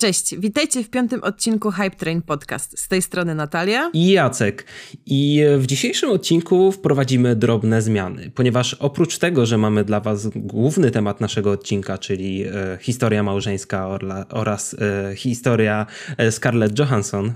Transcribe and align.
Cześć, 0.00 0.36
witajcie 0.36 0.84
w 0.84 0.90
piątym 0.90 1.22
odcinku 1.22 1.70
Hype 1.70 1.90
Train 1.90 2.22
Podcast. 2.22 2.78
Z 2.78 2.88
tej 2.88 3.02
strony 3.02 3.34
Natalia 3.34 3.90
i 3.92 4.10
Jacek. 4.10 4.64
I 5.06 5.42
w 5.58 5.66
dzisiejszym 5.66 6.10
odcinku 6.10 6.72
wprowadzimy 6.72 7.36
drobne 7.36 7.82
zmiany, 7.82 8.30
ponieważ 8.34 8.74
oprócz 8.74 9.18
tego, 9.18 9.46
że 9.46 9.58
mamy 9.58 9.84
dla 9.84 10.00
Was 10.00 10.28
główny 10.34 10.90
temat 10.90 11.20
naszego 11.20 11.50
odcinka, 11.50 11.98
czyli 11.98 12.44
e, 12.44 12.78
historia 12.80 13.22
małżeńska 13.22 13.88
orla, 13.88 14.26
oraz 14.28 14.76
e, 15.10 15.16
historia 15.16 15.86
e, 16.16 16.32
Scarlett 16.32 16.78
Johansson, 16.78 17.32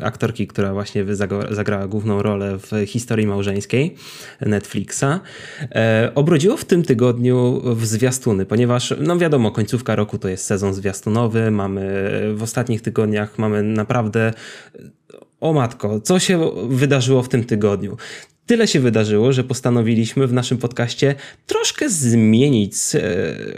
e, 0.00 0.04
aktorki, 0.04 0.46
która 0.46 0.72
właśnie 0.72 1.04
zagrała 1.50 1.86
główną 1.86 2.22
rolę 2.22 2.58
w 2.58 2.86
historii 2.86 3.26
małżeńskiej 3.26 3.94
Netflixa, 4.40 5.20
e, 5.60 6.12
obrodziło 6.14 6.56
w 6.56 6.64
tym 6.64 6.82
tygodniu 6.82 7.62
w 7.64 7.86
zwiastuny, 7.86 8.46
ponieważ, 8.46 8.94
no 9.00 9.18
wiadomo, 9.18 9.50
końcówka 9.50 9.96
roku 9.96 10.18
to 10.18 10.28
jest 10.28 10.44
sezon 10.44 10.74
zwiastunowy, 10.74 11.50
mamy 11.50 11.87
w 12.34 12.42
ostatnich 12.42 12.82
tygodniach 12.82 13.38
mamy 13.38 13.62
naprawdę. 13.62 14.32
O 15.40 15.52
matko, 15.52 16.00
co 16.00 16.18
się 16.18 16.50
wydarzyło 16.68 17.22
w 17.22 17.28
tym 17.28 17.44
tygodniu? 17.44 17.96
Tyle 18.48 18.66
się 18.66 18.80
wydarzyło, 18.80 19.32
że 19.32 19.44
postanowiliśmy 19.44 20.26
w 20.26 20.32
naszym 20.32 20.58
podcaście 20.58 21.14
troszkę 21.46 21.90
zmienić 21.90 22.74
e, 22.94 23.00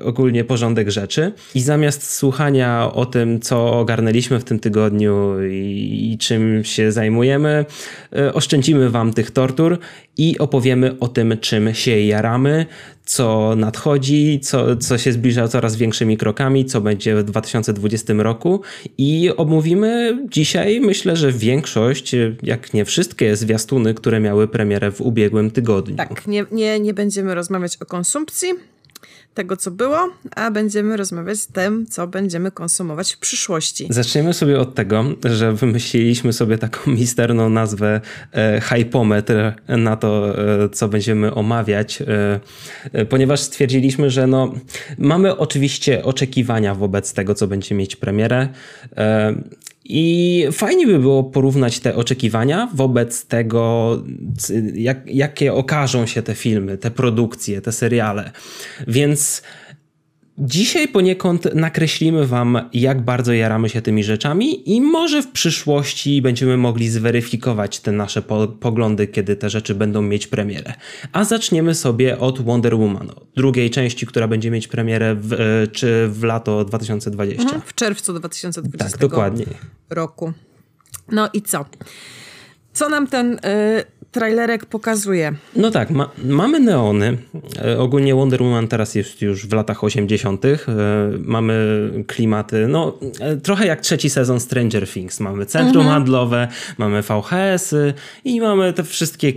ogólnie 0.03 0.45
porządek 0.45 0.91
rzeczy 0.91 1.33
i 1.55 1.61
zamiast 1.61 2.15
słuchania 2.15 2.93
o 2.93 3.07
tym, 3.07 3.41
co 3.41 3.79
ogarnęliśmy 3.79 4.41
w 4.41 4.45
tym 4.45 4.59
tygodniu 4.59 5.43
i, 5.51 6.11
i 6.13 6.19
czym 6.19 6.65
się 6.65 6.93
zajmujemy, 6.93 7.65
e, 8.17 8.35
oszczędzimy 8.35 8.91
Wam 8.91 9.13
tych 9.13 9.31
tortur 9.31 9.79
i 10.17 10.39
opowiemy 10.39 10.99
o 11.01 11.09
tym, 11.09 11.39
czym 11.41 11.75
się 11.75 12.01
jaramy, 12.01 12.67
co 13.11 13.57
nadchodzi, 13.57 14.41
co, 14.43 14.77
co 14.77 14.99
się 14.99 15.13
zbliża 15.13 15.49
coraz 15.49 15.77
większymi 15.77 16.17
krokami, 16.17 16.65
co 16.65 16.81
będzie 16.81 17.17
w 17.17 17.23
2020 17.23 18.13
roku 18.17 18.61
i 18.99 19.31
omówimy 19.37 20.19
dzisiaj, 20.29 20.81
myślę, 20.81 21.17
że 21.17 21.33
większość, 21.33 22.17
jak 22.43 22.75
nie 22.75 22.85
wszystkie 22.85 23.37
zwiastuny, 23.37 23.95
które 23.95 24.21
miały 24.21 24.49
premierę 24.49 24.93
w 24.93 25.01
ubiegłym 25.01 25.51
tygodniu. 25.51 25.97
Tak, 25.97 26.27
nie, 26.27 26.45
nie, 26.53 26.81
nie 26.81 26.95
będziemy 26.95 27.35
rozmawiać 27.35 27.77
o 27.81 27.87
konsumpcji, 27.87 28.49
tego, 29.35 29.57
co 29.57 29.71
było, 29.71 30.11
a 30.37 30.51
będziemy 30.51 30.97
rozmawiać 30.97 31.39
z 31.39 31.47
tym, 31.47 31.87
co 31.87 32.07
będziemy 32.07 32.51
konsumować 32.51 33.13
w 33.13 33.19
przyszłości. 33.19 33.87
Zaczniemy 33.91 34.35
sobie 34.35 34.61
od 34.61 34.75
tego, 34.75 35.05
że 35.25 35.53
wymyśliliśmy 35.53 36.33
sobie 36.33 36.59
taką 36.59 36.91
misterną 37.01 37.51
nazwę 37.51 38.01
e, 38.33 38.61
hypometr 38.61 39.35
na 39.69 39.97
to, 39.97 40.39
e, 40.65 40.69
co 40.69 40.89
będziemy 40.89 41.35
omawiać, 41.35 42.03
e, 42.03 42.41
e, 42.93 43.05
ponieważ 43.05 43.41
stwierdziliśmy, 43.41 44.11
że 44.11 44.27
no, 44.27 44.55
mamy 44.99 45.37
oczywiście 45.37 46.05
oczekiwania 46.05 46.75
wobec 46.75 47.13
tego, 47.13 47.35
co 47.35 47.47
będzie 47.47 47.75
mieć 47.75 47.97
premierę. 47.97 48.49
E, 48.97 49.35
i 49.93 50.47
fajnie 50.53 50.87
by 50.87 50.99
było 50.99 51.25
porównać 51.25 51.81
te 51.81 51.97
oczekiwania 51.97 52.69
wobec 52.75 53.27
tego, 53.27 53.97
jak, 54.75 55.07
jakie 55.07 55.55
okażą 55.55 56.07
się 56.07 56.23
te 56.23 56.35
filmy, 56.35 56.79
te 56.79 56.91
produkcje, 56.91 57.61
te 57.61 57.73
seriale. 57.73 58.31
Więc 58.87 59.43
Dzisiaj 60.43 60.89
poniekąd 60.89 61.55
nakreślimy 61.55 62.27
Wam, 62.27 62.69
jak 62.73 63.03
bardzo 63.03 63.33
jaramy 63.33 63.69
się 63.69 63.83
tymi 63.83 64.05
rzeczami, 64.05 64.71
i 64.77 64.81
może 64.81 65.23
w 65.23 65.31
przyszłości 65.31 66.23
będziemy 66.23 66.57
mogli 66.57 66.89
zweryfikować 66.89 67.81
te 67.81 67.93
nasze 67.93 68.23
po 68.23 68.49
poglądy, 68.49 69.07
kiedy 69.07 69.37
te 69.37 69.51
rzeczy 69.51 69.75
będą 69.75 70.03
mieć 70.03 70.27
premierę. 70.27 70.75
A 71.13 71.25
zaczniemy 71.25 71.75
sobie 71.75 72.19
od 72.19 72.41
Wonder 72.45 72.77
Woman, 72.77 73.11
drugiej 73.37 73.71
części, 73.71 74.07
która 74.07 74.29
będzie 74.29 74.51
mieć 74.51 74.69
premierę 74.69 75.15
w, 75.15 75.33
e, 75.33 75.67
czy 75.67 76.09
w 76.09 76.23
lato 76.23 76.65
2020. 76.65 77.43
Mhm, 77.43 77.63
w 77.65 77.75
czerwcu 77.75 78.13
2020 78.13 78.91
tak, 78.91 79.01
dokładnie. 79.01 79.47
roku. 79.91 80.33
No 81.13 81.29
i 81.33 81.43
co? 81.43 81.65
Co 82.73 82.89
nam 82.89 83.07
ten. 83.07 83.35
Y 83.35 84.00
trailerek 84.11 84.67
pokazuje. 84.67 85.33
No 85.57 85.71
tak, 85.71 85.91
ma, 85.91 86.11
mamy 86.25 86.61
neony. 86.61 87.19
E, 87.65 87.79
ogólnie 87.79 88.15
Wonder 88.15 88.43
Woman 88.43 88.69
teraz 88.69 88.95
jest 88.95 89.23
już 89.23 89.47
w 89.47 89.53
latach 89.53 89.85
80. 89.85 90.45
E, 90.45 90.59
mamy 91.19 91.55
klimaty, 92.07 92.69
no 92.69 92.99
e, 93.21 93.37
trochę 93.37 93.67
jak 93.67 93.81
trzeci 93.81 94.11
sezon 94.11 94.41
Stranger 94.41 94.89
Things. 94.89 95.21
Mamy 95.21 95.47
centrum 95.47 95.83
mhm. 95.83 95.95
handlowe, 95.95 96.49
mamy 96.79 97.03
VHS-y 97.03 97.95
i 98.25 98.41
mamy 98.41 98.73
te 98.73 98.85
wszystkie 98.85 99.33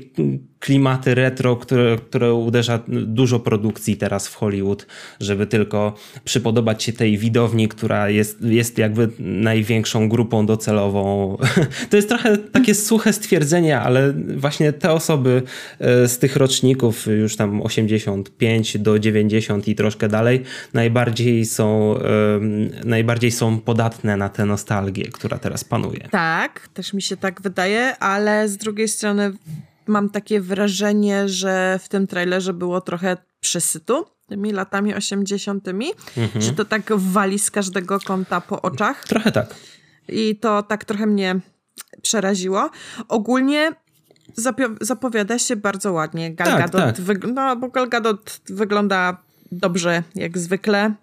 klimaty 0.64 1.16
retro, 1.16 1.56
które, 1.56 1.98
które 1.98 2.34
uderza 2.34 2.80
dużo 2.88 3.40
produkcji 3.40 3.98
teraz 3.98 4.28
w 4.28 4.36
Hollywood, 4.36 4.88
żeby 5.20 5.48
tylko 5.48 5.96
przypodobać 6.24 6.84
się 6.84 6.94
tej 6.94 7.18
widowni, 7.18 7.68
która 7.68 8.10
jest, 8.10 8.42
jest 8.42 8.78
jakby 8.78 9.10
największą 9.20 10.10
grupą 10.10 10.46
docelową. 10.46 11.38
To 11.90 11.96
jest 11.96 12.10
trochę 12.10 12.38
takie 12.38 12.76
suche 12.76 13.14
stwierdzenie, 13.14 13.80
ale 13.80 14.14
właśnie 14.38 14.74
te 14.74 14.92
osoby 14.92 15.42
e, 15.80 16.08
z 16.08 16.20
tych 16.20 16.36
roczników, 16.36 17.08
już 17.08 17.36
tam 17.36 17.62
85 17.62 18.78
do 18.78 19.00
90 19.00 19.68
i 19.68 19.76
troszkę 19.76 20.10
dalej, 20.10 20.44
najbardziej 20.74 21.46
są, 21.46 21.96
najbardziej 22.86 23.32
są 23.32 23.60
podatne 23.60 24.18
na 24.18 24.30
tę 24.30 24.46
nostalgię, 24.46 25.04
która 25.04 25.38
teraz 25.38 25.64
panuje. 25.64 26.08
Tak, 26.12 26.68
też 26.74 26.94
mi 26.94 27.02
się 27.02 27.18
tak 27.18 27.42
wydaje, 27.42 27.98
ale 27.98 28.48
z 28.48 28.58
drugiej 28.58 28.88
strony 28.88 29.34
mam 29.88 30.10
takie 30.10 30.42
wrażenie, 30.42 31.30
że 31.30 31.80
w 31.84 31.90
tym 31.90 32.08
trailerze 32.08 32.54
było 32.54 32.82
trochę 32.82 33.18
przesytu 33.40 34.06
tymi 34.28 34.52
latami 34.52 34.96
80., 34.96 35.68
mhm. 35.68 36.42
że 36.42 36.52
to 36.52 36.66
tak 36.66 36.94
wali 36.96 37.40
z 37.40 37.52
każdego 37.52 38.00
kąta 38.00 38.42
po 38.42 38.62
oczach. 38.62 39.04
Trochę 39.04 39.32
tak. 39.32 39.56
I 40.08 40.36
to 40.36 40.64
tak 40.64 40.86
trochę 40.86 41.06
mnie 41.06 41.40
przeraziło. 42.02 42.70
Ogólnie 43.08 43.72
zapowiada 44.82 45.40
się 45.40 45.56
bardzo 45.56 45.94
ładnie. 45.94 46.36
Gal 46.36 46.48
tak, 46.48 46.72
Gadot, 46.72 46.98
tak. 47.08 47.20
no 47.34 47.56
bo 47.56 47.68
Gal 47.68 47.90
Gadot 47.90 48.40
wygląda 48.46 49.18
dobrze, 49.54 50.04
jak 50.16 50.38
zwykle. 50.38 50.94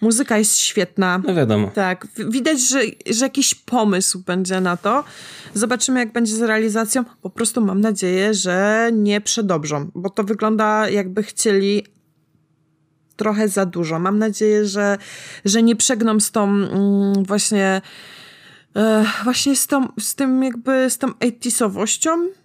Muzyka 0.00 0.38
jest 0.38 0.58
świetna. 0.58 1.22
No 1.26 1.34
wiadomo. 1.34 1.70
Tak, 1.74 2.06
widać, 2.28 2.60
że, 2.60 2.80
że 3.10 3.24
jakiś 3.24 3.54
pomysł 3.54 4.22
będzie 4.26 4.60
na 4.60 4.76
to. 4.76 5.04
Zobaczymy, 5.54 6.00
jak 6.00 6.12
będzie 6.12 6.36
z 6.36 6.42
realizacją. 6.42 7.04
Po 7.22 7.30
prostu 7.30 7.60
mam 7.60 7.80
nadzieję, 7.80 8.34
że 8.34 8.90
nie 8.92 9.20
przedobrzą, 9.20 9.90
bo 9.94 10.10
to 10.10 10.24
wygląda 10.24 10.88
jakby 10.88 11.22
chcieli 11.22 11.86
trochę 13.16 13.48
za 13.48 13.66
dużo. 13.66 13.98
Mam 13.98 14.18
nadzieję, 14.18 14.64
że, 14.64 14.98
że 15.44 15.62
nie 15.62 15.76
przegną 15.76 16.20
z 16.20 16.30
tą 16.30 16.44
mm, 16.44 17.24
właśnie 17.24 17.82
właśnie 19.24 19.56
z, 19.56 19.66
tą, 19.66 19.88
z 20.00 20.14
tym 20.14 20.42
jakby, 20.42 20.90
z 20.90 20.98
tą 20.98 21.08
80 21.20 21.74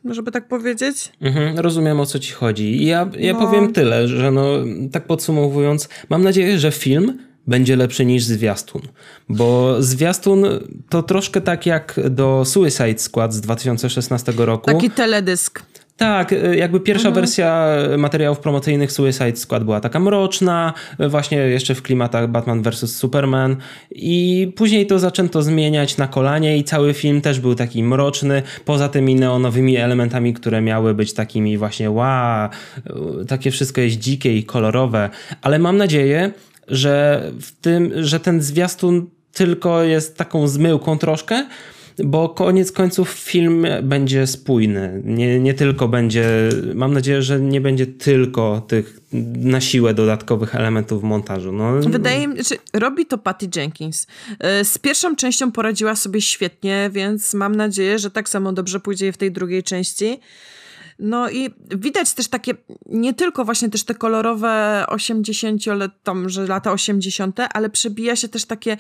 żeby 0.06 0.32
tak 0.32 0.48
powiedzieć. 0.48 1.12
Mhm, 1.22 1.60
rozumiem 1.60 2.00
o 2.00 2.06
co 2.06 2.20
ci 2.20 2.34
chodzi. 2.34 2.86
Ja, 2.86 3.10
ja 3.18 3.34
no. 3.34 3.40
powiem 3.40 3.74
tyle, 3.74 4.08
że 4.08 4.32
no, 4.32 4.44
tak 4.92 5.08
podsumowując, 5.08 5.90
mam 6.10 6.24
nadzieję, 6.24 6.60
że 6.60 6.72
film 6.72 7.18
będzie 7.48 7.76
lepszy 7.76 8.06
niż 8.06 8.24
zwiastun. 8.24 8.82
Bo 9.30 9.76
zwiastun 9.82 10.46
to 10.90 11.04
troszkę 11.04 11.42
tak 11.42 11.66
jak 11.66 12.00
do 12.10 12.46
Suicide 12.46 13.00
Squad 13.00 13.34
z 13.34 13.42
2016 13.42 14.34
roku. 14.38 14.66
Taki 14.66 14.90
teledysk. 14.90 15.64
Tak, 16.02 16.34
y, 16.34 16.56
jakby 16.56 16.80
pierwsza 16.80 17.08
mhm. 17.08 17.22
wersja 17.26 17.68
materiałów 17.98 18.40
promocyjnych 18.40 18.92
Suicide 18.92 19.36
Squad 19.36 19.64
była 19.64 19.80
taka 19.80 20.00
mroczna, 20.00 20.74
y, 21.00 21.10
właśnie 21.10 21.38
jeszcze 21.38 21.76
w 21.76 21.82
klimatach 21.82 22.28
Batman 22.28 22.62
vs. 22.62 22.96
Superman 22.96 23.56
i 23.92 24.52
później 24.56 24.88
to 24.88 25.00
zaczęto 25.00 25.42
zmieniać 25.42 25.98
na 25.98 26.08
kolanie 26.08 26.58
i 26.58 26.64
cały 26.64 26.94
film 26.94 27.22
też 27.22 27.40
był 27.40 27.56
taki 27.56 27.84
mroczny, 27.84 28.44
poza 28.66 28.90
tymi 28.90 29.16
neonowymi 29.16 29.78
elementami, 29.78 30.34
które 30.34 30.62
miały 30.62 30.94
być 30.94 31.14
takimi 31.14 31.58
właśnie 31.58 31.92
wow, 31.92 32.50
takie 33.28 33.52
wszystko 33.52 33.82
jest 33.82 34.00
dzikie 34.00 34.38
i 34.38 34.44
kolorowe, 34.44 35.10
ale 35.42 35.60
mam 35.60 35.78
nadzieję, 35.78 36.32
że 36.68 37.24
w 37.42 37.52
tym, 37.62 37.92
że 37.96 38.20
ten 38.20 38.42
zwiastun 38.42 39.10
tylko 39.34 39.84
jest 39.84 40.18
taką 40.18 40.48
zmyłką 40.48 40.98
troszkę, 40.98 41.46
bo 42.06 42.30
koniec 42.30 42.72
końców 42.72 43.10
film 43.10 43.66
będzie 43.84 44.28
spójny. 44.28 45.02
Nie, 45.06 45.40
nie 45.40 45.54
tylko 45.54 45.88
będzie, 45.88 46.26
mam 46.74 46.94
nadzieję, 46.94 47.22
że 47.22 47.40
nie 47.40 47.62
będzie 47.62 47.88
tylko 47.88 48.62
tych 48.68 49.00
na 49.38 49.62
siłę 49.62 49.94
dodatkowych 49.94 50.56
elementów 50.56 51.04
montażu. 51.04 51.52
No. 51.52 51.74
Wydaje 51.80 52.28
mi 52.28 52.38
się, 52.38 52.44
że 52.44 52.80
robi 52.80 53.06
to 53.06 53.18
Patty 53.18 53.50
Jenkins. 53.56 54.08
E, 54.40 54.66
z 54.66 54.78
pierwszą 54.78 55.16
częścią 55.16 55.52
poradziła 55.52 55.96
sobie 55.96 56.22
świetnie, 56.22 56.90
więc 56.94 57.34
mam 57.34 57.56
nadzieję, 57.56 58.00
że 58.00 58.12
tak 58.12 58.30
samo 58.30 58.54
dobrze 58.54 58.80
pójdzie 58.80 59.12
w 59.12 59.18
tej 59.18 59.32
drugiej 59.32 59.64
części. 59.64 60.20
No 61.04 61.30
i 61.30 61.50
widać 61.78 62.14
też 62.14 62.28
takie, 62.28 62.54
nie 62.86 63.14
tylko 63.14 63.46
właśnie 63.46 63.70
też 63.70 63.84
te 63.84 63.96
kolorowe 63.96 64.84
80 64.88 65.62
tam, 66.04 66.30
że 66.30 66.48
lata 66.48 66.72
80., 66.72 67.40
ale 67.54 67.70
przebija 67.70 68.16
się 68.16 68.28
też 68.28 68.46
takie, 68.46 68.78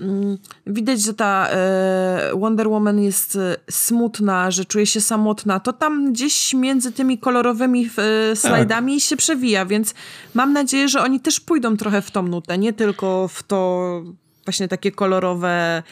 mm, 0.00 0.38
widać, 0.66 1.00
że 1.00 1.14
ta 1.14 1.48
e, 1.50 2.30
Wonder 2.34 2.68
Woman 2.68 3.00
jest 3.00 3.36
e, 3.36 3.56
smutna, 3.70 4.50
że 4.50 4.64
czuje 4.64 4.86
się 4.86 5.00
samotna. 5.00 5.60
To 5.60 5.72
tam 5.72 6.12
gdzieś 6.12 6.54
między 6.54 6.92
tymi 6.92 7.18
kolorowymi 7.18 7.90
e, 8.32 8.36
slajdami 8.36 8.94
tak. 8.94 9.02
się 9.02 9.16
przewija, 9.16 9.66
więc 9.66 9.94
mam 10.34 10.52
nadzieję, 10.52 10.88
że 10.88 11.02
oni 11.02 11.20
też 11.20 11.40
pójdą 11.40 11.76
trochę 11.76 12.02
w 12.02 12.10
tą 12.10 12.22
nutę, 12.22 12.58
nie 12.58 12.72
tylko 12.72 13.28
w 13.28 13.42
to 13.42 14.02
właśnie 14.44 14.68
takie 14.68 14.92
kolorowe, 14.92 15.82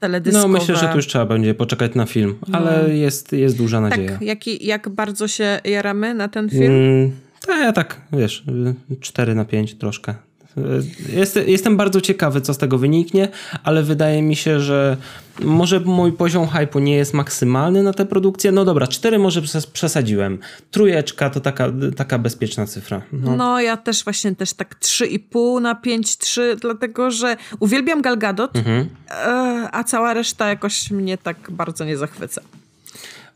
teledyskowe. 0.00 0.48
No 0.48 0.58
myślę, 0.58 0.76
że 0.76 0.88
tu 0.88 0.96
już 0.96 1.06
trzeba 1.06 1.26
będzie 1.26 1.54
poczekać 1.54 1.94
na 1.94 2.06
film, 2.06 2.34
ale 2.52 2.82
no. 2.82 2.88
jest, 2.88 3.32
jest 3.32 3.56
duża 3.56 3.80
nadzieja. 3.80 4.12
Tak, 4.12 4.22
jak, 4.22 4.46
jak 4.46 4.88
bardzo 4.88 5.28
się 5.28 5.60
jaramy 5.64 6.14
na 6.14 6.28
ten 6.28 6.50
film? 6.50 6.72
Mm, 6.72 7.12
tak, 7.46 7.58
ja 7.60 7.72
tak, 7.72 8.00
wiesz, 8.12 8.44
4 9.00 9.34
na 9.34 9.44
5 9.44 9.74
troszkę. 9.74 10.14
Jest, 11.12 11.38
jestem 11.46 11.76
bardzo 11.76 12.00
ciekawy, 12.00 12.40
co 12.40 12.54
z 12.54 12.58
tego 12.58 12.78
wyniknie, 12.78 13.28
ale 13.64 13.82
wydaje 13.82 14.22
mi 14.22 14.36
się, 14.36 14.60
że 14.60 14.96
może 15.40 15.80
mój 15.80 16.12
poziom 16.12 16.48
hypu 16.48 16.78
nie 16.78 16.96
jest 16.96 17.14
maksymalny 17.14 17.82
na 17.82 17.92
tę 17.92 18.06
produkcję. 18.06 18.52
No 18.52 18.64
dobra, 18.64 18.86
cztery 18.86 19.18
może 19.18 19.42
przesadziłem. 19.72 20.38
Trójeczka 20.70 21.30
to 21.30 21.40
taka, 21.40 21.68
taka 21.96 22.18
bezpieczna 22.18 22.66
cyfra. 22.66 23.02
No. 23.12 23.36
no 23.36 23.60
ja 23.60 23.76
też 23.76 24.04
właśnie 24.04 24.36
też 24.36 24.52
tak 24.52 24.80
3,5 24.80 25.60
na 25.60 25.74
5,3, 25.74 26.56
dlatego 26.60 27.10
że 27.10 27.36
uwielbiam 27.60 28.02
Gal 28.02 28.18
Gadot, 28.18 28.56
mhm. 28.56 28.88
E, 29.10 29.68
a 29.72 29.84
cała 29.84 30.14
reszta 30.14 30.48
jakoś 30.48 30.90
mnie 30.90 31.18
tak 31.18 31.36
bardzo 31.50 31.84
nie 31.84 31.96
zachwyca. 31.96 32.40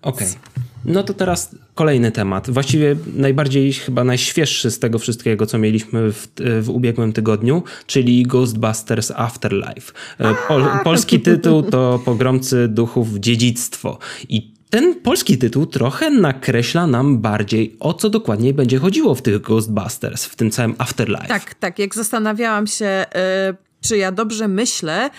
Okej. 0.02 0.28
Okay. 0.28 0.67
No 0.84 1.02
to 1.02 1.14
teraz 1.14 1.54
kolejny 1.74 2.12
temat. 2.12 2.50
Właściwie 2.50 2.96
najbardziej, 3.14 3.72
chyba 3.72 4.04
najświeższy 4.04 4.70
z 4.70 4.78
tego 4.78 4.98
wszystkiego, 4.98 5.46
co 5.46 5.58
mieliśmy 5.58 6.12
w, 6.12 6.28
w 6.62 6.70
ubiegłym 6.70 7.12
tygodniu, 7.12 7.62
czyli 7.86 8.22
Ghostbusters 8.22 9.10
Afterlife. 9.10 9.92
E, 10.18 10.34
pol, 10.48 10.64
polski 10.84 11.20
tytuł 11.20 11.62
to 11.62 12.00
Pogromcy 12.04 12.68
Duchów 12.68 13.08
Dziedzictwo. 13.14 13.98
I 14.28 14.52
ten 14.70 14.94
polski 14.94 15.38
tytuł 15.38 15.66
trochę 15.66 16.10
nakreśla 16.10 16.86
nam 16.86 17.18
bardziej, 17.18 17.76
o 17.80 17.94
co 17.94 18.10
dokładnie 18.10 18.54
będzie 18.54 18.78
chodziło 18.78 19.14
w 19.14 19.22
tych 19.22 19.40
Ghostbusters, 19.40 20.24
w 20.24 20.36
tym 20.36 20.50
całym 20.50 20.74
Afterlife. 20.78 21.28
Tak, 21.28 21.54
tak. 21.54 21.78
Jak 21.78 21.94
zastanawiałam 21.94 22.66
się, 22.66 23.04
yy, 23.14 23.56
czy 23.80 23.96
ja 23.96 24.12
dobrze 24.12 24.48
myślę, 24.48 25.10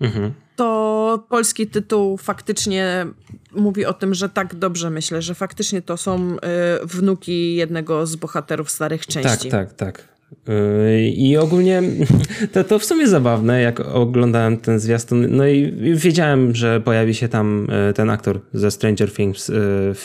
mhm 0.00 0.32
to 0.56 1.26
polski 1.28 1.66
tytuł 1.66 2.16
faktycznie 2.16 3.06
mówi 3.54 3.86
o 3.86 3.92
tym, 3.92 4.14
że 4.14 4.28
tak 4.28 4.54
dobrze 4.54 4.90
myślę, 4.90 5.22
że 5.22 5.34
faktycznie 5.34 5.82
to 5.82 5.96
są 5.96 6.36
y, 6.36 6.38
wnuki 6.86 7.54
jednego 7.54 8.06
z 8.06 8.16
bohaterów 8.16 8.70
starych 8.70 9.06
części. 9.06 9.50
Tak, 9.50 9.68
tak, 9.68 9.72
tak. 9.72 10.12
Y, 10.48 11.08
I 11.08 11.36
ogólnie 11.36 11.82
to, 12.52 12.64
to 12.64 12.78
w 12.78 12.84
sumie 12.84 13.08
zabawne, 13.08 13.60
jak 13.60 13.80
oglądałem 13.80 14.56
ten 14.56 14.80
zwiastun. 14.80 15.26
No 15.30 15.46
i 15.46 15.72
wiedziałem, 15.94 16.54
że 16.54 16.80
pojawi 16.80 17.14
się 17.14 17.28
tam 17.28 17.66
y, 17.90 17.92
ten 17.92 18.10
aktor 18.10 18.40
ze 18.52 18.70
Stranger 18.70 19.12
Things, 19.12 19.50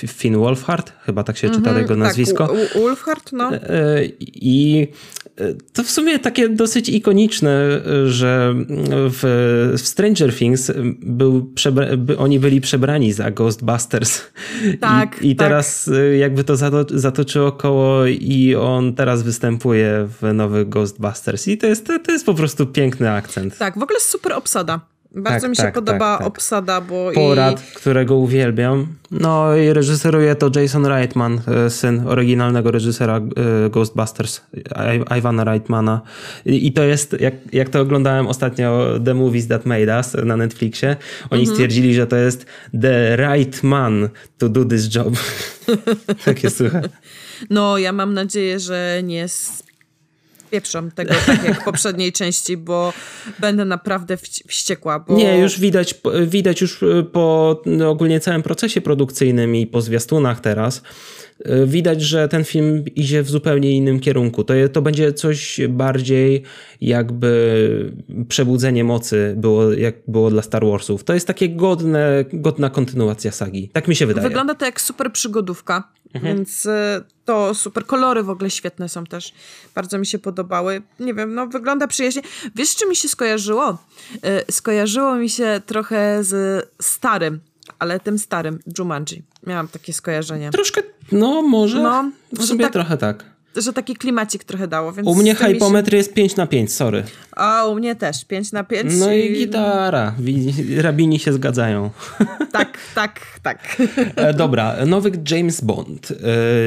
Finn 0.08 0.38
Wolfhard, 0.38 0.94
chyba 1.06 1.24
tak 1.24 1.38
się 1.38 1.50
czyta 1.50 1.70
mm 1.70 1.74
-hmm, 1.74 1.78
jego 1.78 1.94
tak, 1.94 1.98
nazwisko. 1.98 2.48
Tak, 2.48 2.82
Wolfhard, 2.82 3.32
no. 3.34 3.52
I 4.20 4.88
to 5.74 5.84
w 5.84 5.90
sumie 5.90 6.20
takie 6.20 6.50
dosyć 6.50 6.90
ikoniczne, 6.90 7.82
że 8.06 8.56
w, 8.90 9.74
w 9.78 9.88
Stranger 9.88 10.36
Things 10.36 10.72
był 11.02 11.54
by, 11.98 12.18
oni 12.18 12.40
byli 12.40 12.62
przebrani 12.62 13.14
za 13.14 13.32
Ghostbusters. 13.32 14.22
Tak. 14.80 15.22
I, 15.22 15.30
i 15.30 15.36
tak. 15.36 15.48
teraz 15.48 15.90
jakby 16.20 16.44
to 16.44 16.56
zato, 16.56 16.86
zatoczyło 16.90 17.52
koło 17.52 18.06
i 18.06 18.56
on 18.56 18.94
teraz 18.94 19.24
występuje 19.24 20.08
w 20.22 20.34
nowych 20.34 20.70
Ghostbusters. 20.70 21.48
I 21.48 21.58
to 21.58 21.68
jest, 21.68 21.88
to, 21.88 22.00
to 22.00 22.12
jest 22.12 22.26
po 22.26 22.34
prostu 22.34 22.68
piękny 22.68 23.12
akcent. 23.12 23.58
Tak, 23.58 23.80
w 23.80 23.84
ogóle 23.84 24.00
super 24.00 24.34
obsada. 24.34 24.97
Bardzo 25.18 25.42
tak, 25.42 25.50
mi 25.50 25.56
się 25.56 25.64
tak, 25.64 25.74
podoba 25.74 26.12
tak, 26.12 26.18
tak. 26.18 26.28
obsada, 26.28 26.82
bo. 26.82 27.12
Porad, 27.16 27.62
i... 27.62 27.76
którego 27.76 28.16
uwielbiam. 28.16 28.88
No 29.12 29.56
i 29.56 29.74
reżyseruje 29.74 30.36
to 30.36 30.52
Jason 30.56 30.86
Reitman, 30.86 31.42
e, 31.48 31.70
syn 31.70 32.08
oryginalnego 32.08 32.72
reżysera 32.72 33.18
e, 33.18 33.70
Ghostbusters, 33.70 34.42
Ivana 35.18 35.44
Reitmana. 35.44 36.02
I 36.46 36.74
to 36.74 36.84
jest, 36.84 37.16
jak, 37.20 37.34
jak 37.54 37.70
to 37.70 37.82
oglądałem 37.82 38.28
ostatnio 38.28 39.00
The 39.06 39.14
Movies 39.14 39.48
That 39.48 39.66
Made 39.66 39.98
Us 39.98 40.14
na 40.26 40.38
Netflixie, 40.38 40.96
oni 41.30 41.42
mhm. 41.42 41.56
stwierdzili, 41.56 41.94
że 41.94 42.08
to 42.08 42.16
jest 42.16 42.46
the 42.82 43.18
right 43.18 43.64
man 43.64 44.10
to 44.38 44.50
do 44.50 44.66
this 44.66 44.96
job. 44.96 45.14
Takie 46.26 46.50
słuchaj. 46.50 46.82
No, 47.50 47.78
ja 47.78 47.94
mam 47.94 48.14
nadzieję, 48.14 48.60
że 48.60 49.02
nie 49.04 49.28
pieprzą 50.50 50.92
tego 50.92 51.14
tak 51.26 51.44
jak 51.44 51.62
w 51.62 51.64
poprzedniej 51.64 52.12
części, 52.12 52.58
bo 52.58 52.94
będę 53.40 53.66
naprawdę 53.66 54.18
wściekła. 54.48 55.00
Bo... 55.00 55.16
Nie, 55.16 55.40
już 55.40 55.60
widać, 55.60 55.96
widać 56.28 56.62
już 56.62 56.84
po 57.12 57.62
no, 57.66 57.90
ogólnie 57.90 58.20
całym 58.20 58.44
procesie 58.44 58.82
produkcyjnym 58.82 59.56
i 59.56 59.68
po 59.68 59.82
zwiastunach 59.82 60.40
teraz, 60.40 60.78
y, 60.78 60.82
widać, 61.66 62.02
że 62.02 62.28
ten 62.28 62.44
film 62.44 62.84
idzie 62.96 63.24
w 63.24 63.30
zupełnie 63.30 63.72
innym 63.72 64.00
kierunku. 64.00 64.44
To, 64.44 64.54
to 64.74 64.82
będzie 64.82 65.14
coś 65.14 65.60
bardziej 65.70 66.44
jakby 66.82 67.92
przebudzenie 68.30 68.84
mocy 68.84 69.34
było, 69.38 69.72
jak 69.74 69.96
było 70.08 70.30
dla 70.30 70.42
Star 70.42 70.66
Warsów. 70.66 71.04
To 71.04 71.14
jest 71.14 71.28
takie 71.28 71.50
godne, 71.50 72.26
godna 72.34 72.70
kontynuacja 72.70 73.32
sagi. 73.32 73.70
Tak 73.74 73.88
mi 73.88 73.96
się 73.96 74.06
wydaje. 74.06 74.28
Wygląda 74.28 74.56
to 74.56 74.66
jak 74.66 74.82
super 74.82 75.12
przygodówka, 75.12 75.84
mhm. 76.14 76.36
więc 76.36 76.66
y, 76.66 76.70
to 77.26 77.54
super. 77.54 77.86
Kolory 77.86 78.24
w 78.24 78.30
ogóle 78.30 78.50
świetne 78.50 78.90
są 78.90 79.06
też. 79.06 79.34
Bardzo 79.76 79.98
mi 79.98 80.06
się 80.06 80.20
podobały. 80.20 80.82
Nie 81.00 81.14
wiem, 81.14 81.36
no 81.36 81.48
wygląda 81.48 81.88
przyjaźnie. 81.88 82.22
Wiesz, 82.56 82.76
czy 82.76 82.88
mi 82.88 82.96
się 82.96 83.08
skojarzyło? 83.08 83.78
Y, 84.16 84.52
skojarzyło 84.52 85.16
mi 85.16 85.30
się 85.30 85.62
trochę 85.66 86.24
z 86.24 86.66
starym, 86.82 87.40
ale 87.80 88.00
tym 88.00 88.20
starym 88.20 88.60
Jumanji. 88.78 89.24
Miałam 89.48 89.68
takie 89.68 89.94
skojarzenie. 89.94 90.52
Troszkę, 90.52 90.82
no 91.12 91.42
może. 91.42 91.84
No, 91.84 92.12
w 92.34 92.46
sumie 92.46 92.64
tak, 92.64 92.74
trochę 92.74 92.98
tak 92.98 93.38
że 93.62 93.74
taki 93.74 93.96
klimacik 93.96 94.44
trochę 94.44 94.68
dało. 94.68 94.94
Więc 94.94 95.08
u 95.08 95.16
mnie 95.16 95.36
hypometr 95.36 95.92
się... 95.92 95.98
jest 95.98 96.14
5 96.14 96.36
na 96.36 96.48
5, 96.48 96.74
sorry. 96.74 97.04
A 97.32 97.66
u 97.66 97.76
mnie 97.76 97.96
też 97.96 98.26
5 98.26 98.52
na 98.52 98.64
5. 98.64 98.94
No 99.00 99.14
i, 99.14 99.20
i 99.20 99.34
gitara. 99.34 100.16
Rabini 100.78 101.20
się 101.20 101.34
zgadzają. 101.34 101.90
Tak, 102.52 102.78
tak, 102.96 103.20
tak. 103.44 103.82
E, 104.16 104.34
dobra, 104.34 104.76
nowy 104.86 105.12
James 105.32 105.62
Bond. 105.62 106.12
E, 106.12 106.16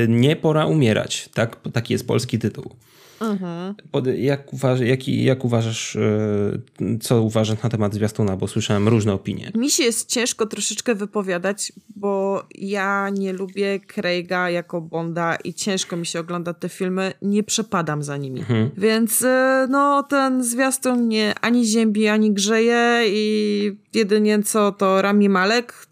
nie 0.08 0.36
pora 0.36 0.66
umierać. 0.66 1.28
Tak, 1.34 1.56
taki 1.72 1.92
jest 1.92 2.06
polski 2.06 2.38
tytuł. 2.38 2.70
Mhm. 3.20 3.74
Jak, 4.16 4.52
uważ, 4.52 4.80
jak, 4.80 5.08
jak 5.08 5.44
uważasz, 5.44 5.96
e, 5.96 6.98
co 7.00 7.22
uważasz 7.22 7.62
na 7.62 7.70
temat 7.70 7.94
zwiastuna, 7.94 8.36
bo 8.36 8.48
słyszałem 8.48 8.88
różne 8.88 9.12
opinie. 9.12 9.52
Mi 9.54 9.70
się 9.70 9.82
jest 9.82 10.08
ciężko 10.08 10.46
troszeczkę 10.46 10.94
wypowiadać, 10.94 11.72
bo 11.96 12.42
ja 12.54 13.10
nie 13.10 13.32
lubię 13.32 13.80
Craiga 13.94 14.50
jako 14.50 14.80
Bonda 14.80 15.36
i 15.36 15.54
ciężko 15.54 15.96
mi 15.96 16.06
się 16.06 16.20
ogląda 16.20 16.54
te 16.54 16.68
filmy, 16.68 17.12
nie 17.22 17.42
przepadam 17.42 18.02
za 18.02 18.16
nimi. 18.16 18.40
Mhm. 18.40 18.70
Więc 18.76 19.22
e, 19.22 19.66
no 19.70 20.02
ten 20.02 20.44
zwiastun 20.44 21.02
mnie 21.02 21.34
ani 21.40 21.66
ziębi, 21.66 22.08
ani 22.08 22.32
grzeje 22.32 23.02
i 23.06 23.76
jedynie 23.94 24.42
co 24.42 24.72
to 24.72 25.02
Rami 25.02 25.28
Malek, 25.28 25.86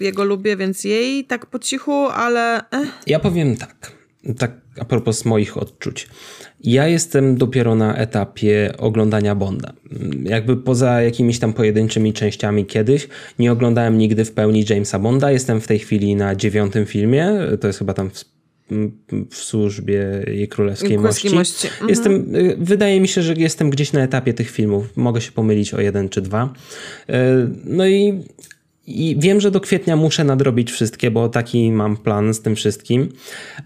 jego 0.00 0.24
lubię, 0.24 0.56
więc 0.56 0.84
jej 0.84 1.24
tak 1.24 1.46
po 1.46 1.58
cichu, 1.58 1.92
ale... 1.92 2.60
Ja 3.06 3.18
powiem 3.18 3.56
tak, 3.56 3.92
tak 4.38 4.52
a 4.80 4.84
propos 4.84 5.24
moich 5.24 5.56
odczuć. 5.56 6.08
Ja 6.64 6.88
jestem 6.88 7.36
dopiero 7.36 7.74
na 7.74 7.96
etapie 7.96 8.72
oglądania 8.78 9.34
Bonda. 9.34 9.72
Jakby 10.22 10.56
poza 10.56 11.02
jakimiś 11.02 11.38
tam 11.38 11.52
pojedynczymi 11.52 12.12
częściami 12.12 12.66
kiedyś, 12.66 13.08
nie 13.38 13.52
oglądałem 13.52 13.98
nigdy 13.98 14.24
w 14.24 14.32
pełni 14.32 14.64
Jamesa 14.70 14.98
Bonda. 14.98 15.30
Jestem 15.30 15.60
w 15.60 15.66
tej 15.66 15.78
chwili 15.78 16.16
na 16.16 16.34
dziewiątym 16.34 16.86
filmie, 16.86 17.32
to 17.60 17.66
jest 17.66 17.78
chyba 17.78 17.94
tam 17.94 18.10
w, 18.10 18.24
w 19.30 19.36
służbie 19.36 20.24
jej 20.26 20.48
królewskiej 20.48 20.98
mości. 20.98 21.30
mości. 21.30 21.66
Mhm. 21.66 21.90
Jestem, 21.90 22.32
wydaje 22.58 23.00
mi 23.00 23.08
się, 23.08 23.22
że 23.22 23.34
jestem 23.34 23.70
gdzieś 23.70 23.92
na 23.92 24.00
etapie 24.00 24.34
tych 24.34 24.50
filmów. 24.50 24.96
Mogę 24.96 25.20
się 25.20 25.32
pomylić 25.32 25.74
o 25.74 25.80
jeden 25.80 26.08
czy 26.08 26.20
dwa. 26.20 26.52
E, 27.08 27.48
no 27.64 27.86
i 27.86 28.22
i 28.88 29.16
wiem, 29.18 29.40
że 29.40 29.50
do 29.50 29.60
kwietnia 29.60 29.96
muszę 29.96 30.24
nadrobić 30.24 30.72
wszystkie, 30.72 31.10
bo 31.10 31.28
taki 31.28 31.72
mam 31.72 31.96
plan 31.96 32.34
z 32.34 32.40
tym 32.40 32.56
wszystkim, 32.56 33.08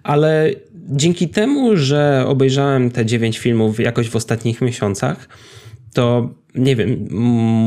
ale 0.02 0.50
dzięki 0.88 1.28
temu, 1.28 1.76
że 1.76 2.24
obejrzałem 2.26 2.90
te 2.90 3.06
dziewięć 3.06 3.38
filmów 3.38 3.80
jakoś 3.80 4.08
w 4.08 4.16
ostatnich 4.16 4.60
miesiącach, 4.60 5.28
to 5.92 6.34
nie 6.54 6.76
wiem, 6.76 7.06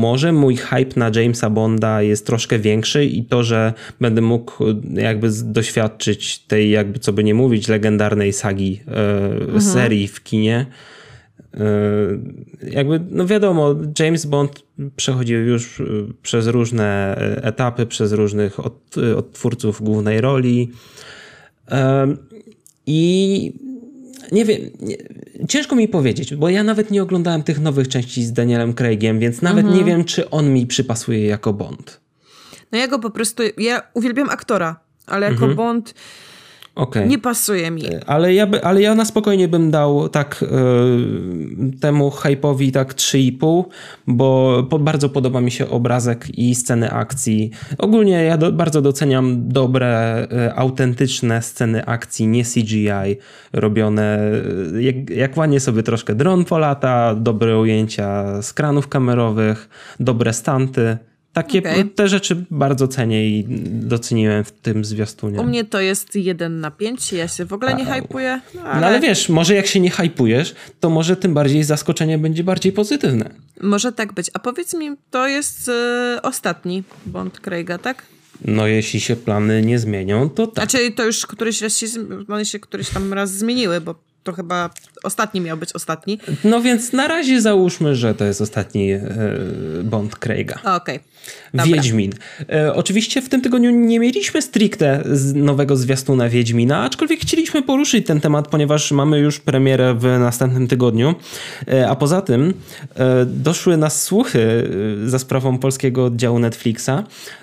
może 0.00 0.32
mój 0.32 0.56
hype 0.56 1.00
na 1.00 1.10
Jamesa 1.14 1.50
Bonda 1.50 2.02
jest 2.02 2.26
troszkę 2.26 2.58
większy 2.58 3.04
i 3.04 3.24
to, 3.24 3.44
że 3.44 3.72
będę 4.00 4.20
mógł 4.20 4.64
jakby 4.94 5.28
doświadczyć 5.44 6.38
tej, 6.38 6.70
jakby 6.70 6.98
co 6.98 7.12
by 7.12 7.24
nie 7.24 7.34
mówić, 7.34 7.68
legendarnej 7.68 8.32
sagi 8.32 8.80
e, 8.88 9.32
mhm. 9.32 9.60
serii 9.60 10.08
w 10.08 10.22
kinie. 10.22 10.66
E, 11.54 11.60
jakby, 12.70 13.00
no 13.10 13.26
wiadomo, 13.26 13.74
James 13.98 14.26
Bond 14.26 14.62
przechodził 14.96 15.40
już 15.46 15.80
e, 15.80 15.84
przez 16.22 16.46
różne 16.46 17.16
etapy, 17.42 17.86
przez 17.86 18.12
różnych 18.12 18.66
od, 18.66 18.96
odtwórców 19.16 19.82
głównej 19.82 20.20
roli. 20.20 20.70
I 22.86 23.52
nie 24.32 24.44
wiem, 24.44 24.60
nie, 24.80 24.96
ciężko 25.48 25.76
mi 25.76 25.88
powiedzieć, 25.88 26.34
bo 26.34 26.48
ja 26.48 26.64
nawet 26.64 26.90
nie 26.90 27.02
oglądałem 27.02 27.42
tych 27.42 27.60
nowych 27.60 27.88
części 27.88 28.24
z 28.24 28.32
Danielem 28.32 28.74
Craigiem, 28.74 29.18
więc 29.18 29.42
nawet 29.42 29.64
mhm. 29.64 29.78
nie 29.78 29.84
wiem, 29.84 30.04
czy 30.04 30.30
on 30.30 30.52
mi 30.52 30.66
przypasuje 30.66 31.26
jako 31.26 31.52
Bond. 31.52 32.00
No 32.72 32.78
ja 32.78 32.88
go 32.88 32.98
po 32.98 33.10
prostu, 33.10 33.42
ja 33.58 33.82
uwielbiam 33.94 34.30
aktora, 34.30 34.80
ale 35.06 35.26
jako 35.26 35.44
mhm. 35.44 35.56
Bond 35.56 35.94
Okay. 36.76 37.08
Nie 37.08 37.18
pasuje 37.18 37.70
mi. 37.70 37.82
Ale 38.06 38.34
ja, 38.34 38.46
by, 38.46 38.64
ale 38.64 38.82
ja 38.82 38.94
na 38.94 39.04
spokojnie 39.04 39.48
bym 39.48 39.70
dał 39.70 40.08
tak 40.08 40.44
y, 40.44 41.78
temu 41.80 42.10
hype'owi 42.10 42.72
tak 42.72 42.94
3,5, 42.94 43.64
bo 44.06 44.62
po, 44.70 44.78
bardzo 44.78 45.08
podoba 45.08 45.40
mi 45.40 45.50
się 45.50 45.68
obrazek 45.68 46.38
i 46.38 46.54
sceny 46.54 46.90
akcji. 46.90 47.50
Ogólnie 47.78 48.24
ja 48.24 48.36
do, 48.36 48.52
bardzo 48.52 48.82
doceniam 48.82 49.48
dobre, 49.48 50.24
y, 50.48 50.54
autentyczne 50.54 51.42
sceny 51.42 51.86
akcji, 51.86 52.28
nie 52.28 52.44
CGI, 52.44 53.16
robione 53.52 54.18
jak, 54.80 55.10
jak 55.10 55.36
ładnie 55.36 55.60
sobie 55.60 55.82
troszkę 55.82 56.14
dron 56.14 56.44
polata, 56.44 57.14
dobre 57.14 57.58
ujęcia 57.58 58.42
z 58.42 58.52
kranów 58.52 58.88
kamerowych, 58.88 59.68
dobre 60.00 60.32
stanty. 60.32 60.98
Takie 61.36 61.58
okay. 61.58 61.84
te 61.84 62.08
rzeczy 62.08 62.44
bardzo 62.50 62.88
cenię 62.88 63.28
i 63.28 63.44
doceniłem 63.68 64.44
w 64.44 64.52
tym 64.52 64.84
zwiastunie. 64.84 65.40
U 65.40 65.44
mnie 65.44 65.64
to 65.64 65.80
jest 65.80 66.14
1 66.14 66.60
na 66.60 66.70
5, 66.70 67.12
ja 67.12 67.28
się 67.28 67.44
w 67.44 67.52
ogóle 67.52 67.74
nie 67.74 67.84
hypuję. 67.84 68.40
No 68.54 68.62
ale... 68.62 68.80
no 68.80 68.86
ale 68.86 69.00
wiesz, 69.00 69.28
może 69.28 69.54
jak 69.54 69.66
się 69.66 69.80
nie 69.80 69.90
hypujesz, 69.90 70.54
to 70.80 70.90
może 70.90 71.16
tym 71.16 71.34
bardziej 71.34 71.64
zaskoczenie 71.64 72.18
będzie 72.18 72.44
bardziej 72.44 72.72
pozytywne. 72.72 73.30
Może 73.60 73.92
tak 73.92 74.12
być. 74.12 74.30
A 74.34 74.38
powiedz 74.38 74.74
mi, 74.74 74.90
to 75.10 75.28
jest 75.28 75.68
yy, 75.68 76.22
ostatni 76.22 76.82
Bond 77.06 77.40
Craiga, 77.40 77.78
tak? 77.78 78.02
No 78.44 78.66
jeśli 78.66 79.00
się 79.00 79.16
plany 79.16 79.62
nie 79.62 79.78
zmienią, 79.78 80.30
to 80.30 80.46
tak. 80.46 80.70
Znaczy 80.70 80.90
to 80.90 81.04
już 81.04 81.26
któryś 81.26 81.62
raz 81.62 81.76
się, 81.76 81.86
one 82.28 82.44
się 82.44 82.58
któryś 82.58 82.88
tam 82.88 83.12
raz 83.12 83.30
zmieniły, 83.30 83.80
bo 83.80 83.94
to 84.22 84.32
chyba 84.32 84.70
ostatni 85.02 85.40
miał 85.40 85.56
być 85.56 85.72
ostatni. 85.72 86.18
No 86.44 86.60
więc 86.60 86.92
na 86.92 87.08
razie 87.08 87.40
załóżmy, 87.40 87.96
że 87.96 88.14
to 88.14 88.24
jest 88.24 88.40
ostatni 88.40 88.86
yy, 88.86 89.00
Bond 89.84 90.16
Craiga. 90.16 90.54
Okej. 90.54 90.74
Okay. 90.74 91.16
Wiedźmin. 91.54 92.12
E, 92.52 92.74
oczywiście 92.74 93.22
w 93.22 93.28
tym 93.28 93.40
tygodniu 93.40 93.70
nie 93.70 94.00
mieliśmy 94.00 94.42
stricte 94.42 95.02
nowego 95.34 95.76
zwiastuna 95.76 96.28
Wiedźmina, 96.28 96.82
aczkolwiek 96.82 97.20
chcieliśmy 97.20 97.62
poruszyć 97.62 98.06
ten 98.06 98.20
temat, 98.20 98.48
ponieważ 98.48 98.92
mamy 98.92 99.18
już 99.18 99.40
premierę 99.40 99.94
w 99.94 100.02
następnym 100.02 100.68
tygodniu. 100.68 101.14
E, 101.68 101.88
a 101.88 101.96
poza 101.96 102.22
tym 102.22 102.54
e, 102.94 103.26
doszły 103.26 103.76
nas 103.76 104.02
słuchy 104.02 104.70
e, 105.04 105.08
za 105.08 105.18
sprawą 105.18 105.58
polskiego 105.58 106.04
oddziału 106.04 106.38
Netflixa, 106.38 106.90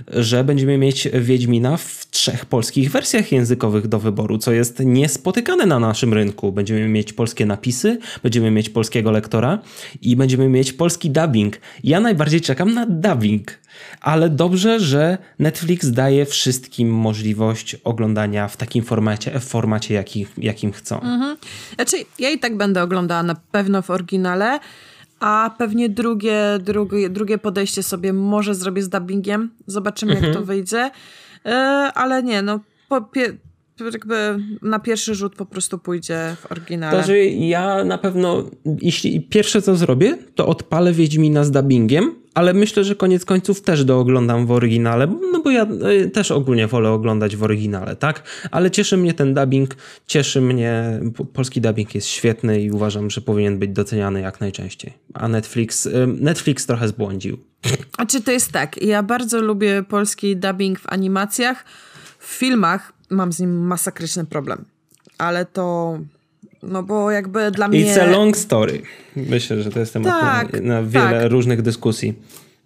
że 0.08 0.44
będziemy 0.44 0.78
mieć 0.78 1.08
Wiedźmina 1.14 1.78
w 1.78 2.08
trzech 2.12 2.46
polskich 2.46 2.92
wersjach 2.92 3.32
językowych 3.32 3.88
do 3.88 4.00
wyboru, 4.00 4.38
co 4.38 4.52
jest 4.52 4.80
niespotykane 4.80 5.66
na 5.66 5.80
naszym 5.80 6.14
rynku. 6.14 6.52
Będziemy 6.52 6.88
mieć 6.88 7.14
polskie 7.14 7.46
napisy, 7.54 7.98
będziemy 8.24 8.52
mieć 8.52 8.70
polskiego 8.70 9.12
lektora 9.12 9.60
i 10.02 10.16
będziemy 10.16 10.50
mieć 10.50 10.74
polski 10.74 11.10
dubbing. 11.10 11.58
Ja 11.84 12.00
najbardziej 12.00 12.42
czekam 12.42 12.74
na 12.74 12.86
dubbing 12.86 13.64
ale 14.02 14.30
dobrze, 14.30 14.80
że 14.80 15.18
Netflix 15.40 15.92
daje 15.92 16.26
wszystkim 16.26 16.90
możliwość 16.90 17.76
oglądania 17.84 18.48
w 18.48 18.58
takim 18.58 18.84
formacie, 18.84 19.40
w 19.40 19.44
formacie 19.44 19.94
jaki, 19.94 20.28
jakim 20.38 20.72
chcą. 20.72 21.02
Mhm. 21.02 21.38
Znaczy, 21.76 21.98
ja 22.20 22.30
i 22.30 22.40
tak 22.40 22.58
będę 22.58 22.84
oglądała 22.84 23.24
na 23.24 23.36
pewno 23.52 23.82
w 23.82 23.90
oryginale, 23.90 24.60
a 25.20 25.56
pewnie 25.58 25.90
drugie, 25.90 26.60
drugie, 26.60 27.10
drugie 27.10 27.38
podejście 27.38 27.84
sobie 27.84 28.14
może 28.14 28.56
zrobię 28.56 28.82
z 28.82 28.90
dubbingiem. 28.90 29.50
Zobaczymy, 29.68 30.12
mhm. 30.12 30.32
jak 30.32 30.40
to 30.40 30.46
wyjdzie. 30.46 30.92
Yy, 31.46 31.52
ale 31.94 32.24
nie, 32.24 32.42
no 32.42 32.60
po, 32.90 33.02
pie, 33.02 33.34
jakby 33.80 34.40
na 34.62 34.80
pierwszy 34.80 35.16
rzut 35.16 35.36
po 35.36 35.46
prostu 35.46 35.78
pójdzie 35.78 36.36
w 36.42 36.52
oryginale. 36.52 37.02
To, 37.02 37.08
że 37.08 37.18
ja 37.26 37.84
na 37.84 37.98
pewno, 37.98 38.44
jeśli 38.82 39.22
pierwsze 39.22 39.62
co 39.62 39.76
zrobię, 39.76 40.18
to 40.36 40.48
odpalę 40.48 40.94
Wiedźmina 40.94 41.44
z 41.44 41.52
dubbingiem, 41.52 42.16
ale 42.34 42.54
myślę, 42.54 42.84
że 42.84 42.96
koniec 42.96 43.26
końców 43.26 43.62
też 43.62 43.86
dooglądam 43.86 44.46
w 44.46 44.52
oryginale, 44.52 45.08
no 45.32 45.42
bo 45.42 45.52
ja 45.52 45.64
e, 45.64 46.10
też 46.10 46.32
ogólnie 46.32 46.68
wolę 46.68 46.92
oglądać 46.92 47.36
w 47.36 47.44
oryginale, 47.44 47.96
tak? 47.96 48.24
Ale 48.52 48.72
cieszy 48.72 48.98
mnie 48.98 49.14
ten 49.14 49.34
dubbing, 49.34 49.76
cieszy 50.08 50.42
mnie, 50.42 51.00
polski 51.34 51.62
dubbing 51.62 51.96
jest 51.96 52.08
świetny 52.08 52.62
i 52.62 52.72
uważam, 52.72 53.10
że 53.10 53.22
powinien 53.22 53.60
być 53.60 53.72
doceniany 53.72 54.22
jak 54.22 54.42
najczęściej. 54.42 54.94
A 55.14 55.28
Netflix, 55.28 55.86
e, 55.86 56.08
Netflix 56.08 56.66
trochę 56.66 56.88
zbłądził. 56.88 57.38
A 57.98 58.06
czy 58.06 58.22
to 58.22 58.32
jest 58.32 58.52
tak? 58.52 58.82
Ja 58.82 59.04
bardzo 59.04 59.42
lubię 59.42 59.84
polski 59.84 60.38
dubbing 60.38 60.80
w 60.80 60.90
animacjach, 60.90 61.66
w 62.20 62.26
filmach 62.26 62.94
mam 63.14 63.34
z 63.34 63.40
nim 63.40 63.68
masakryczny 63.68 64.26
problem. 64.26 64.66
Ale 65.18 65.46
to 65.46 65.98
no 66.64 66.84
bo 66.84 67.12
jakby 67.12 67.52
dla 67.52 67.68
mnie... 67.68 67.86
It's 67.86 68.02
a 68.02 68.06
long 68.06 68.38
story. 68.38 68.82
Myślę, 69.16 69.64
że 69.64 69.72
to 69.72 69.80
jest 69.80 69.94
temat 69.94 70.22
tak, 70.22 70.54
na, 70.54 70.82
na, 70.82 70.84
wiele 70.84 71.22
tak. 71.22 71.32
różnych 71.32 71.62
dyskusji. 71.62 72.14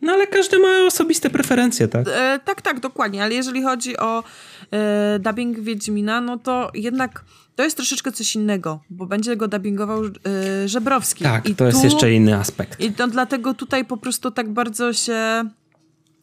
No 0.02 0.14
ale 0.14 0.28
każdy 0.28 0.60
ma 0.60 0.86
osobiste 0.88 1.30
preferencje, 1.30 1.88
tak? 1.88 2.08
E, 2.08 2.40
tak, 2.46 2.62
tak, 2.62 2.80
dokładnie. 2.80 3.24
Ale 3.24 3.34
jeżeli 3.34 3.64
chodzi 3.64 3.98
o 3.98 4.24
e, 4.72 5.20
dubbing 5.20 5.60
Wiedźmina, 5.60 6.22
no 6.22 6.38
to 6.38 6.72
jednak 6.74 7.24
to 7.56 7.64
jest 7.64 7.78
troszeczkę 7.78 8.12
coś 8.12 8.36
innego, 8.36 8.80
bo 8.90 9.06
będzie 9.06 9.36
go 9.36 9.48
dubbingował 9.48 10.04
e, 10.06 10.68
Żebrowski. 10.68 11.24
Tak, 11.24 11.50
I 11.50 11.56
to 11.56 11.58
tu, 11.58 11.66
jest 11.66 11.84
jeszcze 11.84 12.14
inny 12.14 12.36
aspekt. 12.36 12.80
I 12.82 12.92
to 12.92 13.08
dlatego 13.08 13.54
tutaj 13.54 13.86
po 13.86 13.98
prostu 13.98 14.32
tak 14.32 14.50
bardzo 14.50 14.94
się 14.94 15.50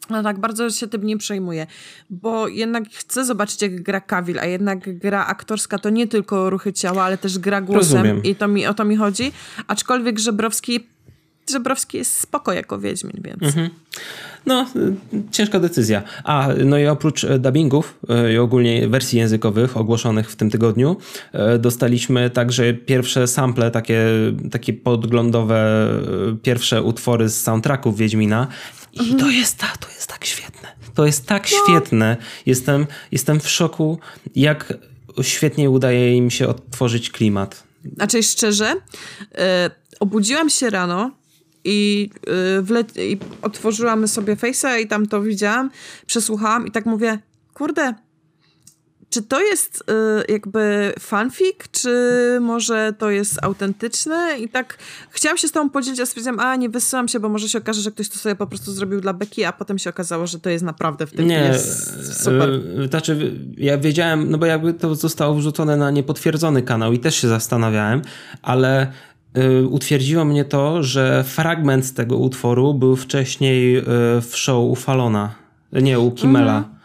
no 0.09 0.23
tak, 0.23 0.39
bardzo 0.39 0.69
się 0.69 0.87
tym 0.87 1.03
nie 1.03 1.17
przejmuję, 1.17 1.67
bo 2.09 2.47
jednak 2.47 2.83
chcę 2.89 3.25
zobaczyć, 3.25 3.61
jak 3.61 3.81
gra 3.81 4.01
Kawil, 4.01 4.39
a 4.39 4.45
jednak 4.45 4.97
gra 4.97 5.25
aktorska 5.25 5.79
to 5.79 5.89
nie 5.89 6.07
tylko 6.07 6.49
ruchy 6.49 6.73
ciała, 6.73 7.03
ale 7.03 7.17
też 7.17 7.39
gra 7.39 7.61
głosem 7.61 7.97
Rozumiem. 7.97 8.23
i 8.23 8.35
to 8.35 8.47
mi, 8.47 8.67
o 8.67 8.73
to 8.73 8.85
mi 8.85 8.95
chodzi. 8.95 9.31
Aczkolwiek 9.67 10.19
Żebrowski, 10.19 10.87
Żebrowski 11.49 11.97
jest 11.97 12.19
spoko 12.19 12.53
jako 12.53 12.79
Wiedźmin, 12.79 13.21
więc... 13.23 13.43
Mhm. 13.43 13.69
No, 14.45 14.65
ciężka 15.31 15.59
decyzja. 15.59 16.03
A, 16.23 16.47
no 16.65 16.77
i 16.77 16.87
oprócz 16.87 17.23
e, 17.23 17.39
dubbingów 17.39 17.99
e, 18.09 18.33
i 18.33 18.37
ogólnie 18.37 18.87
wersji 18.87 19.19
językowych 19.19 19.77
ogłoszonych 19.77 20.31
w 20.31 20.35
tym 20.35 20.49
tygodniu, 20.49 20.97
e, 21.33 21.59
dostaliśmy 21.59 22.29
także 22.29 22.73
pierwsze 22.73 23.27
sample, 23.27 23.71
takie, 23.71 24.05
takie 24.51 24.73
podglądowe, 24.73 25.87
pierwsze 26.41 26.83
utwory 26.83 27.29
z 27.29 27.41
soundtracków 27.41 27.97
Wiedźmina 27.97 28.47
i 28.95 28.99
mhm. 28.99 29.19
to 29.19 29.29
jest, 29.29 29.57
ta, 29.57 29.67
to 29.79 29.87
jest 29.89 30.07
tak 30.07 30.25
świetne. 30.25 30.67
To 30.93 31.05
jest 31.05 31.25
tak 31.25 31.47
no. 31.51 31.57
świetne. 31.63 32.17
Jestem, 32.45 32.87
jestem 33.11 33.39
w 33.39 33.49
szoku, 33.49 33.99
jak 34.35 34.73
świetnie 35.21 35.69
udaje 35.69 36.17
im 36.17 36.31
się 36.31 36.47
odtworzyć 36.47 37.11
klimat. 37.11 37.63
Znaczy 37.95 38.23
szczerze, 38.23 38.75
yy, 39.31 39.39
obudziłam 39.99 40.49
się 40.49 40.69
rano 40.69 41.11
i, 41.63 42.09
yy, 42.97 43.05
i 43.05 43.17
otworzyłam 43.41 44.07
sobie 44.07 44.35
Face'a 44.35 44.79
i 44.79 44.87
tam 44.87 45.07
to 45.07 45.21
widziałam, 45.21 45.69
przesłuchałam 46.05 46.67
i 46.67 46.71
tak 46.71 46.85
mówię, 46.85 47.19
kurde, 47.53 47.93
czy 49.15 49.21
to 49.21 49.41
jest 49.41 49.83
y, 50.29 50.31
jakby 50.31 50.93
fanfic, 50.99 51.55
czy 51.71 51.91
może 52.41 52.93
to 52.97 53.09
jest 53.09 53.43
autentyczne? 53.43 54.39
I 54.39 54.49
tak 54.49 54.77
chciałam 55.09 55.37
się 55.37 55.47
z 55.47 55.51
tobą 55.51 55.69
podzielić, 55.69 55.99
a 55.99 56.05
stwierdziłam, 56.05 56.39
a 56.39 56.55
nie 56.55 56.69
wysyłam 56.69 57.07
się, 57.07 57.19
bo 57.19 57.29
może 57.29 57.49
się 57.49 57.57
okaże, 57.57 57.81
że 57.81 57.91
ktoś 57.91 58.09
to 58.09 58.17
sobie 58.17 58.35
po 58.35 58.47
prostu 58.47 58.71
zrobił 58.71 59.01
dla 59.01 59.13
Beki, 59.13 59.43
a 59.43 59.51
potem 59.51 59.79
się 59.79 59.89
okazało, 59.89 60.27
że 60.27 60.39
to 60.39 60.49
jest 60.49 60.63
naprawdę 60.63 61.07
w 61.07 61.11
tym 61.11 61.27
Nie, 61.27 61.39
jest 61.39 62.23
super. 62.23 62.49
Y, 62.49 62.87
znaczy 62.87 63.39
ja 63.57 63.77
wiedziałem, 63.77 64.31
no 64.31 64.37
bo 64.37 64.45
jakby 64.45 64.73
to 64.73 64.95
zostało 64.95 65.35
wrzucone 65.35 65.77
na 65.77 65.91
niepotwierdzony 65.91 66.61
kanał 66.61 66.93
i 66.93 66.99
też 66.99 67.15
się 67.15 67.27
zastanawiałem, 67.27 68.01
ale 68.41 68.91
y, 69.37 69.67
utwierdziło 69.67 70.25
mnie 70.25 70.45
to, 70.45 70.83
że 70.83 71.23
fragment 71.23 71.85
z 71.85 71.93
tego 71.93 72.17
utworu 72.17 72.73
był 72.73 72.95
wcześniej 72.95 73.77
y, 73.77 73.83
w 74.21 74.31
show 74.33 74.71
u 74.71 74.75
Falona, 74.75 75.35
nie, 75.71 75.99
u 75.99 76.11
Kimela. 76.11 76.57
Mhm. 76.57 76.75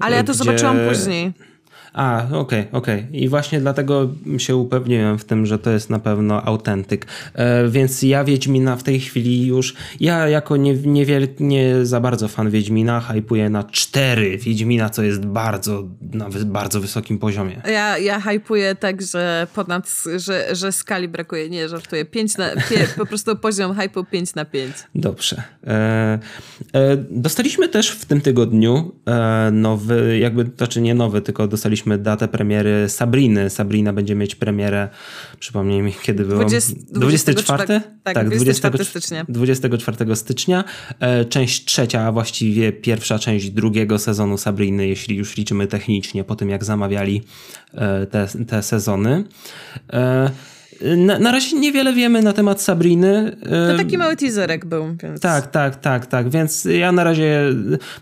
Ale 0.00 0.16
ja 0.16 0.24
to 0.24 0.34
zobaczyłam 0.34 0.76
później. 0.88 1.49
A, 1.92 2.26
okej, 2.26 2.38
okay, 2.38 2.68
okej. 2.72 3.00
Okay. 3.00 3.20
I 3.20 3.28
właśnie 3.28 3.60
dlatego 3.60 4.08
się 4.38 4.56
upewniłem 4.56 5.18
w 5.18 5.24
tym, 5.24 5.46
że 5.46 5.58
to 5.58 5.70
jest 5.70 5.90
na 5.90 5.98
pewno 5.98 6.42
autentyk. 6.42 7.06
E, 7.34 7.68
więc 7.68 8.02
ja 8.02 8.24
Wiedźmina 8.24 8.76
w 8.76 8.82
tej 8.82 9.00
chwili 9.00 9.46
już, 9.46 9.74
ja 10.00 10.28
jako 10.28 10.56
nie, 10.56 10.74
niewiel, 10.74 11.28
nie 11.40 11.86
za 11.86 12.00
bardzo 12.00 12.28
fan 12.28 12.50
Wiedźmina, 12.50 13.00
hypuję 13.00 13.50
na 13.50 13.64
cztery 13.64 14.38
Wiedźmina, 14.38 14.90
co 14.90 15.02
jest 15.02 15.26
bardzo, 15.26 15.88
na 16.12 16.28
bardzo 16.44 16.80
wysokim 16.80 17.18
poziomie. 17.18 17.62
Ja, 17.66 17.98
ja 17.98 18.20
hypuję 18.20 18.74
tak, 18.74 19.02
że 19.02 19.46
ponad, 19.54 20.04
że, 20.16 20.56
że 20.56 20.72
skali 20.72 21.08
brakuje, 21.08 21.50
nie, 21.50 21.68
żartuję. 21.68 22.04
Pięć 22.04 22.36
na, 22.36 22.48
pie, 22.48 22.86
po 22.98 23.06
prostu 23.06 23.36
poziom 23.36 23.74
hypu 23.74 24.04
5 24.04 24.34
na 24.34 24.44
5. 24.44 24.74
Dobrze. 24.94 25.42
E, 25.66 26.18
e, 26.74 26.96
dostaliśmy 27.10 27.68
też 27.68 27.90
w 27.90 28.04
tym 28.04 28.20
tygodniu 28.20 28.92
e, 29.06 29.50
nowy, 29.52 30.18
jakby, 30.18 30.44
to 30.44 30.56
znaczy 30.56 30.80
nie 30.80 30.94
nowy, 30.94 31.20
tylko 31.20 31.48
dostaliśmy 31.48 31.79
mieliśmy 31.80 31.98
datę 31.98 32.28
premiery 32.28 32.88
Sabriny. 32.88 33.50
Sabrina 33.50 33.92
będzie 33.92 34.14
mieć 34.14 34.34
premierę, 34.34 34.88
przypomnij 35.38 35.82
mi 35.82 35.92
kiedy 36.02 36.24
było. 36.24 36.40
20, 36.40 36.72
24? 36.90 37.80
Tak, 38.02 38.14
tak 38.14 38.28
24 38.28 38.84
stycznia. 38.84 39.24
24 39.28 40.16
stycznia. 40.16 40.64
E, 41.00 41.24
część 41.24 41.64
trzecia, 41.64 42.00
a 42.02 42.12
właściwie 42.12 42.72
pierwsza 42.72 43.18
część 43.18 43.50
drugiego 43.50 43.98
sezonu 43.98 44.38
Sabriny, 44.38 44.86
jeśli 44.86 45.16
już 45.16 45.36
liczymy 45.36 45.66
technicznie 45.66 46.24
po 46.24 46.36
tym, 46.36 46.50
jak 46.50 46.64
zamawiali 46.64 47.22
e, 47.74 48.06
te, 48.06 48.28
te 48.48 48.62
sezony. 48.62 49.24
Na, 50.96 51.18
na 51.18 51.32
razie 51.32 51.56
niewiele 51.56 51.92
wiemy 51.92 52.22
na 52.22 52.32
temat 52.32 52.62
Sabriny. 52.62 53.36
To 53.70 53.76
taki 53.76 53.98
mały 53.98 54.16
teaserek 54.16 54.66
był. 54.66 54.96
Więc... 55.02 55.20
Tak, 55.20 55.50
tak, 55.50 55.76
tak, 55.76 56.06
tak. 56.06 56.30
Więc 56.30 56.64
ja 56.64 56.92
na 56.92 57.04
razie 57.04 57.54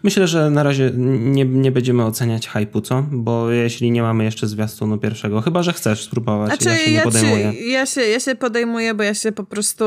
myślę, 0.03 0.27
że 0.27 0.51
na 0.51 0.63
razie 0.63 0.91
nie, 0.95 1.45
nie 1.45 1.73
będziemy 1.73 2.05
oceniać 2.05 2.49
hype'u, 2.49 2.83
co? 2.83 3.07
Bo 3.11 3.51
jeśli 3.51 3.91
nie 3.91 4.03
mamy 4.03 4.25
jeszcze 4.25 4.47
zwiastunu 4.47 4.99
pierwszego, 4.99 5.41
chyba 5.41 5.63
że 5.63 5.73
chcesz 5.73 6.05
spróbować. 6.05 6.49
Znaczy, 6.49 6.69
ja 6.69 6.85
się 6.85 6.93
nie 6.93 7.03
podejmuję. 7.03 7.53
Ci, 7.53 7.71
ja, 7.71 7.87
się, 7.87 8.01
ja 8.01 8.21
się 8.21 8.35
podejmuję, 8.35 8.95
bo 8.95 9.03
ja 9.03 9.15
się 9.15 9.33
po 9.33 9.45
prostu. 9.45 9.85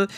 Yy 0.00 0.08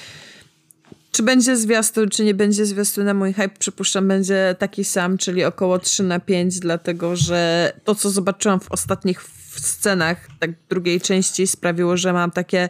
czy 1.13 1.23
będzie 1.23 1.57
zwiastun, 1.57 2.09
czy 2.09 2.25
nie 2.25 2.35
będzie 2.35 2.67
zwiastuna, 2.67 3.15
mój 3.15 3.33
hype 3.33 3.59
przypuszczam 3.59 4.09
będzie 4.09 4.57
taki 4.59 4.85
sam, 4.85 5.19
czyli 5.19 5.45
około 5.45 5.79
3 5.79 6.03
na 6.03 6.21
5, 6.21 6.59
dlatego 6.59 7.17
że 7.17 7.73
to, 7.85 7.95
co 7.95 8.11
zobaczyłam 8.11 8.61
w 8.61 8.73
ostatnich 8.73 9.25
scenach 9.67 10.29
tak 10.39 10.51
drugiej 10.69 11.01
części 11.01 11.47
sprawiło, 11.47 11.97
że 11.97 12.13
mam 12.13 12.31
takie 12.31 12.69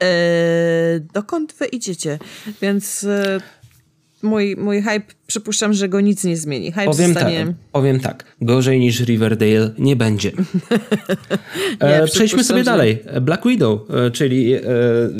yy, 0.00 0.08
dokąd 1.12 1.52
wy 1.52 1.66
idziecie? 1.66 2.18
Więc 2.62 3.02
yy, 3.02 3.40
mój, 4.22 4.56
mój 4.56 4.82
hype, 4.82 5.14
przypuszczam, 5.26 5.72
że 5.72 5.88
go 5.88 6.00
nic 6.00 6.24
nie 6.24 6.36
zmieni. 6.36 6.72
Hype 6.72 6.84
powiem, 6.84 7.12
zostanie... 7.14 7.46
tak, 7.46 7.54
powiem 7.72 8.00
tak, 8.00 8.24
gorzej 8.40 8.80
niż 8.80 9.00
Riverdale 9.00 9.70
nie 9.78 9.96
będzie. 9.96 10.32
nie, 11.80 12.02
e, 12.02 12.06
Przejdźmy 12.06 12.44
sobie 12.44 12.60
że... 12.60 12.64
dalej. 12.64 12.98
Black 13.20 13.46
Widow, 13.46 13.80
e, 13.90 14.10
czyli 14.10 14.54
e, 14.54 14.60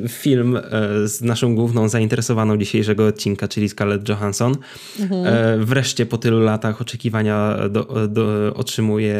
film 0.09 0.59
z 1.05 1.21
naszą 1.21 1.55
główną 1.55 1.89
zainteresowaną 1.89 2.57
dzisiejszego 2.57 3.07
odcinka, 3.07 3.49
czyli 3.49 3.69
Scarlett 3.69 4.09
Johansson. 4.09 4.55
Mhm. 5.01 5.65
Wreszcie 5.65 6.07
po 6.07 6.19
tylu 6.19 6.41
latach 6.41 6.81
oczekiwania 6.81 7.57
do, 7.69 8.09
do, 8.09 8.55
otrzymuje 8.55 9.17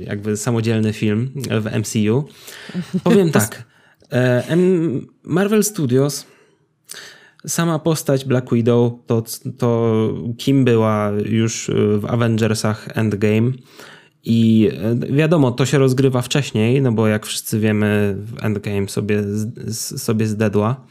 jakby 0.00 0.36
samodzielny 0.36 0.92
film 0.92 1.30
w 1.34 1.78
MCU. 1.78 2.24
Powiem 3.04 3.30
tak, 3.30 3.64
Marvel 5.24 5.64
Studios 5.64 6.26
sama 7.46 7.78
postać 7.78 8.24
Black 8.24 8.52
Widow, 8.52 8.92
to, 9.06 9.22
to 9.58 9.94
kim 10.38 10.64
była 10.64 11.12
już 11.24 11.70
w 11.98 12.04
Avengersach 12.08 12.88
Endgame. 12.94 13.52
I 14.24 14.70
e, 14.72 15.14
wiadomo, 15.16 15.50
to 15.50 15.66
się 15.66 15.78
rozgrywa 15.78 16.22
wcześniej, 16.22 16.82
no 16.82 16.92
bo 16.92 17.08
jak 17.08 17.26
wszyscy 17.26 17.60
wiemy, 17.60 18.16
Endgame 18.42 18.88
sobie, 18.88 19.22
sobie 19.72 20.26
zdedła. 20.26 20.86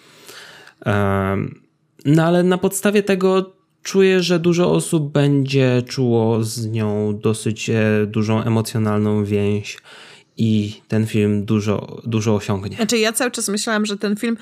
No 2.06 2.24
ale 2.24 2.44
na 2.44 2.58
podstawie 2.58 3.04
tego 3.04 3.54
czuję, 3.84 4.24
że 4.24 4.40
dużo 4.40 4.72
osób 4.72 5.12
będzie 5.12 5.82
czuło 5.88 6.44
z 6.44 6.68
nią 6.68 7.20
dosyć 7.24 7.70
e, 7.70 8.06
dużą 8.08 8.44
emocjonalną 8.44 9.26
więź 9.26 9.78
i 10.38 10.82
ten 10.88 11.08
film 11.08 11.46
dużo, 11.46 12.02
dużo 12.06 12.36
osiągnie. 12.36 12.76
Znaczy 12.76 12.98
ja 12.98 13.14
cały 13.14 13.32
czas 13.32 13.50
myślałam, 13.50 13.86
że 13.86 13.98
ten 13.98 14.16
film 14.16 14.38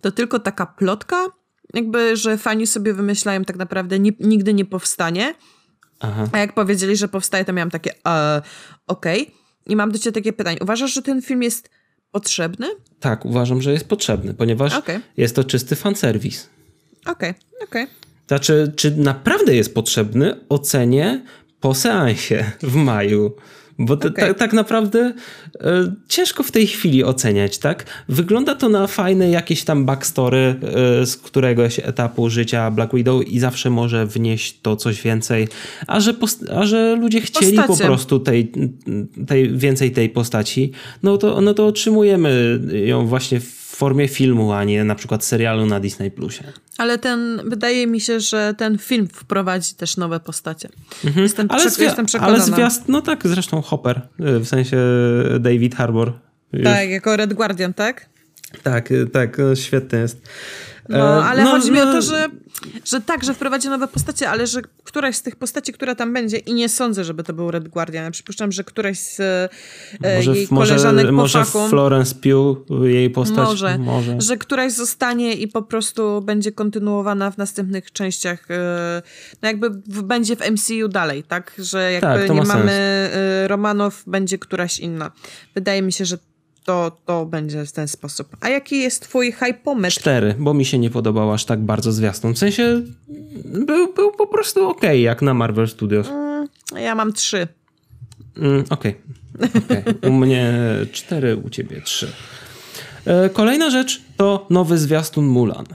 to 0.00 0.12
tylko 0.12 0.38
taka 0.38 0.66
plotka, 0.66 1.26
jakby, 1.74 2.16
że 2.16 2.38
fani 2.38 2.66
sobie 2.66 2.94
wymyślają 2.94 3.44
tak 3.44 3.56
naprawdę 3.56 3.98
nie, 3.98 4.12
nigdy 4.20 4.54
nie 4.54 4.64
powstanie. 4.64 5.34
Aha. 6.00 6.28
A 6.32 6.38
jak 6.38 6.52
powiedzieli, 6.52 6.96
że 6.96 7.08
powstaje, 7.08 7.44
to 7.44 7.52
miałam 7.52 7.70
takie 7.70 7.90
e, 8.06 8.42
okej. 8.86 9.22
Okay. 9.22 9.34
I 9.66 9.76
mam 9.76 9.92
do 9.92 9.98
ciebie 9.98 10.14
takie 10.14 10.32
pytanie. 10.32 10.58
Uważasz, 10.60 10.94
że 10.94 11.02
ten 11.02 11.22
film 11.22 11.42
jest 11.42 11.70
potrzebny? 12.12 12.66
Tak, 13.00 13.24
uważam, 13.24 13.62
że 13.62 13.72
jest 13.72 13.88
potrzebny, 13.88 14.34
ponieważ 14.34 14.74
okay. 14.74 15.00
jest 15.16 15.36
to 15.36 15.44
czysty 15.44 15.76
fanserwis. 15.76 16.48
Okej, 17.06 17.30
okay. 17.30 17.68
okej. 17.68 17.84
Okay. 17.84 17.94
Znaczy, 18.28 18.72
czy 18.76 18.96
naprawdę 18.96 19.56
jest 19.56 19.74
potrzebny, 19.74 20.40
ocenię 20.48 21.24
po 21.60 21.74
seansie 21.74 22.52
w 22.62 22.74
maju. 22.74 23.36
Bo 23.78 23.94
okay. 23.94 24.10
tak, 24.10 24.38
tak 24.38 24.52
naprawdę 24.52 25.14
e, 25.60 25.94
ciężko 26.08 26.42
w 26.42 26.50
tej 26.50 26.66
chwili 26.66 27.04
oceniać, 27.04 27.58
tak? 27.58 27.84
Wygląda 28.08 28.54
to 28.54 28.68
na 28.68 28.86
fajne 28.86 29.30
jakieś 29.30 29.64
tam 29.64 29.84
backstory 29.84 30.54
e, 31.00 31.06
z 31.06 31.16
któregoś 31.16 31.78
etapu 31.78 32.30
życia 32.30 32.70
Black 32.70 32.94
Widow 32.94 33.28
i 33.28 33.38
zawsze 33.38 33.70
może 33.70 34.06
wnieść 34.06 34.60
to 34.62 34.76
coś 34.76 35.02
więcej, 35.02 35.48
a 35.86 36.00
że, 36.00 36.14
a 36.56 36.66
że 36.66 36.96
ludzie 36.96 37.20
chcieli 37.20 37.56
Postacie. 37.56 37.78
po 37.78 37.84
prostu 37.84 38.20
tej, 38.20 38.52
tej, 39.26 39.56
więcej 39.58 39.90
tej 39.90 40.08
postaci, 40.08 40.72
no 41.02 41.18
to, 41.18 41.40
no 41.40 41.54
to 41.54 41.66
otrzymujemy 41.66 42.60
ją 42.86 43.06
właśnie 43.06 43.40
w 43.40 43.57
formie 43.78 44.08
filmu, 44.08 44.52
a 44.52 44.64
nie 44.64 44.84
na 44.84 44.94
przykład 44.94 45.24
serialu 45.24 45.66
na 45.66 45.80
Disney 45.80 46.10
Plusie. 46.10 46.44
Ale 46.78 46.98
ten, 46.98 47.40
wydaje 47.44 47.86
mi 47.86 48.00
się, 48.00 48.20
że 48.20 48.54
ten 48.58 48.78
film 48.78 49.08
wprowadzi 49.12 49.74
też 49.74 49.96
nowe 49.96 50.20
postacie. 50.20 50.68
Mhm. 51.04 51.22
Jestem, 51.22 51.46
ale 51.50 51.70
prze, 51.70 51.84
jestem 51.84 52.06
przekonana. 52.06 52.34
Ale 52.34 52.44
zwiast, 52.44 52.88
no 52.88 53.02
tak, 53.02 53.26
zresztą 53.26 53.62
Hopper, 53.62 54.00
y, 54.20 54.38
w 54.38 54.46
sensie 54.48 54.76
David 55.40 55.74
Harbour. 55.74 56.12
Tak, 56.64 56.88
jako 56.88 57.16
Red 57.16 57.34
Guardian, 57.34 57.74
tak? 57.74 58.08
Tak, 58.62 58.90
y, 58.90 59.06
tak, 59.06 59.38
no, 59.38 59.56
świetny 59.56 59.98
jest. 59.98 60.28
No, 60.88 60.98
e, 60.98 61.24
ale 61.24 61.44
no, 61.44 61.50
chodzi 61.50 61.72
mi 61.72 61.80
o 61.80 61.84
to, 61.84 62.02
że, 62.02 62.28
że 62.84 63.00
tak, 63.00 63.24
że 63.24 63.34
wprowadzi 63.34 63.68
nowe 63.68 63.88
postacie, 63.88 64.30
ale 64.30 64.46
że 64.46 64.60
któraś 64.84 65.16
z 65.16 65.22
tych 65.22 65.36
postaci, 65.36 65.72
która 65.72 65.94
tam 65.94 66.12
będzie 66.12 66.36
i 66.36 66.54
nie 66.54 66.68
sądzę, 66.68 67.04
żeby 67.04 67.24
to 67.24 67.32
był 67.32 67.50
Red 67.50 67.68
Guardian. 67.68 68.04
Ja 68.04 68.10
przypuszczam, 68.10 68.52
że 68.52 68.64
któraś 68.64 68.98
z 68.98 69.20
e, 69.20 69.48
może, 70.16 70.36
jej 70.36 70.48
koleżanek 70.48 71.10
może, 71.10 71.44
po 71.52 71.58
Może 71.58 71.70
Florence 71.70 72.14
Pugh, 72.14 72.84
jej 72.84 73.10
postać. 73.10 73.48
Może, 73.48 73.78
może. 73.78 74.20
Że 74.20 74.36
któraś 74.36 74.72
zostanie 74.72 75.34
i 75.34 75.48
po 75.48 75.62
prostu 75.62 76.22
będzie 76.22 76.52
kontynuowana 76.52 77.30
w 77.30 77.38
następnych 77.38 77.92
częściach. 77.92 78.50
E, 78.50 79.02
no 79.42 79.48
jakby 79.48 79.70
w, 79.70 80.02
będzie 80.02 80.36
w 80.36 80.50
MCU 80.50 80.88
dalej, 80.88 81.22
tak? 81.22 81.54
Że 81.58 81.92
jakby 81.92 82.28
tak, 82.28 82.30
nie 82.30 82.42
mamy 82.42 82.70
sens. 82.70 83.48
Romanów, 83.48 84.02
będzie 84.06 84.38
któraś 84.38 84.78
inna. 84.78 85.12
Wydaje 85.54 85.82
mi 85.82 85.92
się, 85.92 86.04
że 86.04 86.18
to, 86.68 86.92
to 87.04 87.26
będzie 87.26 87.66
w 87.66 87.72
ten 87.72 87.88
sposób. 87.88 88.36
A 88.40 88.48
jaki 88.48 88.78
jest 88.78 89.02
twój 89.02 89.32
hypometr? 89.32 89.96
Cztery, 90.00 90.34
bo 90.38 90.54
mi 90.54 90.64
się 90.64 90.78
nie 90.78 90.90
podobał 90.90 91.32
aż 91.32 91.44
tak 91.44 91.60
bardzo 91.60 91.92
zwiastun. 91.92 92.34
W 92.34 92.38
sensie 92.38 92.82
był, 93.44 93.94
był 93.94 94.12
po 94.12 94.26
prostu 94.26 94.68
ok, 94.68 94.82
jak 94.82 95.22
na 95.22 95.34
Marvel 95.34 95.68
Studios. 95.68 96.08
Mm, 96.08 96.48
ja 96.76 96.94
mam 96.94 97.12
trzy. 97.12 97.48
Mm, 98.36 98.64
okej. 98.70 98.94
Okay. 99.34 99.80
okay. 99.80 100.10
U 100.10 100.12
mnie 100.12 100.54
cztery, 100.92 101.36
u 101.36 101.50
ciebie 101.50 101.80
trzy. 101.80 102.12
E, 103.04 103.30
kolejna 103.30 103.70
rzecz 103.70 104.02
to 104.16 104.46
nowy 104.50 104.78
zwiastun 104.78 105.26
Mulan. 105.26 105.66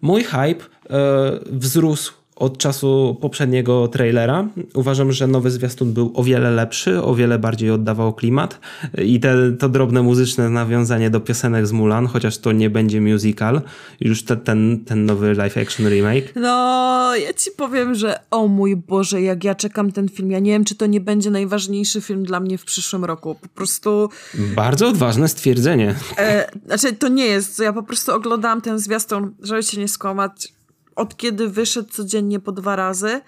Mój 0.00 0.24
hype 0.24 0.64
e, 0.90 1.00
wzrósł 1.46 2.12
od 2.40 2.58
czasu 2.58 3.16
poprzedniego 3.20 3.88
trailera. 3.88 4.48
Uważam, 4.74 5.12
że 5.12 5.26
nowy 5.26 5.50
zwiastun 5.50 5.92
był 5.92 6.12
o 6.14 6.24
wiele 6.24 6.50
lepszy, 6.50 7.02
o 7.02 7.14
wiele 7.14 7.38
bardziej 7.38 7.70
oddawał 7.70 8.12
klimat 8.12 8.60
i 8.98 9.20
te, 9.20 9.52
to 9.58 9.68
drobne 9.68 10.02
muzyczne 10.02 10.50
nawiązanie 10.50 11.10
do 11.10 11.20
piosenek 11.20 11.66
z 11.66 11.72
Mulan, 11.72 12.06
chociaż 12.06 12.38
to 12.38 12.52
nie 12.52 12.70
będzie 12.70 13.00
musical, 13.00 13.60
już 14.00 14.24
te, 14.24 14.36
ten, 14.36 14.84
ten 14.86 15.06
nowy 15.06 15.34
live 15.34 15.56
action 15.56 15.88
remake. 15.88 16.32
No, 16.36 17.16
ja 17.16 17.32
ci 17.32 17.50
powiem, 17.56 17.94
że 17.94 18.20
o 18.30 18.48
mój 18.48 18.76
Boże, 18.76 19.22
jak 19.22 19.44
ja 19.44 19.54
czekam 19.54 19.92
ten 19.92 20.08
film, 20.08 20.30
ja 20.30 20.38
nie 20.38 20.52
wiem, 20.52 20.64
czy 20.64 20.74
to 20.74 20.86
nie 20.86 21.00
będzie 21.00 21.30
najważniejszy 21.30 22.00
film 22.00 22.22
dla 22.24 22.40
mnie 22.40 22.58
w 22.58 22.64
przyszłym 22.64 23.04
roku. 23.04 23.34
Po 23.34 23.48
prostu... 23.48 24.08
Bardzo 24.56 24.88
odważne 24.88 25.28
stwierdzenie. 25.28 25.94
E, 26.18 26.50
znaczy, 26.66 26.92
to 26.92 27.08
nie 27.08 27.26
jest, 27.26 27.58
ja 27.58 27.72
po 27.72 27.82
prostu 27.82 28.12
oglądałam 28.12 28.60
ten 28.60 28.78
zwiastun, 28.78 29.34
żeby 29.42 29.62
się 29.62 29.80
nie 29.80 29.88
skłamać, 29.88 30.52
od 30.96 31.16
kiedy 31.16 31.48
wyszedł 31.48 31.88
codziennie 31.88 32.40
po 32.40 32.52
dwa 32.52 32.76
razy, 32.76 33.08
y, 33.08 33.20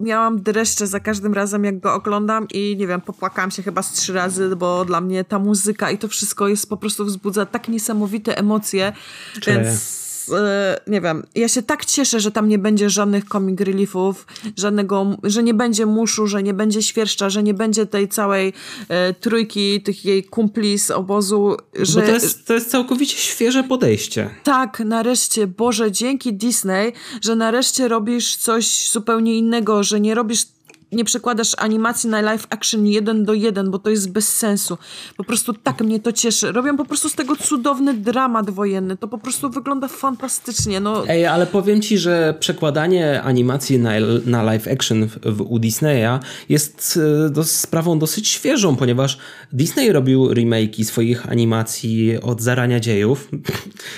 miałam 0.00 0.42
dreszcze 0.42 0.86
za 0.86 1.00
każdym 1.00 1.34
razem, 1.34 1.64
jak 1.64 1.80
go 1.80 1.94
oglądam 1.94 2.46
i 2.52 2.76
nie 2.76 2.86
wiem, 2.86 3.00
popłakałam 3.00 3.50
się 3.50 3.62
chyba 3.62 3.82
z 3.82 3.92
trzy 3.92 4.12
razy, 4.12 4.56
bo 4.56 4.84
dla 4.84 5.00
mnie 5.00 5.24
ta 5.24 5.38
muzyka 5.38 5.90
i 5.90 5.98
to 5.98 6.08
wszystko 6.08 6.48
jest 6.48 6.68
po 6.68 6.76
prostu 6.76 7.04
wzbudza 7.04 7.46
tak 7.46 7.68
niesamowite 7.68 8.38
emocje, 8.38 8.92
Cześć. 9.34 9.46
więc 9.46 10.05
E, 10.32 10.80
nie 10.86 11.00
wiem, 11.00 11.22
ja 11.34 11.48
się 11.48 11.62
tak 11.62 11.84
cieszę, 11.84 12.20
że 12.20 12.30
tam 12.30 12.48
nie 12.48 12.58
będzie 12.58 12.90
żadnych 12.90 13.24
comic 13.24 13.60
reliefów, 13.60 14.26
żadnego, 14.56 15.16
że 15.22 15.42
nie 15.42 15.54
będzie 15.54 15.86
muszu, 15.86 16.26
że 16.26 16.42
nie 16.42 16.54
będzie 16.54 16.82
świerszcza, 16.82 17.30
że 17.30 17.42
nie 17.42 17.54
będzie 17.54 17.86
tej 17.86 18.08
całej 18.08 18.52
e, 18.88 19.14
trójki 19.14 19.82
tych 19.82 20.04
jej 20.04 20.24
kumpli 20.24 20.78
z 20.78 20.90
obozu. 20.90 21.56
Że... 21.74 22.00
Bo 22.00 22.06
to 22.06 22.12
jest, 22.12 22.46
to 22.46 22.54
jest 22.54 22.70
całkowicie 22.70 23.16
świeże 23.16 23.64
podejście. 23.64 24.30
Tak, 24.44 24.80
nareszcie, 24.80 25.46
Boże, 25.46 25.92
dzięki 25.92 26.34
Disney, 26.34 26.92
że 27.20 27.36
nareszcie 27.36 27.88
robisz 27.88 28.36
coś 28.36 28.90
zupełnie 28.90 29.38
innego, 29.38 29.82
że 29.82 30.00
nie 30.00 30.14
robisz 30.14 30.55
nie 30.92 31.04
przekładasz 31.04 31.52
animacji 31.58 32.10
na 32.10 32.20
live 32.20 32.46
action 32.50 32.86
jeden 32.86 33.24
do 33.24 33.34
jeden, 33.34 33.70
bo 33.70 33.78
to 33.78 33.90
jest 33.90 34.12
bez 34.12 34.36
sensu. 34.36 34.78
Po 35.16 35.24
prostu 35.24 35.52
tak 35.52 35.80
mnie 35.80 36.00
to 36.00 36.12
cieszy. 36.12 36.52
Robią 36.52 36.76
po 36.76 36.84
prostu 36.84 37.08
z 37.08 37.14
tego 37.14 37.36
cudowny 37.36 37.94
dramat 37.94 38.50
wojenny. 38.50 38.96
To 38.96 39.08
po 39.08 39.18
prostu 39.18 39.50
wygląda 39.50 39.88
fantastycznie. 39.88 40.80
No. 40.80 41.08
Ej, 41.08 41.26
ale 41.26 41.46
powiem 41.46 41.82
ci, 41.82 41.98
że 41.98 42.34
przekładanie 42.40 43.22
animacji 43.22 43.78
na, 43.78 43.90
na 44.26 44.42
live 44.42 44.68
action 44.68 45.08
w, 45.08 45.18
w, 45.36 45.40
u 45.40 45.58
Disneya 45.58 46.18
jest 46.48 46.98
e, 47.26 47.30
do, 47.30 47.44
sprawą 47.44 47.98
dosyć 47.98 48.28
świeżą, 48.28 48.76
ponieważ 48.76 49.18
Disney 49.52 49.92
robił 49.92 50.28
remake'i 50.28 50.84
swoich 50.84 51.30
animacji 51.30 52.20
od 52.22 52.40
zarania 52.40 52.80
dziejów. 52.80 53.30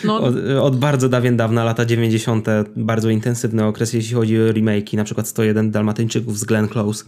No. 0.05 0.18
Od, 0.29 0.35
od, 0.61 0.77
bardzo 0.77 1.09
dawien 1.09 1.37
dawna, 1.37 1.64
lata 1.64 1.85
90. 1.85 2.46
Bardzo 2.77 3.11
intensywny 3.11 3.64
okres, 3.64 3.92
jeśli 3.92 4.14
chodzi 4.14 4.40
o 4.40 4.53
remake'i, 4.53 4.96
na 4.96 5.05
przykład 5.05 5.29
101 5.29 5.70
Dalmatyńczyków 5.70 6.38
z 6.38 6.44
Glenn 6.44 6.68
Close. 6.83 7.05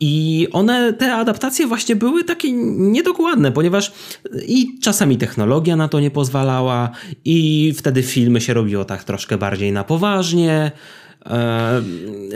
I 0.00 0.48
one, 0.52 0.92
te 0.92 1.14
adaptacje 1.14 1.66
właśnie 1.66 1.96
były 1.96 2.24
takie 2.24 2.52
niedokładne, 2.52 3.52
ponieważ 3.52 3.92
i 4.46 4.78
czasami 4.82 5.18
technologia 5.18 5.76
na 5.76 5.88
to 5.88 6.00
nie 6.00 6.10
pozwalała, 6.10 6.90
i 7.24 7.72
wtedy 7.76 8.02
filmy 8.02 8.40
się 8.40 8.54
robiło 8.54 8.84
tak 8.84 9.04
troszkę 9.04 9.38
bardziej 9.38 9.72
na 9.72 9.84
poważnie. 9.84 10.72
E, 11.26 11.82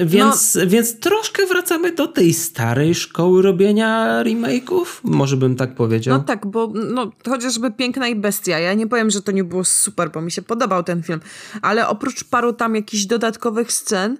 więc, 0.07 0.54
no, 0.54 0.66
więc 0.66 1.00
troszkę 1.00 1.46
wracamy 1.46 1.92
do 1.92 2.07
tej 2.07 2.35
starej 2.35 2.94
szkoły 2.94 3.42
robienia 3.42 4.22
remake'ów, 4.24 4.87
może 5.04 5.37
bym 5.37 5.57
tak 5.57 5.74
powiedział. 5.74 6.18
No 6.18 6.24
tak, 6.24 6.46
bo 6.46 6.72
no, 6.74 7.12
chociażby 7.28 7.70
Piękna 7.70 8.09
i 8.09 8.16
Bestia, 8.16 8.59
ja 8.59 8.74
nie 8.74 8.87
powiem, 8.87 9.11
że 9.11 9.22
to 9.22 9.33
nie 9.33 9.44
było 9.44 9.64
super, 9.64 10.11
bo 10.11 10.20
mi 10.20 10.31
się 10.31 10.42
podobał 10.42 10.83
ten 10.83 11.02
film, 11.02 11.20
ale 11.62 11.88
oprócz 11.88 12.24
paru 12.24 12.52
tam 12.52 12.74
jakichś 12.74 13.04
dodatkowych 13.04 13.72
scen, 13.72 14.18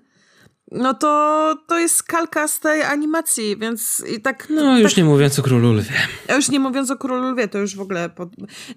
no 0.72 0.94
to, 0.94 1.54
to 1.66 1.78
jest 1.78 2.02
kalka 2.02 2.48
z 2.48 2.61
tej 2.61 2.83
animacji, 2.83 3.57
więc 3.57 4.04
i 4.16 4.20
tak... 4.20 4.46
No 4.50 4.78
już 4.78 4.92
tak, 4.92 4.98
nie 4.98 5.04
mówiąc 5.04 5.38
o 5.38 5.42
Królu 5.42 5.72
Lwie. 5.72 5.92
Już 6.37 6.48
nie 6.48 6.61
mówiąc 6.61 6.90
o 6.90 6.96
Królu 6.96 7.31
Lwie, 7.31 7.48
to 7.48 7.59
już 7.59 7.76
w 7.76 7.81
ogóle... 7.81 8.09
Pod... 8.09 8.28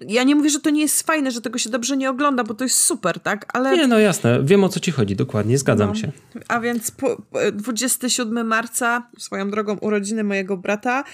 Ja 0.08 0.22
nie 0.22 0.34
mówię, 0.34 0.50
że 0.50 0.60
to 0.60 0.70
nie 0.70 0.80
jest 0.80 1.06
fajne, 1.06 1.30
że 1.30 1.40
tego 1.40 1.58
się 1.58 1.70
dobrze 1.70 1.96
nie 1.96 2.10
ogląda, 2.10 2.44
bo 2.44 2.54
to 2.54 2.64
jest 2.64 2.78
super, 2.78 3.20
tak? 3.20 3.46
Ale... 3.52 3.76
Nie, 3.76 3.86
no 3.86 3.98
jasne, 3.98 4.40
wiem 4.44 4.64
o 4.64 4.68
co 4.68 4.80
ci 4.80 4.90
chodzi, 4.90 5.16
dokładnie, 5.16 5.58
zgadzam 5.58 5.88
no. 5.88 5.94
się. 5.94 6.12
A 6.48 6.60
więc 6.60 6.90
po, 6.90 7.22
27 7.52 8.46
marca, 8.46 9.08
swoją 9.18 9.50
drogą 9.50 9.76
urodziny 9.76 10.24
mojego 10.24 10.56
brata, 10.56 11.04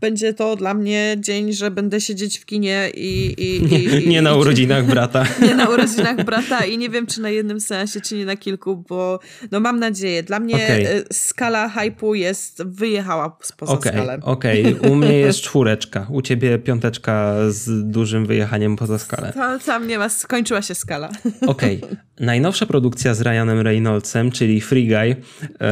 będzie 0.00 0.34
to 0.34 0.56
dla 0.56 0.74
mnie 0.74 1.16
dzień, 1.18 1.52
że 1.52 1.70
będę 1.70 2.00
siedzieć 2.00 2.38
w 2.38 2.46
kinie 2.46 2.90
i... 2.94 3.34
i, 3.38 3.62
nie, 3.70 3.82
i, 3.82 4.08
nie 4.08 4.18
i, 4.18 4.22
na 4.22 4.34
urodzinach 4.34 4.86
brata. 4.92 5.24
Nie 5.42 5.54
na 5.54 5.68
urodzinach 5.68 6.24
brata 6.24 6.64
i 6.64 6.78
nie 6.78 6.88
wiem, 6.88 7.06
czy 7.06 7.20
na 7.20 7.30
jednym 7.30 7.60
seansie, 7.60 8.00
czy 8.00 8.16
nie 8.16 8.24
na 8.24 8.36
kilku, 8.36 8.84
bo 8.88 9.20
no 9.50 9.60
mam 9.60 9.80
nadzieję, 9.80 10.22
dla 10.28 10.40
mnie 10.40 10.54
okay. 10.54 10.88
E, 10.88 11.02
skala 11.12 11.68
hypu 11.68 12.14
jest, 12.14 12.62
wyjechała 12.64 13.36
spoza 13.42 13.72
okay, 13.72 13.92
skalę. 13.92 14.18
Okej, 14.22 14.74
okay. 14.74 14.90
u 14.90 14.94
mnie 14.94 15.18
jest 15.18 15.40
czwóreczka, 15.40 16.06
u 16.10 16.22
ciebie 16.22 16.58
piąteczka 16.58 17.34
z 17.48 17.90
dużym 17.90 18.26
wyjechaniem 18.26 18.76
poza 18.76 18.98
skalę. 18.98 19.32
To, 19.32 19.58
tam 19.66 19.86
nie 19.86 19.98
ma, 19.98 20.08
skończyła 20.08 20.62
się 20.62 20.74
skala. 20.74 21.08
Okej, 21.46 21.82
okay. 21.82 21.96
najnowsza 22.20 22.66
produkcja 22.66 23.14
z 23.14 23.20
Ryanem 23.20 23.60
Reynoldsem, 23.60 24.30
czyli 24.30 24.60
Free 24.60 24.88
Guy, 24.88 25.16
e, 25.60 25.66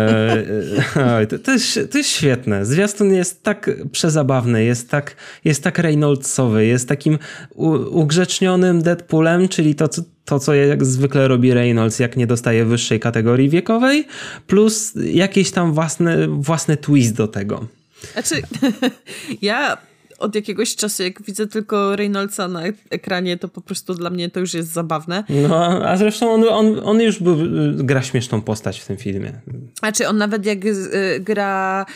e, 0.96 1.26
to, 1.30 1.38
to, 1.38 1.52
jest, 1.52 1.78
to 1.90 1.98
jest 1.98 2.10
świetne. 2.10 2.66
Zwiastun 2.66 3.14
jest 3.14 3.42
tak 3.42 3.70
przezabawny, 3.92 4.64
jest 4.64 4.90
tak, 4.90 5.16
jest 5.44 5.62
tak 5.62 5.78
Reynoldsowy, 5.78 6.66
jest 6.66 6.88
takim 6.88 7.18
u, 7.54 7.68
ugrzecznionym 8.00 8.82
Deadpoolem, 8.82 9.48
czyli 9.48 9.74
to, 9.74 9.88
co 9.88 10.02
to, 10.26 10.40
co 10.40 10.54
jak 10.54 10.84
zwykle 10.84 11.28
robi 11.28 11.54
Reynolds, 11.54 11.98
jak 11.98 12.16
nie 12.16 12.26
dostaje 12.26 12.64
wyższej 12.64 13.00
kategorii 13.00 13.48
wiekowej, 13.48 14.06
plus 14.46 14.92
jakiś 14.96 15.50
tam 15.50 15.72
własny, 15.72 16.28
własny 16.28 16.76
twist 16.76 17.14
do 17.14 17.28
tego. 17.28 17.66
Znaczy, 18.12 18.42
ja 19.42 19.78
od 20.18 20.34
jakiegoś 20.34 20.76
czasu, 20.76 21.02
jak 21.02 21.22
widzę 21.22 21.46
tylko 21.46 21.96
Reynoldsa 21.96 22.48
na 22.48 22.62
ekranie, 22.90 23.36
to 23.38 23.48
po 23.48 23.60
prostu 23.60 23.94
dla 23.94 24.10
mnie 24.10 24.30
to 24.30 24.40
już 24.40 24.54
jest 24.54 24.72
zabawne. 24.72 25.24
No, 25.28 25.88
a 25.88 25.96
zresztą 25.96 26.32
on, 26.32 26.44
on, 26.48 26.80
on 26.84 27.00
już 27.00 27.18
był, 27.18 27.36
gra 27.74 28.02
śmieszną 28.02 28.42
postać 28.42 28.80
w 28.80 28.86
tym 28.86 28.96
filmie. 28.96 29.32
Znaczy, 29.78 30.08
on 30.08 30.16
nawet 30.16 30.46
jak 30.46 30.64
y, 30.64 31.20
gra 31.20 31.86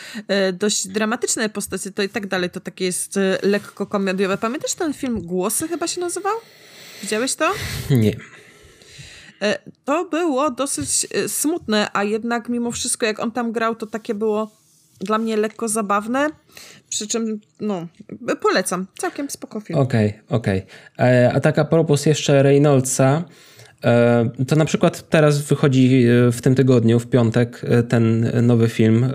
y, 0.49 0.53
dość 0.53 0.87
dramatyczne 0.87 1.49
postacie, 1.49 1.91
to 1.91 2.03
i 2.03 2.09
tak 2.09 2.27
dalej, 2.27 2.49
to 2.49 2.59
takie 2.59 2.85
jest 2.85 3.17
y, 3.17 3.37
lekko 3.43 3.85
komediowe. 3.85 4.37
Pamiętasz 4.37 4.73
ten 4.73 4.93
film 4.93 5.21
Głosy 5.21 5.67
chyba 5.67 5.87
się 5.87 6.01
nazywał? 6.01 6.33
Widziałeś 7.01 7.35
to? 7.35 7.51
Nie. 7.89 8.15
E, 9.41 9.59
to 9.85 10.05
było 10.05 10.51
dosyć 10.51 11.07
e, 11.13 11.29
smutne, 11.29 11.87
a 11.93 12.03
jednak 12.03 12.49
mimo 12.49 12.71
wszystko, 12.71 13.05
jak 13.05 13.19
on 13.19 13.31
tam 13.31 13.51
grał, 13.51 13.75
to 13.75 13.87
takie 13.87 14.13
było 14.13 14.51
dla 14.99 15.17
mnie 15.17 15.37
lekko 15.37 15.67
zabawne. 15.67 16.29
Przy 16.89 17.07
czym, 17.07 17.39
no, 17.61 17.87
polecam. 18.41 18.87
Całkiem 18.97 19.29
spoko 19.29 19.59
film. 19.59 19.79
Okej, 19.79 20.09
okay, 20.09 20.37
okej. 20.37 20.65
Okay. 20.95 21.07
E, 21.07 21.33
a 21.33 21.39
tak 21.39 21.59
a 21.59 21.65
propos 21.65 22.05
jeszcze 22.05 22.43
Reynoldsa, 22.43 23.23
to 24.47 24.55
na 24.55 24.65
przykład 24.65 25.09
teraz 25.09 25.41
wychodzi 25.41 26.05
w 26.31 26.41
tym 26.41 26.55
tygodniu, 26.55 26.99
w 26.99 27.07
piątek, 27.07 27.61
ten 27.89 28.31
nowy 28.47 28.69
film 28.69 29.13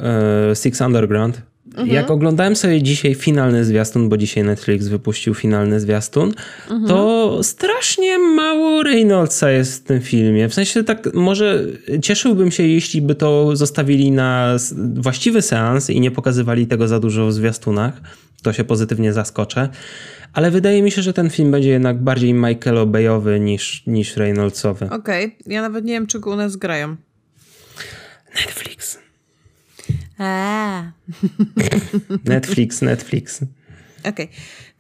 Six 0.55 0.81
Underground 0.81 1.43
Mhm. 1.77 1.89
Jak 1.89 2.11
oglądałem 2.11 2.57
sobie 2.57 2.83
dzisiaj 2.83 3.15
finalny 3.15 3.65
zwiastun, 3.65 4.09
bo 4.09 4.17
dzisiaj 4.17 4.45
Netflix 4.45 4.89
wypuścił 4.89 5.35
finalny 5.35 5.81
zwiastun, 5.81 6.33
mhm. 6.71 6.87
to 6.89 7.39
strasznie 7.43 8.19
mało 8.19 8.83
Reynoldsa 8.83 9.51
jest 9.51 9.75
w 9.75 9.87
tym 9.87 10.01
filmie. 10.01 10.49
W 10.49 10.55
sensie 10.55 10.85
tak, 10.85 11.15
może 11.15 11.65
cieszyłbym 12.03 12.51
się, 12.51 12.63
jeśli 12.63 13.03
by 13.03 13.15
to 13.15 13.57
zostawili 13.57 14.11
na 14.11 14.57
właściwy 14.95 15.43
seans 15.43 15.91
i 15.91 16.01
nie 16.01 16.11
pokazywali 16.11 16.67
tego 16.67 16.89
za 16.89 17.01
dużo 17.01 17.27
w 17.27 17.33
zwiastunach. 17.33 18.01
To 18.43 18.53
się 18.53 18.65
pozytywnie 18.65 19.13
zaskoczę. 19.13 19.69
Ale 20.33 20.51
wydaje 20.51 20.83
mi 20.83 20.91
się, 20.91 21.03
że 21.03 21.13
ten 21.13 21.31
film 21.31 21.51
będzie 21.51 21.69
jednak 21.69 22.03
bardziej 22.03 22.35
Michael 22.35 22.79
Obeyowy 22.79 23.41
niż, 23.41 23.87
niż 23.87 24.17
Reynoldsowy. 24.17 24.91
Okej, 24.91 25.25
okay. 25.27 25.37
ja 25.47 25.63
nawet 25.63 25.85
nie 25.85 25.93
wiem, 25.93 26.07
czego 26.07 26.31
u 26.31 26.37
nas 26.37 26.57
grają. 26.57 26.97
Netflix. 28.35 29.06
A. 30.19 30.83
Netflix, 32.25 32.83
Netflix. 32.83 33.43
Okej, 34.01 34.27
okay. 34.27 34.29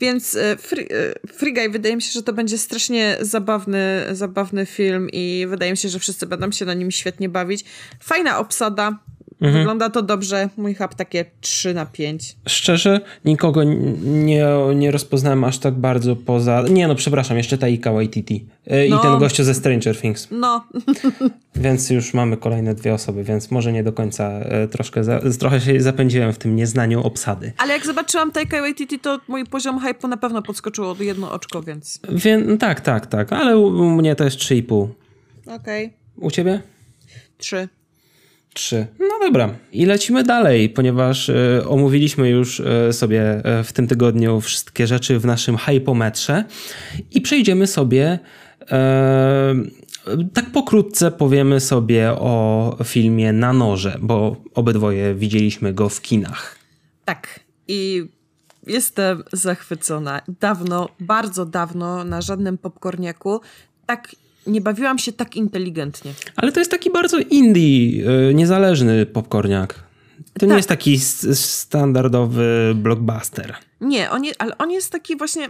więc 0.01 0.37
e, 0.37 0.57
Free, 0.57 0.89
e, 0.91 1.29
Free 1.33 1.53
Guy 1.55 1.69
wydaje 1.71 1.97
mi 1.97 2.03
się, 2.03 2.13
że 2.13 2.23
to 2.23 2.33
będzie 2.33 2.59
strasznie 2.59 3.17
zabawny, 3.21 4.07
zabawny 4.13 4.67
film 4.67 5.09
i 5.13 5.47
wydaje 5.49 5.71
mi 5.71 5.77
się, 5.77 5.89
że 5.89 5.99
wszyscy 5.99 6.27
będą 6.27 6.53
się 6.53 6.65
na 6.65 6.75
nim 6.75 6.91
świetnie 6.91 7.29
bawić. 7.29 7.65
Fajna 8.01 8.39
obsada, 8.39 8.99
Mhm. 9.41 9.59
Wygląda 9.59 9.91
to 9.91 10.03
dobrze. 10.03 10.49
Mój 10.57 10.75
hub 10.75 10.95
takie 10.95 11.25
3 11.41 11.75
na 11.75 11.87
5. 11.87 12.37
Szczerze, 12.49 13.01
nikogo 13.25 13.65
nie, 13.65 14.47
nie 14.75 14.91
rozpoznałem 14.91 15.45
aż 15.45 15.59
tak 15.59 15.75
bardzo 15.75 16.17
poza. 16.17 16.65
Nie, 16.71 16.89
no 16.89 16.95
przepraszam, 16.95 17.37
jeszcze 17.37 17.59
Taika 17.59 17.93
Waititi. 17.93 18.47
E, 18.67 18.87
I 18.87 18.91
no. 18.91 18.99
ten 18.99 19.19
gościu 19.19 19.45
ze 19.45 19.55
Stranger 19.55 20.01
Things. 20.01 20.29
No. 20.31 20.65
więc 21.57 21.91
już 21.91 22.15
mamy 22.15 22.37
kolejne 22.37 22.75
dwie 22.75 22.95
osoby, 22.95 23.25
więc 23.25 23.51
może 23.51 23.73
nie 23.73 23.83
do 23.83 23.93
końca 23.93 24.31
e, 24.31 24.69
troszkę 24.69 25.05
za, 25.05 25.21
trochę 25.39 25.61
się 25.61 25.81
zapędziłem 25.81 26.33
w 26.33 26.39
tym 26.39 26.57
nieznaniu 26.57 27.03
obsady. 27.03 27.53
Ale 27.59 27.73
jak 27.73 27.87
zobaczyłam 27.87 28.33
Taika 28.33 28.61
Waititi, 28.61 28.99
to 28.99 29.21
mój 29.29 29.45
poziom 29.45 29.81
hype'u 29.81 30.09
na 30.09 30.17
pewno 30.17 30.43
podskoczyło 30.43 30.95
do 30.95 31.05
jedno 31.05 31.33
oczko, 31.33 31.63
więc. 31.63 32.01
Wie, 32.09 32.39
no 32.39 32.57
tak, 32.57 32.81
tak, 32.81 33.07
tak. 33.07 33.33
Ale 33.33 33.59
u, 33.59 33.67
u 33.67 33.91
mnie 33.91 34.17
to 34.17 34.25
jest 34.25 34.37
3,5. 34.37 34.89
Okej. 35.47 35.87
Okay. 35.87 35.91
U 36.17 36.31
ciebie? 36.31 36.61
3. 37.39 37.69
No 38.99 39.27
dobra. 39.27 39.55
I 39.73 39.87
lecimy 39.87 40.23
dalej, 40.23 40.69
ponieważ 40.69 41.29
y, 41.29 41.63
omówiliśmy 41.69 42.31
już 42.31 42.61
y, 42.61 42.93
sobie 42.93 43.43
y, 43.61 43.65
w 43.65 43.73
tym 43.73 43.87
tygodniu 43.87 44.41
wszystkie 44.41 44.87
rzeczy 44.87 45.19
w 45.19 45.27
naszym 45.27 45.57
hypometrze 45.57 46.45
i 47.11 47.21
przejdziemy 47.21 47.67
sobie 47.67 48.19
tak 50.33 50.51
pokrótce 50.53 51.11
powiemy 51.11 51.61
sobie 51.61 52.13
o 52.13 52.77
filmie 52.85 53.33
Na 53.33 53.53
noże, 53.53 53.99
bo 54.01 54.37
obydwoje 54.55 55.15
widzieliśmy 55.15 55.73
go 55.73 55.89
w 55.89 56.01
kinach. 56.01 56.57
Tak. 57.05 57.41
I 57.69 58.09
jestem 58.67 59.23
zachwycona. 59.33 60.21
Dawno, 60.41 60.89
bardzo 61.01 61.47
dawno 61.47 62.05
na 62.05 62.21
żadnym 62.21 62.59
popcorniaku 62.59 63.41
tak 63.87 64.17
nie 64.47 64.61
bawiłam 64.61 64.99
się 64.99 65.13
tak 65.13 65.37
inteligentnie. 65.37 66.13
Ale 66.37 66.53
to 66.53 66.61
jest 66.61 66.71
taki 66.71 66.91
bardzo 66.91 67.19
indie, 67.19 68.05
y, 68.31 68.35
niezależny 68.35 69.07
popcorniak. 69.07 69.75
To 70.33 70.41
tak. 70.41 70.49
nie 70.49 70.57
jest 70.57 70.69
taki 70.69 70.99
standardowy 71.35 72.73
blockbuster. 72.75 73.55
Nie, 73.81 74.11
on 74.11 74.25
je, 74.25 74.33
ale 74.39 74.59
on 74.59 74.71
jest 74.71 74.93
taki 74.93 75.17
właśnie 75.17 75.49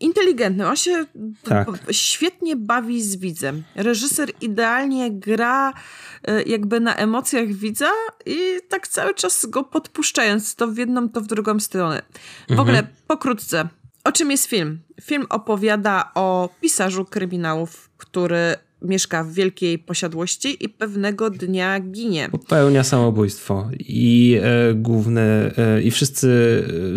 inteligentny. 0.00 0.68
On 0.68 0.76
się 0.76 1.04
tak. 1.44 1.68
świetnie 1.90 2.56
bawi 2.56 3.02
z 3.02 3.16
widzem. 3.16 3.62
Reżyser 3.74 4.30
idealnie 4.40 5.10
gra 5.10 5.70
y, 5.70 6.42
jakby 6.46 6.80
na 6.80 6.96
emocjach 6.96 7.52
widza 7.52 7.90
i 8.26 8.36
tak 8.68 8.88
cały 8.88 9.14
czas 9.14 9.46
go 9.46 9.64
podpuszczając 9.64 10.54
to 10.54 10.68
w 10.68 10.76
jedną, 10.76 11.08
to 11.08 11.20
w 11.20 11.26
drugą 11.26 11.60
stronę. 11.60 12.02
W 12.48 12.50
mhm. 12.50 12.60
ogóle 12.60 12.86
pokrótce, 13.06 13.68
o 14.04 14.12
czym 14.12 14.30
jest 14.30 14.46
film? 14.46 14.80
Film 15.00 15.26
opowiada 15.28 16.10
o 16.14 16.48
pisarzu 16.60 17.04
kryminałów, 17.04 17.90
który 17.96 18.56
mieszka 18.82 19.24
w 19.24 19.32
wielkiej 19.32 19.78
posiadłości 19.78 20.64
i 20.64 20.68
pewnego 20.68 21.30
dnia 21.30 21.80
ginie. 21.80 22.28
Popełnia 22.32 22.84
samobójstwo 22.84 23.70
i 23.78 24.38
e, 24.42 24.74
główny, 24.74 25.20
e, 25.56 25.82
i 25.82 25.90
wszyscy 25.90 26.30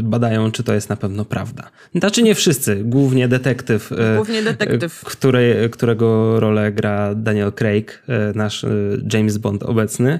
badają, 0.03 0.51
czy 0.51 0.63
to 0.63 0.73
jest 0.73 0.89
na 0.89 0.95
pewno 0.95 1.25
prawda. 1.25 1.69
Znaczy 1.95 2.23
nie 2.23 2.35
wszyscy, 2.35 2.75
głównie 2.83 3.27
detektyw. 3.27 3.91
E, 3.91 4.15
głównie 4.15 4.43
detektyw. 4.43 5.01
Który, 5.05 5.69
którego 5.71 6.39
rolę 6.39 6.71
gra 6.71 7.15
Daniel 7.15 7.51
Craig, 7.51 8.03
e, 8.07 8.33
nasz 8.35 8.63
e, 8.63 8.69
James 9.13 9.37
Bond 9.37 9.63
obecny. 9.63 10.19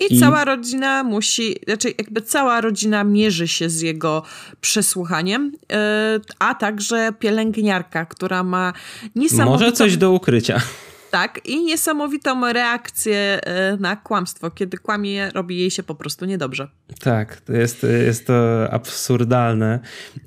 I, 0.00 0.14
I, 0.14 0.20
cała 0.20 0.44
rodzina 0.44 1.04
musi, 1.04 1.56
znaczy 1.66 1.94
jakby 1.98 2.22
cała 2.22 2.60
rodzina 2.60 3.04
mierzy 3.04 3.48
się 3.48 3.70
z 3.70 3.80
jego 3.80 4.22
przesłuchaniem, 4.60 5.52
e, 5.72 6.20
a 6.38 6.54
także 6.54 7.12
pielęgniarka, 7.18 8.06
która 8.06 8.42
ma 8.42 8.72
niesamowitą... 9.14 9.64
Może 9.64 9.72
coś 9.72 9.96
do 9.96 10.12
ukrycia. 10.12 10.60
Tak, 11.10 11.40
i 11.44 11.64
niesamowitą 11.64 12.52
reakcję 12.52 13.40
e, 13.42 13.76
na 13.76 13.96
kłamstwo. 13.96 14.50
Kiedy 14.50 14.78
kłamie, 14.78 15.30
robi 15.34 15.58
jej 15.58 15.70
się 15.70 15.82
po 15.82 15.94
prostu 15.94 16.24
niedobrze. 16.24 16.68
Tak, 17.00 17.40
to 17.40 17.52
jest, 17.52 17.86
jest 18.06 18.26
to 18.26 18.68
absurdalne. 18.70 19.80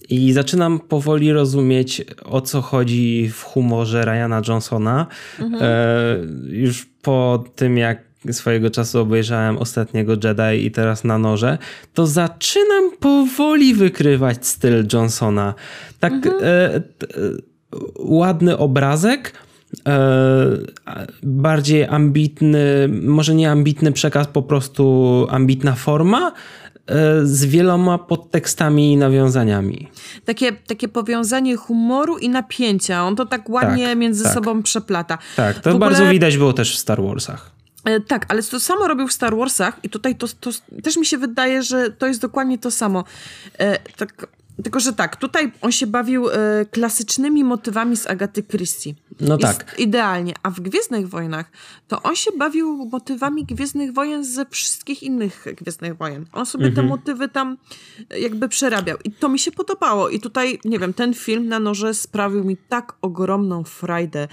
I 0.09 0.33
zaczynam 0.33 0.79
powoli 0.79 1.33
rozumieć, 1.33 2.01
o 2.23 2.41
co 2.41 2.61
chodzi 2.61 3.29
w 3.33 3.43
humorze 3.43 4.05
Ryana 4.05 4.41
Johnsona. 4.47 5.07
Mhm. 5.39 5.63
E, 5.63 6.55
już 6.55 6.85
po 7.01 7.43
tym, 7.55 7.77
jak 7.77 8.11
swojego 8.31 8.69
czasu 8.69 8.99
obejrzałem 8.99 9.57
ostatniego 9.57 10.13
Jedi 10.13 10.65
i 10.65 10.71
teraz 10.71 11.03
na 11.03 11.17
noże, 11.17 11.57
to 11.93 12.07
zaczynam 12.07 12.91
powoli 12.99 13.73
wykrywać 13.73 14.47
styl 14.47 14.87
Johnsona. 14.93 15.53
Tak 15.99 16.13
mhm. 16.13 16.35
e, 16.43 16.47
e, 16.47 16.81
ładny 17.99 18.57
obrazek, 18.57 19.33
bardziej 21.23 21.85
ambitny, 21.85 22.89
może 23.01 23.35
nie 23.35 23.51
ambitny 23.51 23.91
przekaz, 23.91 24.27
po 24.27 24.41
prostu 24.41 25.27
ambitna 25.29 25.75
forma, 25.75 26.31
e, 26.87 27.25
z 27.25 27.45
wieloma 27.45 27.97
podtekstami 27.97 28.93
i 28.93 28.97
nawiązaniami. 28.97 29.89
Takie, 30.25 30.51
takie 30.51 30.87
powiązanie 30.87 31.55
humoru 31.55 32.17
i 32.17 32.29
napięcia. 32.29 33.03
On 33.03 33.15
to 33.15 33.25
tak 33.25 33.49
ładnie 33.49 33.87
tak, 33.87 33.97
między 33.97 34.23
tak. 34.23 34.33
sobą 34.33 34.63
przeplata. 34.63 35.17
Tak, 35.35 35.59
to 35.59 35.77
bardzo 35.77 36.09
widać 36.09 36.37
było 36.37 36.53
też 36.53 36.75
w 36.75 36.79
Star 36.79 37.01
Warsach. 37.01 37.51
E, 37.85 37.99
tak, 37.99 38.25
ale 38.27 38.43
to 38.43 38.59
samo 38.59 38.87
robił 38.87 39.07
w 39.07 39.13
Star 39.13 39.35
Warsach 39.35 39.79
i 39.83 39.89
tutaj 39.89 40.15
to, 40.15 40.27
to 40.39 40.51
też 40.83 40.97
mi 40.97 41.05
się 41.05 41.17
wydaje, 41.17 41.63
że 41.63 41.91
to 41.91 42.07
jest 42.07 42.21
dokładnie 42.21 42.57
to 42.57 42.71
samo. 42.71 43.03
E, 43.59 43.79
tak, 43.97 44.27
tylko, 44.63 44.79
że 44.79 44.93
tak, 44.93 45.15
tutaj 45.15 45.51
on 45.61 45.71
się 45.71 45.87
bawił 45.87 46.29
e, 46.29 46.65
klasycznymi 46.71 47.43
motywami 47.43 47.97
z 47.97 48.07
Agaty 48.07 48.43
Christie. 48.43 48.93
No 49.19 49.37
jest 49.39 49.59
tak. 49.59 49.79
Idealnie. 49.79 50.33
A 50.43 50.49
w 50.49 50.59
Gwiezdnych 50.59 51.09
Wojnach 51.09 51.51
to 51.87 52.01
on 52.01 52.15
się 52.15 52.31
bawił 52.37 52.89
motywami 52.91 53.45
Gwiezdnych 53.45 53.93
Wojen 53.93 54.23
ze 54.23 54.45
wszystkich 54.45 55.03
innych 55.03 55.45
Gwiezdnych 55.57 55.97
Wojen. 55.97 56.25
On 56.33 56.45
sobie 56.45 56.65
mhm. 56.65 56.87
te 56.87 56.89
motywy 56.89 57.29
tam 57.29 57.57
jakby 58.19 58.49
przerabiał. 58.49 58.97
I 59.03 59.11
to 59.11 59.29
mi 59.29 59.39
się 59.39 59.51
podobało. 59.51 60.09
I 60.09 60.19
tutaj, 60.19 60.59
nie 60.65 60.79
wiem, 60.79 60.93
ten 60.93 61.13
film 61.13 61.47
na 61.47 61.59
noże 61.59 61.93
sprawił 61.93 62.43
mi 62.43 62.57
tak 62.57 62.93
ogromną 63.01 63.63
frajdę. 63.63 64.27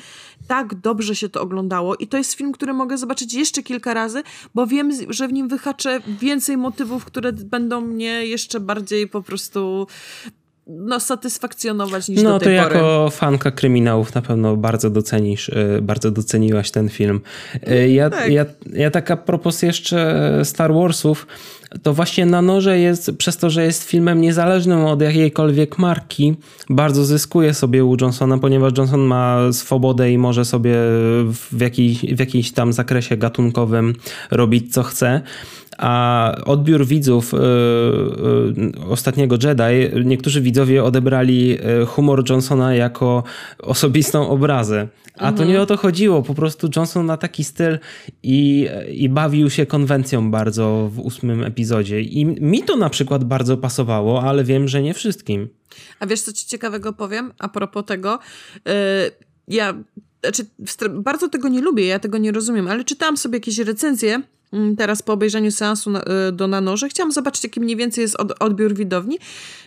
Tak 0.46 0.74
dobrze 0.74 1.16
się 1.16 1.28
to 1.28 1.40
oglądało. 1.40 1.96
I 1.96 2.06
to 2.06 2.16
jest 2.16 2.34
film, 2.34 2.52
który 2.52 2.72
mogę 2.72 2.98
zobaczyć 2.98 3.34
jeszcze 3.34 3.62
kilka 3.62 3.94
razy, 3.94 4.22
bo 4.54 4.66
wiem, 4.66 4.90
że 5.08 5.28
w 5.28 5.32
nim 5.32 5.48
wyhaczę 5.48 6.00
więcej 6.20 6.56
motywów, 6.56 7.04
które 7.04 7.32
będą 7.32 7.80
mnie 7.80 8.26
jeszcze 8.26 8.60
bardziej 8.60 9.08
po 9.08 9.22
prostu 9.22 9.86
no, 10.68 11.00
satysfakcjonować 11.00 12.08
niż 12.08 12.22
no, 12.22 12.30
do 12.30 12.38
tej 12.38 12.58
pory. 12.58 12.74
No 12.74 12.80
to 12.80 12.86
jako 12.86 13.10
fanka 13.10 13.50
kryminałów 13.50 14.14
na 14.14 14.22
pewno 14.22 14.56
bardzo 14.56 14.90
docenisz, 14.90 15.48
y, 15.48 15.78
bardzo 15.82 16.10
doceniłaś 16.10 16.70
ten 16.70 16.88
film. 16.88 17.20
Y, 17.70 17.88
ja, 17.88 18.10
tak. 18.10 18.32
ja, 18.32 18.46
ja 18.72 18.90
tak 18.90 19.10
a 19.10 19.16
propos 19.16 19.62
jeszcze 19.62 20.40
Star 20.44 20.74
Warsów, 20.74 21.26
to 21.82 21.94
właśnie 21.94 22.26
na 22.26 22.42
noże 22.42 22.78
jest, 22.78 23.12
przez 23.18 23.36
to, 23.36 23.50
że 23.50 23.64
jest 23.64 23.84
filmem 23.84 24.20
niezależnym 24.20 24.84
od 24.84 25.02
jakiejkolwiek 25.02 25.78
marki, 25.78 26.34
bardzo 26.70 27.04
zyskuje 27.04 27.54
sobie 27.54 27.84
u 27.84 27.96
Johnsona, 28.00 28.38
ponieważ 28.38 28.72
Johnson 28.78 29.00
ma 29.00 29.52
swobodę 29.52 30.12
i 30.12 30.18
może 30.18 30.44
sobie 30.44 30.74
w, 31.52 31.60
jakiej, 31.60 31.94
w 31.94 32.20
jakimś 32.20 32.52
tam 32.52 32.72
zakresie 32.72 33.16
gatunkowym 33.16 33.94
robić 34.30 34.74
co 34.74 34.82
chce 34.82 35.20
a 35.78 36.34
odbiór 36.44 36.86
widzów 36.86 37.34
y, 37.34 37.36
y, 37.36 38.86
ostatniego 38.88 39.36
Jedi, 39.42 40.04
niektórzy 40.04 40.40
widzowie 40.40 40.84
odebrali 40.84 41.58
y, 41.82 41.86
humor 41.86 42.30
Johnsona 42.30 42.74
jako 42.74 43.22
osobistą 43.58 44.28
obrazę. 44.28 44.88
A 45.14 45.20
to 45.20 45.28
mhm. 45.28 45.48
nie 45.48 45.60
o 45.60 45.66
to 45.66 45.76
chodziło. 45.76 46.22
Po 46.22 46.34
prostu 46.34 46.68
Johnson 46.76 47.06
ma 47.06 47.16
taki 47.16 47.44
styl 47.44 47.78
i, 48.22 48.68
i 48.92 49.08
bawił 49.08 49.50
się 49.50 49.66
konwencją 49.66 50.30
bardzo 50.30 50.90
w 50.92 50.98
ósmym 50.98 51.44
epizodzie. 51.44 52.00
I 52.00 52.26
mi 52.26 52.62
to 52.62 52.76
na 52.76 52.90
przykład 52.90 53.24
bardzo 53.24 53.56
pasowało, 53.56 54.22
ale 54.22 54.44
wiem, 54.44 54.68
że 54.68 54.82
nie 54.82 54.94
wszystkim. 54.94 55.48
A 56.00 56.06
wiesz, 56.06 56.20
co 56.20 56.32
ci 56.32 56.46
ciekawego 56.46 56.92
powiem 56.92 57.32
a 57.38 57.48
propos 57.48 57.84
tego? 57.84 58.18
ja 59.48 59.74
znaczy, 60.22 60.46
bardzo 60.90 61.28
tego 61.28 61.48
nie 61.48 61.60
lubię, 61.60 61.86
ja 61.86 61.98
tego 61.98 62.18
nie 62.18 62.32
rozumiem, 62.32 62.68
ale 62.68 62.84
czytałam 62.84 63.16
sobie 63.16 63.36
jakieś 63.36 63.58
recenzje 63.58 64.22
teraz 64.78 65.02
po 65.02 65.12
obejrzeniu 65.12 65.50
seansu 65.50 65.90
na, 65.90 66.02
y, 66.28 66.32
do 66.32 66.46
Nanorze 66.46 66.88
chciałam 66.88 67.12
zobaczyć, 67.12 67.44
jaki 67.44 67.60
mniej 67.60 67.76
więcej 67.76 68.02
jest 68.02 68.16
od, 68.16 68.42
odbiór 68.42 68.74
widowni. 68.74 69.18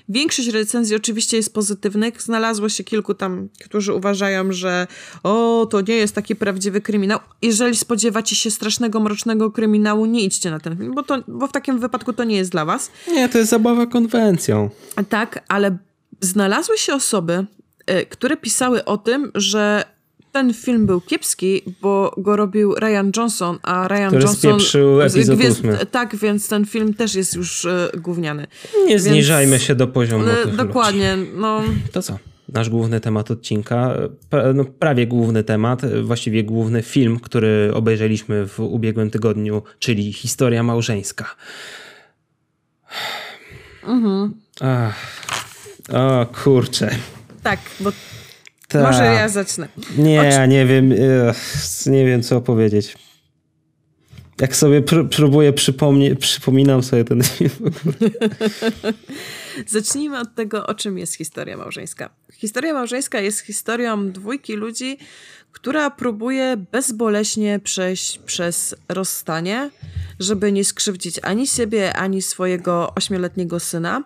Większość 0.10 0.48
recenzji 0.48 0.96
oczywiście 0.96 1.38
jest 1.38 1.54
pozytywnych. 1.54 2.22
Znalazło 2.22 2.70
się 2.70 2.84
kilku 2.84 3.14
tam, 3.14 3.50
którzy 3.66 3.94
uważają, 3.94 4.52
że 4.52 4.88
o, 5.24 5.68
to 5.70 5.82
nie 5.82 5.96
jest 5.96 6.16
taki 6.16 6.36
prawdziwy 6.36 6.82
kryminał. 6.82 7.20
Jeżeli 7.42 7.78
spodziewacie 7.78 8.36
się 8.36 8.52
strasznego, 8.52 9.00
mrocznego 9.00 9.52
kryminału, 9.52 10.06
nie 10.06 10.24
idźcie 10.24 10.52
na 10.52 10.60
ten 10.60 10.78
film, 10.78 10.94
bo, 10.96 11.04
to, 11.04 11.24
bo 11.28 11.48
w 11.48 11.52
takim 11.52 11.80
wypadku 11.80 12.14
to 12.14 12.24
nie 12.24 12.38
jest 12.38 12.52
dla 12.52 12.66
was. 12.66 12.92
Nie, 13.08 13.30
to 13.30 13.38
jest 13.38 13.50
zabawa 13.50 13.86
konwencją. 13.86 14.70
Tak, 15.10 15.44
ale 15.48 15.78
znalazły 16.22 16.78
się 16.78 16.94
osoby, 16.94 17.46
y, 17.92 18.06
które 18.06 18.38
pisały 18.38 18.86
o 18.86 18.98
tym, 18.98 19.32
że 19.36 19.84
ten 20.32 20.54
film 20.54 20.86
był 20.86 21.02
kiepski, 21.02 21.62
bo 21.82 22.16
go 22.18 22.36
robił 22.36 22.76
Ryan 22.76 23.12
Johnson, 23.18 23.60
a 23.64 23.88
Ryan 23.88 24.08
Który 24.08 24.24
Johnson... 24.24 24.60
Epizod 25.02 25.38
gwiezd, 25.38 25.62
Tak, 25.92 26.16
więc 26.16 26.48
ten 26.48 26.66
film 26.66 26.94
też 26.94 27.16
jest 27.16 27.36
już 27.36 27.66
e, 27.66 27.90
gówniany. 27.98 28.48
Nie 28.86 28.88
więc, 28.88 29.02
zniżajmy 29.02 29.60
się 29.60 29.76
do 29.76 29.88
poziomu 29.88 30.26
e, 30.28 30.46
tych 30.46 30.56
Dokładnie, 30.56 31.16
ludzi. 31.16 31.32
no... 31.36 31.62
To 31.92 32.02
co? 32.02 32.20
Nasz 32.50 32.70
główny 32.70 33.00
temat 33.00 33.32
odcinka, 33.32 33.98
pra, 34.30 34.54
no, 34.54 34.66
prawie 34.66 35.08
główny 35.08 35.44
temat, 35.44 35.82
właściwie 36.04 36.44
główny 36.44 36.82
film, 36.82 37.20
który 37.20 37.72
obejrzeliśmy 37.74 38.48
w 38.48 38.60
ubiegłym 38.60 39.12
tygodniu, 39.12 39.64
czyli 39.80 40.14
Historia 40.14 40.64
małżeńska. 40.64 41.36
Mhm. 43.84 44.34
Ach, 44.62 44.96
o 45.94 46.26
kurczę. 46.44 46.96
Tak, 47.44 47.60
bo 47.80 47.92
ta. 48.72 48.84
Może 48.84 49.04
ja 49.04 49.30
zacznę. 49.30 49.68
Nie, 49.98 50.22
Oczy... 50.22 50.48
nie 50.48 50.66
wiem, 50.66 50.94
nie 51.86 52.06
wiem 52.06 52.24
co 52.24 52.42
powiedzieć. 52.42 52.96
Jak 54.42 54.56
sobie 54.56 54.82
pr 54.82 55.10
próbuję 55.10 55.54
przypomnieć, 55.54 56.20
przypominam 56.20 56.84
sobie 56.84 57.04
ten 57.04 57.24
film. 57.24 57.52
Zacznijmy 59.68 60.20
od 60.20 60.36
tego, 60.36 60.68
o 60.68 60.74
czym 60.74 60.98
jest 60.98 61.14
historia 61.14 61.58
małżeńska. 61.58 62.10
Historia 62.34 62.74
małżeńska 62.74 63.20
jest 63.20 63.40
historią 63.40 64.12
dwójki 64.12 64.54
ludzi, 64.54 64.98
która 65.52 65.90
próbuje 65.90 66.58
bezboleśnie 66.72 67.60
przejść 67.60 68.18
przez 68.18 68.76
rozstanie, 68.90 69.70
żeby 70.20 70.52
nie 70.52 70.66
skrzywdzić 70.66 71.20
ani 71.24 71.48
siebie, 71.48 71.94
ani 71.94 72.22
swojego 72.22 72.94
ośmioletniego 72.96 73.60
syna. 73.60 74.04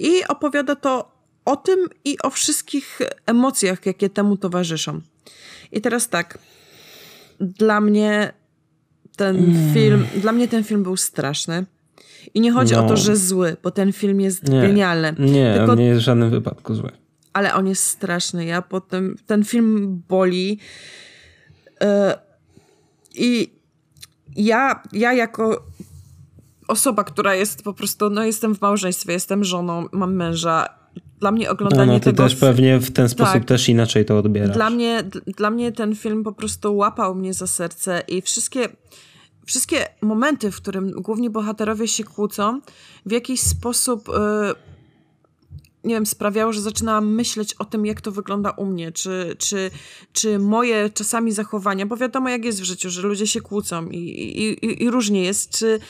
I 0.00 0.24
opowiada 0.28 0.76
to 0.76 1.19
o 1.50 1.56
tym 1.56 1.88
i 2.04 2.16
o 2.22 2.30
wszystkich 2.30 2.98
emocjach, 3.26 3.86
jakie 3.86 4.10
temu 4.10 4.36
towarzyszą. 4.36 5.00
I 5.72 5.80
teraz 5.80 6.08
tak, 6.08 6.38
dla 7.40 7.80
mnie 7.80 8.32
ten 9.16 9.36
mm. 9.36 9.74
film, 9.74 10.06
dla 10.16 10.32
mnie 10.32 10.48
ten 10.48 10.64
film 10.64 10.82
był 10.82 10.96
straszny. 10.96 11.66
I 12.34 12.40
nie 12.40 12.52
chodzi 12.52 12.74
no. 12.74 12.84
o 12.84 12.88
to, 12.88 12.94
no. 12.94 12.96
że 12.96 13.16
zły, 13.16 13.56
bo 13.62 13.70
ten 13.70 13.92
film 13.92 14.20
jest 14.20 14.48
nie, 14.48 14.60
genialny. 14.60 15.14
Nie, 15.18 15.54
Tylko, 15.56 15.72
on 15.72 15.78
nie 15.78 15.86
jest 15.86 16.00
w 16.00 16.04
żadnym 16.04 16.30
wypadku 16.30 16.74
zły. 16.74 16.90
Ale 17.32 17.54
on 17.54 17.66
jest 17.66 17.86
straszny. 17.86 18.44
Ja 18.44 18.62
potem, 18.62 19.16
ten 19.26 19.44
film 19.44 20.02
boli. 20.08 20.58
Yy, 21.80 21.86
I 23.14 23.52
ja, 24.36 24.82
ja 24.92 25.12
jako 25.12 25.66
osoba, 26.68 27.04
która 27.04 27.34
jest 27.34 27.62
po 27.62 27.74
prostu, 27.74 28.10
no 28.10 28.24
jestem 28.24 28.54
w 28.54 28.60
małżeństwie, 28.60 29.12
jestem 29.12 29.44
żoną, 29.44 29.86
mam 29.92 30.14
męża 30.14 30.79
dla 31.20 31.32
mnie 31.32 31.50
oglądanie 31.50 31.86
no, 31.86 31.92
no, 31.92 32.00
ty 32.00 32.04
tego... 32.04 32.22
też 32.22 32.36
pewnie 32.36 32.78
w 32.78 32.90
ten 32.90 33.08
sposób 33.08 33.32
tak, 33.32 33.44
też 33.44 33.68
inaczej 33.68 34.04
to 34.04 34.18
odbierasz. 34.18 34.56
Dla 34.56 34.70
mnie, 34.70 35.04
dla 35.36 35.50
mnie 35.50 35.72
ten 35.72 35.96
film 35.96 36.24
po 36.24 36.32
prostu 36.32 36.76
łapał 36.76 37.14
mnie 37.14 37.34
za 37.34 37.46
serce 37.46 38.02
i 38.08 38.22
wszystkie, 38.22 38.68
wszystkie 39.46 39.86
momenty, 40.02 40.50
w 40.50 40.56
którym 40.56 40.90
główni 40.90 41.30
bohaterowie 41.30 41.88
się 41.88 42.04
kłócą, 42.04 42.60
w 43.06 43.12
jakiś 43.12 43.40
sposób... 43.40 44.08
Yy, 44.08 44.70
nie 45.84 45.94
wiem, 45.94 46.06
sprawiało, 46.06 46.52
że 46.52 46.60
zaczynałam 46.60 47.14
myśleć 47.14 47.54
o 47.54 47.64
tym, 47.64 47.86
jak 47.86 48.00
to 48.00 48.12
wygląda 48.12 48.50
u 48.50 48.66
mnie, 48.66 48.92
czy, 48.92 49.36
czy, 49.38 49.70
czy 50.12 50.38
moje 50.38 50.90
czasami 50.90 51.32
zachowania, 51.32 51.86
bo 51.86 51.96
wiadomo, 51.96 52.28
jak 52.28 52.44
jest 52.44 52.60
w 52.60 52.64
życiu, 52.64 52.90
że 52.90 53.02
ludzie 53.02 53.26
się 53.26 53.40
kłócą 53.40 53.86
i, 53.86 53.98
i, 53.98 54.66
i, 54.66 54.82
i 54.82 54.90
różnie 54.90 55.24
jest, 55.24 55.58
czy, 55.58 55.80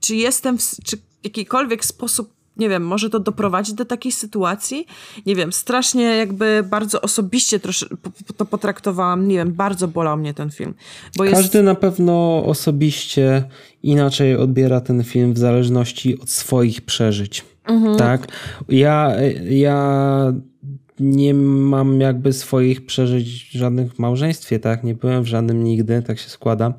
czy 0.00 0.16
jestem, 0.16 0.58
w, 0.58 0.62
czy 0.84 0.96
w 0.96 1.00
jakikolwiek 1.24 1.84
sposób 1.84 2.37
nie 2.58 2.68
wiem, 2.68 2.86
może 2.86 3.10
to 3.10 3.20
doprowadzić 3.20 3.74
do 3.74 3.84
takiej 3.84 4.12
sytuacji? 4.12 4.86
Nie 5.26 5.34
wiem, 5.34 5.52
strasznie 5.52 6.04
jakby 6.04 6.64
bardzo 6.70 7.00
osobiście 7.00 7.60
to 8.36 8.44
potraktowałam, 8.44 9.28
nie 9.28 9.36
wiem, 9.36 9.52
bardzo 9.52 9.88
bolał 9.88 10.16
mnie 10.16 10.34
ten 10.34 10.50
film. 10.50 10.74
Każdy 11.18 11.58
jest... 11.58 11.66
na 11.66 11.74
pewno 11.74 12.44
osobiście 12.44 13.44
inaczej 13.82 14.36
odbiera 14.36 14.80
ten 14.80 15.04
film 15.04 15.32
w 15.34 15.38
zależności 15.38 16.20
od 16.20 16.30
swoich 16.30 16.80
przeżyć. 16.80 17.44
Mhm. 17.64 17.96
Tak? 17.96 18.28
Ja, 18.68 19.12
ja 19.50 20.32
nie 21.00 21.34
mam 21.34 22.00
jakby 22.00 22.32
swoich 22.32 22.86
przeżyć 22.86 23.50
żadnych 23.50 23.94
w 23.94 23.98
małżeństwie, 23.98 24.58
tak? 24.58 24.84
Nie 24.84 24.94
byłem 24.94 25.22
w 25.22 25.26
żadnym 25.26 25.64
nigdy, 25.64 26.02
tak 26.02 26.18
się 26.18 26.28
składa. 26.28 26.72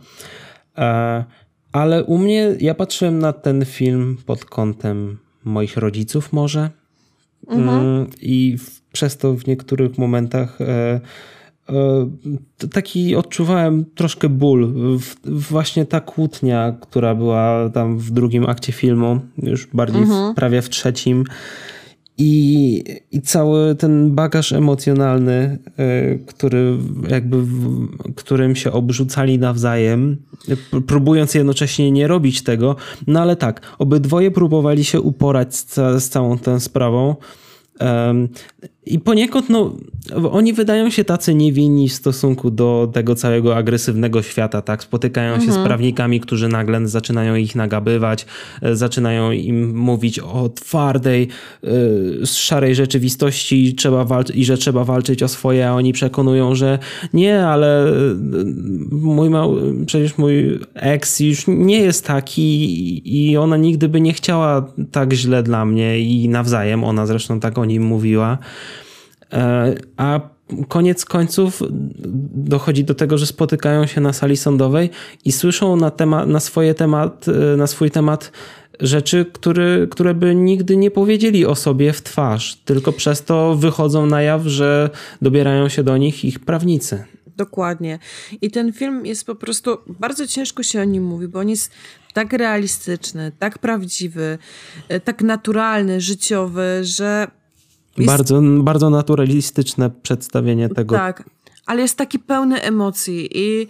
E, 0.77 1.25
ale 1.71 2.03
u 2.03 2.17
mnie, 2.17 2.55
ja 2.59 2.73
patrzyłem 2.73 3.19
na 3.19 3.33
ten 3.33 3.65
film 3.65 4.17
pod 4.25 4.45
kątem 4.45 5.17
moich 5.49 5.77
rodziców 5.77 6.33
może 6.33 6.69
mhm. 7.47 7.69
Mm, 7.69 8.07
i 8.21 8.57
przez 8.91 9.17
to 9.17 9.33
w 9.33 9.47
niektórych 9.47 9.97
momentach 9.97 10.61
e, 10.61 10.99
e, 11.69 12.69
taki 12.71 13.15
odczuwałem 13.15 13.85
troszkę 13.85 14.29
ból. 14.29 14.73
Właśnie 15.25 15.85
ta 15.85 15.99
kłótnia, 15.99 16.77
która 16.81 17.15
była 17.15 17.69
tam 17.73 17.97
w 17.97 18.11
drugim 18.11 18.49
akcie 18.49 18.73
filmu, 18.73 19.19
już 19.37 19.67
bardziej 19.67 20.01
mhm. 20.01 20.33
w, 20.33 20.35
prawie 20.35 20.61
w 20.61 20.69
trzecim, 20.69 21.23
i, 22.19 22.83
I 23.11 23.21
cały 23.21 23.75
ten 23.75 24.15
bagaż 24.15 24.53
emocjonalny, 24.53 25.57
e, 25.77 26.15
który 26.15 26.77
jakby 27.09 27.37
którym 28.15 28.55
się 28.55 28.71
obrzucali 28.71 29.39
nawzajem, 29.39 30.17
próbując 30.87 31.33
jednocześnie 31.33 31.91
nie 31.91 32.07
robić 32.07 32.43
tego, 32.43 32.75
no 33.07 33.21
ale 33.21 33.35
tak, 33.35 33.75
obydwoje 33.77 34.31
próbowali 34.31 34.83
się 34.83 35.01
uporać 35.01 35.55
z, 35.55 35.75
z 36.03 36.09
całą 36.09 36.37
tą 36.37 36.59
sprawą. 36.59 37.15
I 38.89 38.99
poniekąd 38.99 39.49
no, 39.49 39.75
oni 40.31 40.53
wydają 40.53 40.89
się 40.89 41.03
tacy 41.03 41.35
niewinni 41.35 41.89
w 41.89 41.93
stosunku 41.93 42.51
do 42.51 42.89
tego 42.93 43.15
całego 43.15 43.57
agresywnego 43.57 44.21
świata, 44.21 44.61
tak? 44.61 44.83
Spotykają 44.83 45.35
się 45.35 45.45
mhm. 45.45 45.61
z 45.61 45.67
prawnikami, 45.67 46.19
którzy 46.19 46.47
nagle 46.47 46.87
zaczynają 46.87 47.35
ich 47.35 47.55
nagabywać, 47.55 48.25
e, 48.61 48.75
zaczynają 48.75 49.31
im 49.31 49.77
mówić 49.77 50.19
o 50.19 50.49
twardej, 50.49 51.27
yy, 51.63 52.25
szarej 52.25 52.75
rzeczywistości 52.75 53.75
trzeba 53.75 54.05
i 54.33 54.45
że 54.45 54.57
trzeba 54.57 54.83
walczyć 54.83 55.23
o 55.23 55.27
swoje, 55.27 55.69
a 55.69 55.73
oni 55.73 55.93
przekonują, 55.93 56.55
że 56.55 56.79
nie, 57.13 57.45
ale 57.45 57.87
e, 57.87 57.93
mój 58.91 59.29
mały, 59.29 59.85
przecież 59.85 60.17
mój 60.17 60.59
ex 60.73 61.19
już 61.19 61.43
nie 61.47 61.79
jest 61.79 62.05
taki 62.05 63.29
i 63.29 63.37
ona 63.37 63.57
nigdy 63.57 63.89
by 63.89 64.01
nie 64.01 64.13
chciała 64.13 64.71
tak 64.91 65.13
źle 65.13 65.43
dla 65.43 65.65
mnie 65.65 65.99
i 65.99 66.29
nawzajem, 66.29 66.83
ona 66.83 67.05
zresztą 67.05 67.39
tak 67.39 67.57
o 67.57 67.65
nim 67.65 67.83
mówiła. 67.83 68.37
E, 69.33 69.75
a 69.97 70.19
koniec 70.67 71.05
końców 71.05 71.61
dochodzi 72.33 72.83
do 72.83 72.95
tego, 72.95 73.17
że 73.17 73.25
spotykają 73.25 73.85
się 73.85 74.01
na 74.01 74.13
sali 74.13 74.37
sądowej 74.37 74.89
i 75.25 75.31
słyszą 75.31 75.75
na, 75.75 75.91
temat, 75.91 76.27
na, 76.27 76.39
swoje 76.39 76.73
temat, 76.73 77.25
e, 77.53 77.57
na 77.57 77.67
swój 77.67 77.91
temat 77.91 78.31
rzeczy, 78.79 79.25
które, 79.89 80.13
by 80.13 80.35
nigdy 80.35 80.77
nie 80.77 80.91
powiedzieli 80.91 81.45
o 81.45 81.55
sobie 81.55 81.93
w 81.93 82.01
twarz, 82.01 82.55
tylko 82.65 82.91
przez 82.91 83.23
to 83.23 83.55
wychodzą 83.55 84.05
na 84.05 84.21
jaw, 84.21 84.41
że 84.45 84.89
dobierają 85.21 85.69
się 85.69 85.83
do 85.83 85.97
nich 85.97 86.25
ich 86.25 86.39
prawnicy. 86.39 87.03
Dokładnie. 87.37 87.99
I 88.41 88.51
ten 88.51 88.73
film 88.73 89.05
jest 89.05 89.25
po 89.25 89.35
prostu, 89.35 89.77
bardzo 89.87 90.27
ciężko 90.27 90.63
się 90.63 90.81
o 90.81 90.83
nim 90.83 91.03
mówi, 91.03 91.27
bo 91.27 91.39
on 91.39 91.49
jest 91.49 91.71
tak 92.13 92.33
realistyczny, 92.33 93.31
tak 93.39 93.59
prawdziwy, 93.59 94.37
e, 94.89 94.99
tak 94.99 95.21
naturalny, 95.21 96.01
życiowy, 96.01 96.79
że 96.81 97.27
jest... 97.99 98.13
Bardzo, 98.13 98.41
bardzo 98.41 98.89
naturalistyczne 98.89 99.89
przedstawienie 99.89 100.69
tego. 100.69 100.95
Tak, 100.95 101.29
ale 101.65 101.81
jest 101.81 101.97
taki 101.97 102.19
pełny 102.19 102.61
emocji 102.61 103.29
i, 103.33 103.67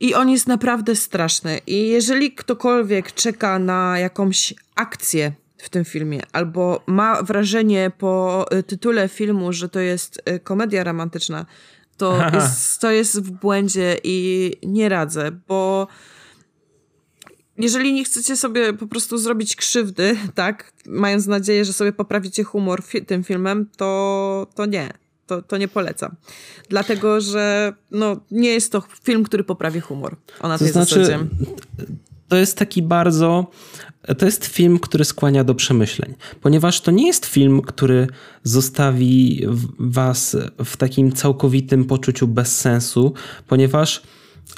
i 0.00 0.14
on 0.14 0.30
jest 0.30 0.46
naprawdę 0.46 0.96
straszny. 0.96 1.60
I 1.66 1.88
jeżeli 1.88 2.32
ktokolwiek 2.32 3.12
czeka 3.12 3.58
na 3.58 3.98
jakąś 3.98 4.54
akcję 4.74 5.32
w 5.58 5.68
tym 5.68 5.84
filmie, 5.84 6.20
albo 6.32 6.82
ma 6.86 7.22
wrażenie 7.22 7.90
po 7.98 8.44
y, 8.54 8.62
tytule 8.62 9.08
filmu, 9.08 9.52
że 9.52 9.68
to 9.68 9.80
jest 9.80 10.22
y, 10.30 10.40
komedia 10.40 10.84
romantyczna, 10.84 11.46
to 11.96 12.18
jest, 12.32 12.80
to 12.80 12.90
jest 12.90 13.20
w 13.20 13.30
błędzie 13.30 13.96
i 14.04 14.52
nie 14.62 14.88
radzę, 14.88 15.30
bo 15.48 15.88
jeżeli 17.58 17.92
nie 17.92 18.04
chcecie 18.04 18.36
sobie 18.36 18.72
po 18.72 18.86
prostu 18.86 19.18
zrobić 19.18 19.56
krzywdy, 19.56 20.16
tak, 20.34 20.72
mając 20.86 21.26
nadzieję, 21.26 21.64
że 21.64 21.72
sobie 21.72 21.92
poprawicie 21.92 22.44
humor 22.44 22.82
fi 22.82 23.04
tym 23.04 23.24
filmem, 23.24 23.68
to, 23.76 24.46
to 24.54 24.66
nie. 24.66 24.92
To, 25.26 25.42
to 25.42 25.56
nie 25.56 25.68
polecam. 25.68 26.14
Dlatego, 26.68 27.20
że 27.20 27.72
no, 27.90 28.16
nie 28.30 28.48
jest 28.48 28.72
to 28.72 28.82
film, 29.02 29.24
który 29.24 29.44
poprawi 29.44 29.80
humor. 29.80 30.16
Ona 30.40 30.58
to 30.58 30.64
tej 30.64 30.72
znaczy, 30.72 30.94
zasadzie. 30.94 31.26
To 32.28 32.36
jest 32.36 32.58
taki 32.58 32.82
bardzo. 32.82 33.50
To 34.18 34.26
jest 34.26 34.46
film, 34.46 34.78
który 34.78 35.04
skłania 35.04 35.44
do 35.44 35.54
przemyśleń, 35.54 36.14
ponieważ 36.40 36.80
to 36.80 36.90
nie 36.90 37.06
jest 37.06 37.26
film, 37.26 37.62
który 37.62 38.06
zostawi 38.42 39.46
was 39.78 40.36
w 40.64 40.76
takim 40.76 41.12
całkowitym 41.12 41.84
poczuciu 41.84 42.28
bezsensu, 42.28 43.14
ponieważ 43.46 44.02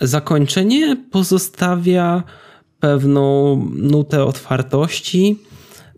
zakończenie 0.00 0.96
pozostawia 1.10 2.22
pewną 2.80 3.56
nutę 3.76 4.24
otwartości. 4.24 5.38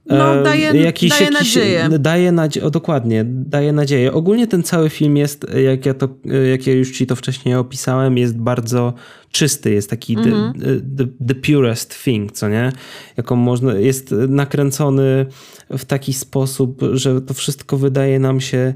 No, 0.06 0.40
e, 0.40 0.42
daje, 0.42 0.64
jakiś, 0.64 1.10
daje 1.10 1.24
jakiś, 1.24 1.38
nadzieję. 1.40 1.88
Daje 1.98 2.32
nadzieję, 2.32 2.66
o, 2.66 2.70
dokładnie, 2.70 3.24
daje 3.26 3.72
nadzieję. 3.72 4.12
Ogólnie 4.12 4.46
ten 4.46 4.62
cały 4.62 4.90
film 4.90 5.16
jest, 5.16 5.46
jak 5.64 5.86
ja, 5.86 5.94
to, 5.94 6.08
jak 6.50 6.66
ja 6.66 6.72
już 6.72 6.90
ci 6.90 7.06
to 7.06 7.16
wcześniej 7.16 7.54
opisałem, 7.54 8.18
jest 8.18 8.38
bardzo 8.38 8.94
czysty, 9.30 9.72
jest 9.72 9.90
taki 9.90 10.16
the, 10.16 10.22
mhm. 10.22 10.52
the, 10.96 11.06
the, 11.26 11.34
purest 11.34 12.04
thing, 12.04 12.32
co 12.32 12.48
nie? 12.48 12.72
Jaką 13.16 13.36
można, 13.36 13.74
jest 13.74 14.14
nakręcony 14.28 15.26
w 15.70 15.84
taki 15.84 16.12
sposób, 16.12 16.80
że 16.92 17.20
to 17.20 17.34
wszystko 17.34 17.76
wydaje 17.76 18.18
nam 18.18 18.40
się 18.40 18.74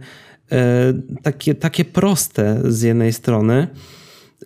e, 0.53 0.93
takie, 1.23 1.55
takie 1.55 1.85
proste 1.85 2.61
z 2.65 2.83
jednej 2.83 3.13
strony, 3.13 3.69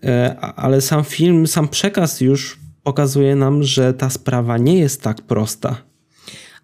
e, 0.04 0.36
ale 0.40 0.80
sam 0.80 1.04
film, 1.04 1.46
sam 1.46 1.68
przekaz 1.68 2.20
już 2.20 2.67
pokazuje 2.88 3.37
nam, 3.37 3.62
że 3.62 3.94
ta 3.94 4.11
sprawa 4.11 4.59
nie 4.59 4.79
jest 4.79 5.03
tak 5.03 5.22
prosta. 5.22 5.77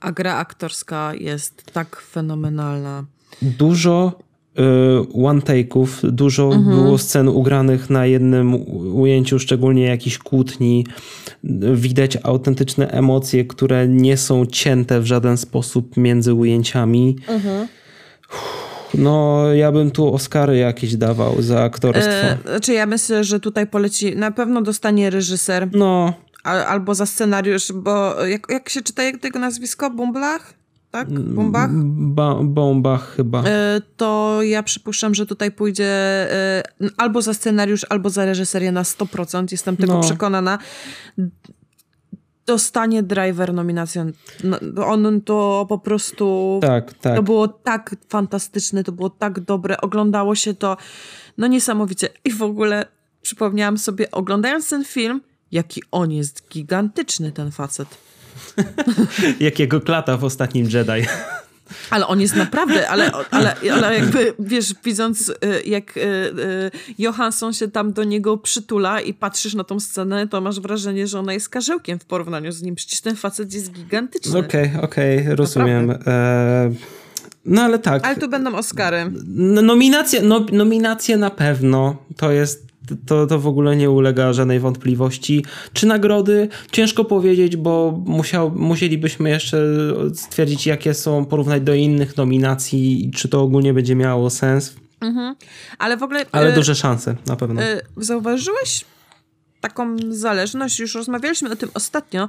A 0.01 0.13
gra 0.13 0.37
aktorska 0.37 1.15
jest 1.15 1.63
tak 1.73 2.01
fenomenalna. 2.01 3.05
Dużo 3.43 4.13
y, 4.59 4.63
one-take'ów, 5.25 5.89
dużo 6.03 6.45
mhm. 6.45 6.77
było 6.77 6.99
scen 6.99 7.29
ugranych 7.29 7.91
na 7.91 8.07
jednym 8.07 8.55
ujęciu, 8.95 9.39
szczególnie 9.39 9.83
jakichś 9.83 10.19
kłótni. 10.19 10.87
Widać 11.75 12.19
autentyczne 12.23 12.91
emocje, 12.91 13.45
które 13.45 13.89
nie 13.89 14.17
są 14.17 14.47
cięte 14.47 15.01
w 15.01 15.07
żaden 15.07 15.37
sposób 15.37 15.97
między 15.97 16.35
ujęciami. 16.35 17.17
Mhm. 17.29 17.69
No, 18.99 19.47
ja 19.55 19.73
bym 19.73 19.91
tu 19.91 20.15
Oscary 20.15 20.57
jakieś 20.57 20.97
dawał 20.97 21.43
za 21.43 21.63
aktorstwo. 21.63 22.11
E, 22.11 22.39
znaczy, 22.47 22.73
ja 22.73 22.87
myślę, 22.87 23.25
że 23.25 23.41
tutaj 23.41 23.67
poleci, 23.67 24.17
na 24.17 24.31
pewno 24.31 24.63
dostanie 24.63 25.11
reżyser. 25.11 25.69
No. 25.73 26.13
albo 26.45 26.95
za 26.95 27.07
scenariusz, 27.07 27.73
bo 27.73 28.25
jak, 28.25 28.47
jak 28.49 28.69
się 28.69 28.83
czyta 28.83 29.03
tego 29.21 29.39
nazwisko? 29.39 29.91
Bumblach? 29.91 30.55
Tak? 30.95 31.11
Bumbach? 31.11 31.71
Ba 31.95 32.35
Bombach 32.43 33.17
chyba. 33.17 33.43
E, 33.47 33.81
to 33.97 34.39
ja 34.43 34.63
przypuszczam, 34.63 35.15
że 35.15 35.27
tutaj 35.27 35.51
pójdzie 35.51 35.87
e, 36.33 36.63
albo 36.97 37.23
za 37.23 37.35
scenariusz, 37.35 37.87
albo 37.91 38.11
za 38.11 38.25
reżyserię 38.25 38.73
na 38.73 38.83
100%. 38.83 39.47
Jestem 39.53 39.77
tego 39.77 39.93
no. 39.93 40.01
przekonana 40.01 40.59
dostanie 42.47 43.03
Driver 43.03 43.55
nominację. 43.55 44.13
No, 44.45 44.87
on 44.87 45.21
to 45.21 45.67
po 45.69 45.79
prostu. 45.79 46.59
Tak, 46.63 46.93
tak. 46.93 47.17
To 47.17 47.23
było 47.23 47.49
tak 47.49 47.97
fantastyczne, 48.09 48.85
to 48.85 48.93
było 48.93 49.11
tak 49.11 49.41
dobre. 49.41 49.81
Oglądało 49.81 50.35
się 50.35 50.55
to 50.55 50.77
no 51.39 51.47
niesamowicie. 51.47 52.09
I 52.25 52.33
w 52.33 52.43
ogóle 52.43 52.87
przypomniałam 53.23 53.79
sobie, 53.79 54.11
oglądając 54.11 54.71
ten 54.71 54.85
film, 54.85 55.21
jaki 55.53 55.83
on 55.91 56.13
jest 56.13 56.49
gigantyczny, 56.49 57.33
ten 57.33 57.51
facet. 57.51 57.89
Jakiego 59.41 59.81
klata 59.81 60.17
w 60.17 60.25
ostatnim 60.25 60.65
Jedi. 60.71 61.09
Ale 61.91 62.07
on 62.07 62.21
jest 62.21 62.37
naprawdę, 62.37 62.89
ale, 62.89 63.11
ale, 63.31 63.57
ale 63.73 63.99
jakby, 63.99 64.35
wiesz, 64.39 64.75
widząc 64.85 65.29
y, 65.29 65.35
jak 65.67 65.97
y, 65.97 66.01
y, 66.01 66.71
Johansson 66.99 67.53
się 67.53 67.69
tam 67.69 67.93
do 67.93 68.05
niego 68.05 68.39
przytula 68.39 69.01
i 69.01 69.15
patrzysz 69.15 69.55
na 69.55 69.65
tą 69.65 69.81
scenę, 69.81 70.29
to 70.29 70.41
masz 70.41 70.61
wrażenie, 70.61 71.07
że 71.07 71.19
ona 71.19 71.33
jest 71.33 71.49
karzełkiem 71.49 71.99
w 71.99 72.05
porównaniu 72.05 72.53
z 72.53 72.63
nim. 72.63 72.75
Przecież 72.75 73.01
ten 73.01 73.17
facet 73.17 73.55
jest 73.55 73.73
gigantyczny. 73.73 74.39
Okej, 74.39 74.69
okay, 74.69 74.83
okej, 74.83 75.23
okay, 75.23 75.37
rozumiem. 75.37 75.91
E, 75.91 76.73
no 77.45 77.63
ale 77.63 77.79
tak. 77.79 78.07
Ale 78.07 78.17
tu 78.17 78.29
będą 78.29 78.55
Oscary. 78.55 79.11
Nominacje, 79.63 80.23
no, 80.23 80.47
nominacje 80.53 81.17
na 81.17 81.31
pewno. 81.31 81.97
To 82.17 82.33
jest 82.33 82.74
to, 83.07 83.27
to 83.27 83.39
w 83.39 83.47
ogóle 83.47 83.77
nie 83.77 83.91
ulega 83.91 84.33
żadnej 84.33 84.61
wątpliwości. 84.61 85.45
Czy 85.73 85.87
nagrody? 85.87 86.49
Ciężko 86.73 87.05
powiedzieć, 87.05 87.57
bo 87.57 88.03
musiał, 88.07 88.51
musielibyśmy 88.51 89.31
jeszcze 89.31 89.67
stwierdzić, 90.15 90.67
jakie 90.67 90.95
są, 90.95 91.25
porównać 91.25 91.63
do 91.63 91.75
innych 91.75 92.17
nominacji, 92.17 93.11
czy 93.15 93.29
to 93.29 93.43
ogólnie 93.43 93.75
będzie 93.75 93.97
miało 93.97 94.31
sens. 94.31 94.75
Mhm. 95.01 95.35
Ale 95.79 95.97
w 95.97 96.03
ogóle. 96.03 96.27
Ale 96.33 96.51
y, 96.51 96.55
duże 96.55 96.75
szanse, 96.75 97.17
na 97.27 97.37
pewno. 97.37 97.63
Y, 97.63 97.81
zauważyłeś 97.97 98.85
taką 99.61 99.97
zależność? 100.09 100.81
Już 100.81 100.95
rozmawialiśmy 100.95 101.53
o 101.53 101.57
tym 101.57 101.69
ostatnio, 101.75 102.29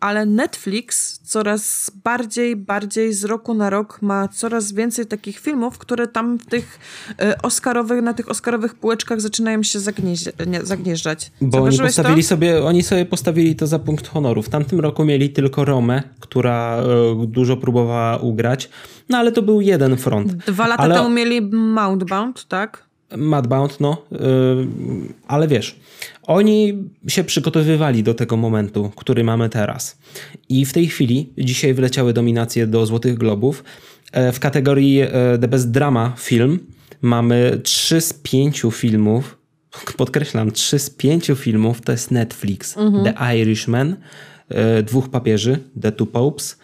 ale 0.00 0.26
Netflix 0.26 1.18
coraz 1.22 1.90
bardziej, 2.04 2.56
bardziej 2.56 3.12
z 3.12 3.24
roku 3.24 3.54
na 3.54 3.70
rok 3.70 4.02
ma 4.02 4.28
coraz 4.28 4.72
więcej 4.72 5.06
takich 5.06 5.38
filmów, 5.38 5.78
które 5.78 6.06
tam 6.06 6.38
w 6.38 6.46
tych 6.46 6.78
e, 7.20 7.42
Oscarowych, 7.42 8.02
na 8.02 8.14
tych 8.14 8.28
Oscarowych 8.28 8.74
półeczkach 8.74 9.20
zaczynają 9.20 9.62
się 9.62 9.78
zagnieżdżać. 10.62 11.32
Bo 11.40 11.62
oni 11.62 11.78
postawili 11.78 12.22
to? 12.22 12.28
sobie, 12.28 12.64
oni 12.64 12.82
sobie 12.82 13.06
postawili 13.06 13.56
to 13.56 13.66
za 13.66 13.78
punkt 13.78 14.08
honoru. 14.08 14.42
W 14.42 14.48
tamtym 14.48 14.80
roku 14.80 15.04
mieli 15.04 15.30
tylko 15.30 15.64
Romę, 15.64 16.02
która 16.20 16.76
e, 16.76 17.26
dużo 17.26 17.56
próbowała 17.56 18.16
ugrać, 18.16 18.70
no 19.08 19.18
ale 19.18 19.32
to 19.32 19.42
był 19.42 19.60
jeden 19.60 19.96
front. 19.96 20.32
Dwa 20.32 20.66
lata 20.66 20.82
ale... 20.82 20.94
temu 20.94 21.10
mieli 21.10 21.42
Mountbound, 21.52 22.48
tak? 22.48 22.86
Madbound, 23.16 23.80
no, 23.80 24.02
yy, 24.10 24.18
ale 25.26 25.48
wiesz, 25.48 25.80
oni 26.22 26.84
się 27.08 27.24
przygotowywali 27.24 28.02
do 28.02 28.14
tego 28.14 28.36
momentu, 28.36 28.90
który 28.96 29.24
mamy 29.24 29.48
teraz. 29.48 29.98
I 30.48 30.64
w 30.64 30.72
tej 30.72 30.86
chwili, 30.86 31.32
dzisiaj 31.38 31.74
wleciały 31.74 32.12
dominacje 32.12 32.66
do 32.66 32.86
Złotych 32.86 33.14
Globów. 33.14 33.64
E, 34.12 34.32
w 34.32 34.40
kategorii 34.40 35.00
e, 35.00 35.10
The 35.40 35.48
Best 35.48 35.70
Drama 35.70 36.14
Film 36.18 36.58
mamy 37.02 37.60
3 37.62 38.00
z 38.00 38.12
5 38.12 38.62
filmów, 38.72 39.38
podkreślam, 39.96 40.50
3 40.50 40.78
z 40.78 40.90
5 40.90 41.30
filmów 41.36 41.80
to 41.80 41.92
jest 41.92 42.10
Netflix. 42.10 42.76
Mhm. 42.76 43.04
The 43.04 43.36
Irishman, 43.36 43.96
e, 44.48 44.82
Dwóch 44.82 45.08
Papieży, 45.08 45.58
The 45.82 45.92
Two 45.92 46.06
Popes 46.06 46.58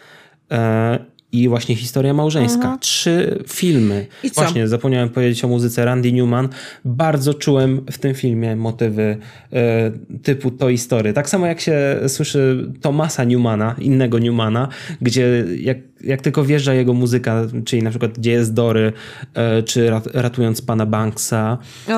i 1.33 1.49
właśnie 1.49 1.75
historia 1.75 2.13
małżeńska. 2.13 2.63
Mhm. 2.63 2.79
Trzy 2.79 3.43
filmy. 3.47 4.05
I 4.23 4.31
co? 4.31 4.41
Właśnie, 4.41 4.67
zapomniałem 4.67 5.09
powiedzieć 5.09 5.43
o 5.43 5.47
muzyce 5.47 5.85
Randy 5.85 6.11
Newman. 6.11 6.49
Bardzo 6.85 7.33
czułem 7.33 7.85
w 7.91 7.97
tym 7.97 8.13
filmie 8.13 8.55
motywy 8.55 9.17
e, 9.53 9.91
typu 10.23 10.51
Toy 10.51 10.77
Story. 10.77 11.13
Tak 11.13 11.29
samo 11.29 11.47
jak 11.47 11.61
się 11.61 11.99
słyszy 12.07 12.71
Tomasa 12.81 13.23
Newmana, 13.23 13.75
innego 13.79 14.19
Newmana, 14.19 14.67
gdzie 15.01 15.45
jak 15.59 15.77
jak 16.03 16.21
tylko 16.21 16.43
wjeżdża 16.43 16.73
jego 16.73 16.93
muzyka, 16.93 17.41
czyli 17.65 17.83
na 17.83 17.89
przykład 17.89 18.11
Gdzie 18.17 18.31
jest 18.31 18.53
Dory, 18.53 18.93
e, 19.33 19.63
czy 19.63 19.91
Ratując 20.13 20.61
Pana 20.61 20.85
Banksa, 20.85 21.57
o, 21.87 21.91
e, 21.91 21.93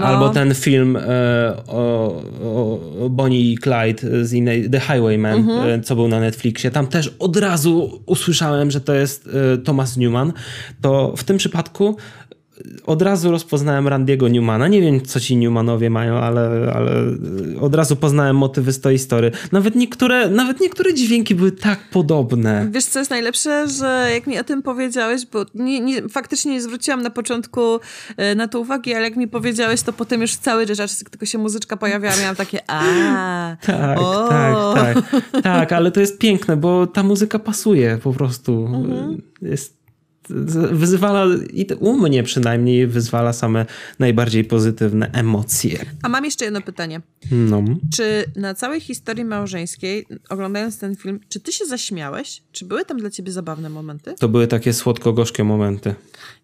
no. 0.00 0.06
albo 0.06 0.28
ten 0.28 0.54
film 0.54 0.96
e, 0.96 1.02
o, 1.66 2.22
o, 2.42 3.08
Bonnie 3.10 3.40
i 3.40 3.58
Clyde 3.58 4.24
z 4.24 4.32
innej, 4.32 4.70
The 4.70 4.80
Highwayman, 4.80 5.38
mhm. 5.38 5.82
co 5.82 5.96
był 5.96 6.08
na 6.08 6.20
Netflixie, 6.20 6.70
tam 6.70 6.86
też 6.86 7.14
od 7.18 7.36
razu 7.36 8.02
usłyszałem, 8.06 8.70
że 8.70 8.80
to 8.80 8.94
jest 8.94 9.28
Thomas 9.64 9.96
Newman, 9.96 10.32
to 10.80 11.14
w 11.16 11.24
tym 11.24 11.36
przypadku 11.36 11.96
od 12.86 13.02
razu 13.02 13.30
rozpoznałem 13.30 13.88
Randiego 13.88 14.28
Newmana. 14.28 14.68
Nie 14.68 14.80
wiem, 14.80 15.00
co 15.00 15.20
ci 15.20 15.36
Newmanowie 15.36 15.90
mają, 15.90 16.16
ale, 16.16 16.72
ale 16.74 16.92
od 17.60 17.74
razu 17.74 17.96
poznałem 17.96 18.36
motywy 18.36 18.72
z 18.72 18.80
tej 18.80 18.98
historii. 18.98 19.30
Nawet 19.52 19.74
niektóre, 19.74 20.28
nawet 20.30 20.60
niektóre 20.60 20.94
dźwięki 20.94 21.34
były 21.34 21.52
tak 21.52 21.90
podobne. 21.90 22.68
Wiesz, 22.70 22.84
co 22.84 22.98
jest 22.98 23.10
najlepsze? 23.10 23.68
Że 23.68 24.08
jak 24.14 24.26
mi 24.26 24.38
o 24.38 24.44
tym 24.44 24.62
powiedziałeś, 24.62 25.26
bo 25.32 25.46
nie, 25.54 25.80
nie, 25.80 26.08
faktycznie 26.08 26.52
nie 26.52 26.62
zwróciłam 26.62 27.02
na 27.02 27.10
początku 27.10 27.60
e, 28.16 28.34
na 28.34 28.48
to 28.48 28.60
uwagi, 28.60 28.94
ale 28.94 29.04
jak 29.04 29.16
mi 29.16 29.28
powiedziałeś, 29.28 29.82
to 29.82 29.92
potem 29.92 30.20
już 30.20 30.36
cały 30.36 30.66
czas, 30.66 31.04
tylko 31.10 31.26
się 31.26 31.38
muzyczka 31.38 31.76
pojawiała, 31.76 32.16
miałam 32.20 32.36
takie 32.36 32.58
a 32.66 32.80
Tak, 33.66 33.98
o. 33.98 34.28
tak, 34.28 34.74
tak. 34.74 35.42
Tak, 35.42 35.72
ale 35.72 35.90
to 35.90 36.00
jest 36.00 36.18
piękne, 36.18 36.56
bo 36.56 36.86
ta 36.86 37.02
muzyka 37.02 37.38
pasuje 37.38 37.98
po 38.02 38.12
prostu. 38.12 38.66
Mhm. 38.66 39.22
Jest 39.42 39.79
wyzwala, 40.72 41.26
i 41.52 41.66
u 41.80 41.96
mnie 41.96 42.22
przynajmniej, 42.22 42.86
wyzwala 42.86 43.32
same 43.32 43.66
najbardziej 43.98 44.44
pozytywne 44.44 45.10
emocje. 45.12 45.78
A 46.02 46.08
mam 46.08 46.24
jeszcze 46.24 46.44
jedno 46.44 46.60
pytanie. 46.60 47.00
No. 47.30 47.64
Czy 47.94 48.24
na 48.36 48.54
całej 48.54 48.80
historii 48.80 49.24
małżeńskiej, 49.24 50.06
oglądając 50.28 50.78
ten 50.78 50.96
film, 50.96 51.20
czy 51.28 51.40
ty 51.40 51.52
się 51.52 51.66
zaśmiałeś? 51.66 52.42
Czy 52.52 52.64
były 52.64 52.84
tam 52.84 52.98
dla 52.98 53.10
ciebie 53.10 53.32
zabawne 53.32 53.70
momenty? 53.70 54.14
To 54.18 54.28
były 54.28 54.46
takie 54.46 54.72
słodko-gorzkie 54.72 55.44
momenty. 55.44 55.94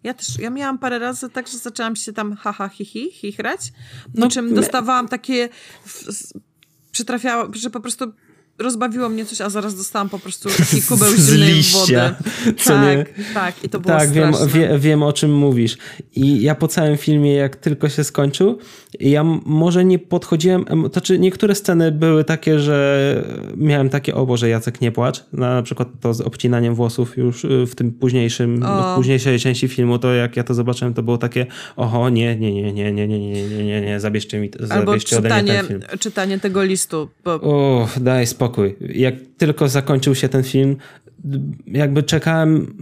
Ja 0.03 0.13
też, 0.13 0.39
ja 0.39 0.49
miałam 0.49 0.77
parę 0.79 0.99
razy 0.99 1.29
tak, 1.29 1.47
że 1.47 1.57
zaczęłam 1.57 1.95
się 1.95 2.13
tam 2.13 2.35
haha, 2.35 2.69
hi, 2.69 2.85
hi, 2.85 3.11
chichrać, 3.11 3.73
no, 4.15 4.29
czym 4.29 4.53
dostawałam 4.53 5.07
takie... 5.07 5.49
Przytrafiało, 6.91 7.49
że 7.53 7.69
po 7.69 7.79
prostu 7.79 8.13
rozbawiło 8.59 9.09
mnie 9.09 9.25
coś, 9.25 9.41
a 9.41 9.49
zaraz 9.49 9.75
dostałam 9.75 10.09
po 10.09 10.19
prostu 10.19 10.49
taki 10.57 10.81
kubeł 10.81 11.15
zimnej 11.15 11.61
wody. 11.73 12.15
Co 12.57 12.69
tak, 12.69 12.97
nie? 12.97 13.05
tak. 13.33 13.63
I 13.63 13.69
to 13.69 13.79
było 13.79 13.97
Tak, 13.97 14.11
wiem, 14.11 14.33
wie, 14.47 14.79
wiem 14.79 15.03
o 15.03 15.13
czym 15.13 15.33
mówisz. 15.33 15.77
I 16.15 16.41
ja 16.41 16.55
po 16.55 16.67
całym 16.67 16.97
filmie, 16.97 17.33
jak 17.33 17.55
tylko 17.55 17.89
się 17.89 18.03
skończył, 18.03 18.57
ja 18.99 19.23
może 19.45 19.85
nie 19.85 19.99
podchodziłem, 19.99 20.65
to 20.65 20.89
znaczy 20.91 21.19
niektóre 21.19 21.55
sceny 21.55 21.91
były 21.91 22.23
takie, 22.23 22.59
że 22.59 23.23
miałem 23.57 23.89
takie, 23.89 24.15
o 24.15 24.25
Boże, 24.25 24.49
Jacek 24.49 24.81
nie 24.81 24.91
płacz. 24.91 25.23
Na, 25.33 25.61
przykład 25.61 25.87
to 26.01 26.13
z 26.13 26.21
obcinaniem 26.21 26.75
włosów 26.75 27.17
już 27.17 27.45
y, 27.45 27.65
w 27.65 27.75
tym 27.75 27.91
późniejszym, 27.91 28.65
w 28.65 28.95
późniejszej 28.95 29.39
części 29.39 29.67
filmu, 29.67 29.99
to 29.99 30.13
jak 30.13 30.37
ja 30.37 30.43
to 30.43 30.53
zobaczyłem, 30.53 30.93
to 30.93 31.03
było 31.03 31.17
takie, 31.17 31.45
oho, 31.75 32.09
nie, 32.09 32.35
nie, 32.35 32.51
nie, 32.51 32.73
nie, 32.73 32.91
nie, 32.91 33.07
nie, 33.07 33.19
nie, 33.19 33.49
nie, 33.49 33.65
nie, 33.65 33.81
nie, 33.81 33.99
zabierzcie 33.99 34.39
mi, 34.39 34.51
zabierzcie 34.59 34.75
Albo 34.75 34.97
czytanie, 34.99 35.53
ode 35.59 35.63
mnie 35.63 35.79
ten 35.79 35.89
film. 35.89 35.99
czytanie 35.99 36.39
tego 36.39 36.63
listu. 36.63 37.09
Bo... 37.23 37.31
O, 37.33 37.87
daj 37.97 38.27
spokój 38.27 38.46
spokój. 38.47 38.75
Jak 38.79 39.15
tylko 39.37 39.69
zakończył 39.69 40.15
się 40.15 40.29
ten 40.29 40.43
film, 40.43 40.77
jakby 41.67 42.03
czekałem 42.03 42.75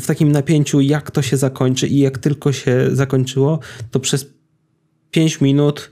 w 0.00 0.06
takim 0.06 0.32
napięciu, 0.32 0.80
jak 0.80 1.10
to 1.10 1.22
się 1.22 1.36
zakończy, 1.36 1.88
i 1.88 1.98
jak 1.98 2.18
tylko 2.18 2.52
się 2.52 2.88
zakończyło, 2.92 3.58
to 3.90 4.00
przez 4.00 4.26
5 5.10 5.40
minut 5.40 5.90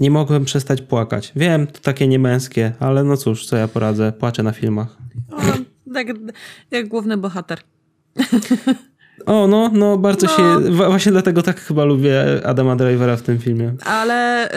nie 0.00 0.10
mogłem 0.10 0.44
przestać 0.44 0.82
płakać. 0.82 1.32
Wiem, 1.36 1.66
to 1.66 1.80
takie 1.80 2.08
niemęskie, 2.08 2.72
ale 2.80 3.04
no 3.04 3.16
cóż, 3.16 3.46
co 3.46 3.56
ja 3.56 3.68
poradzę, 3.68 4.12
płaczę 4.12 4.42
na 4.42 4.52
filmach. 4.52 4.96
O, 5.30 5.40
tak, 5.94 6.06
jak 6.70 6.88
główny 6.88 7.16
bohater. 7.16 7.58
O, 9.26 9.46
no, 9.46 9.70
no, 9.72 9.98
bardzo 9.98 10.26
no. 10.26 10.36
się. 10.36 10.70
Właśnie 10.70 11.12
dlatego 11.12 11.42
tak 11.42 11.60
chyba 11.60 11.84
lubię 11.84 12.46
Adama 12.46 12.76
Drivera 12.76 13.16
w 13.16 13.22
tym 13.22 13.38
filmie. 13.38 13.74
Ale 13.84 14.50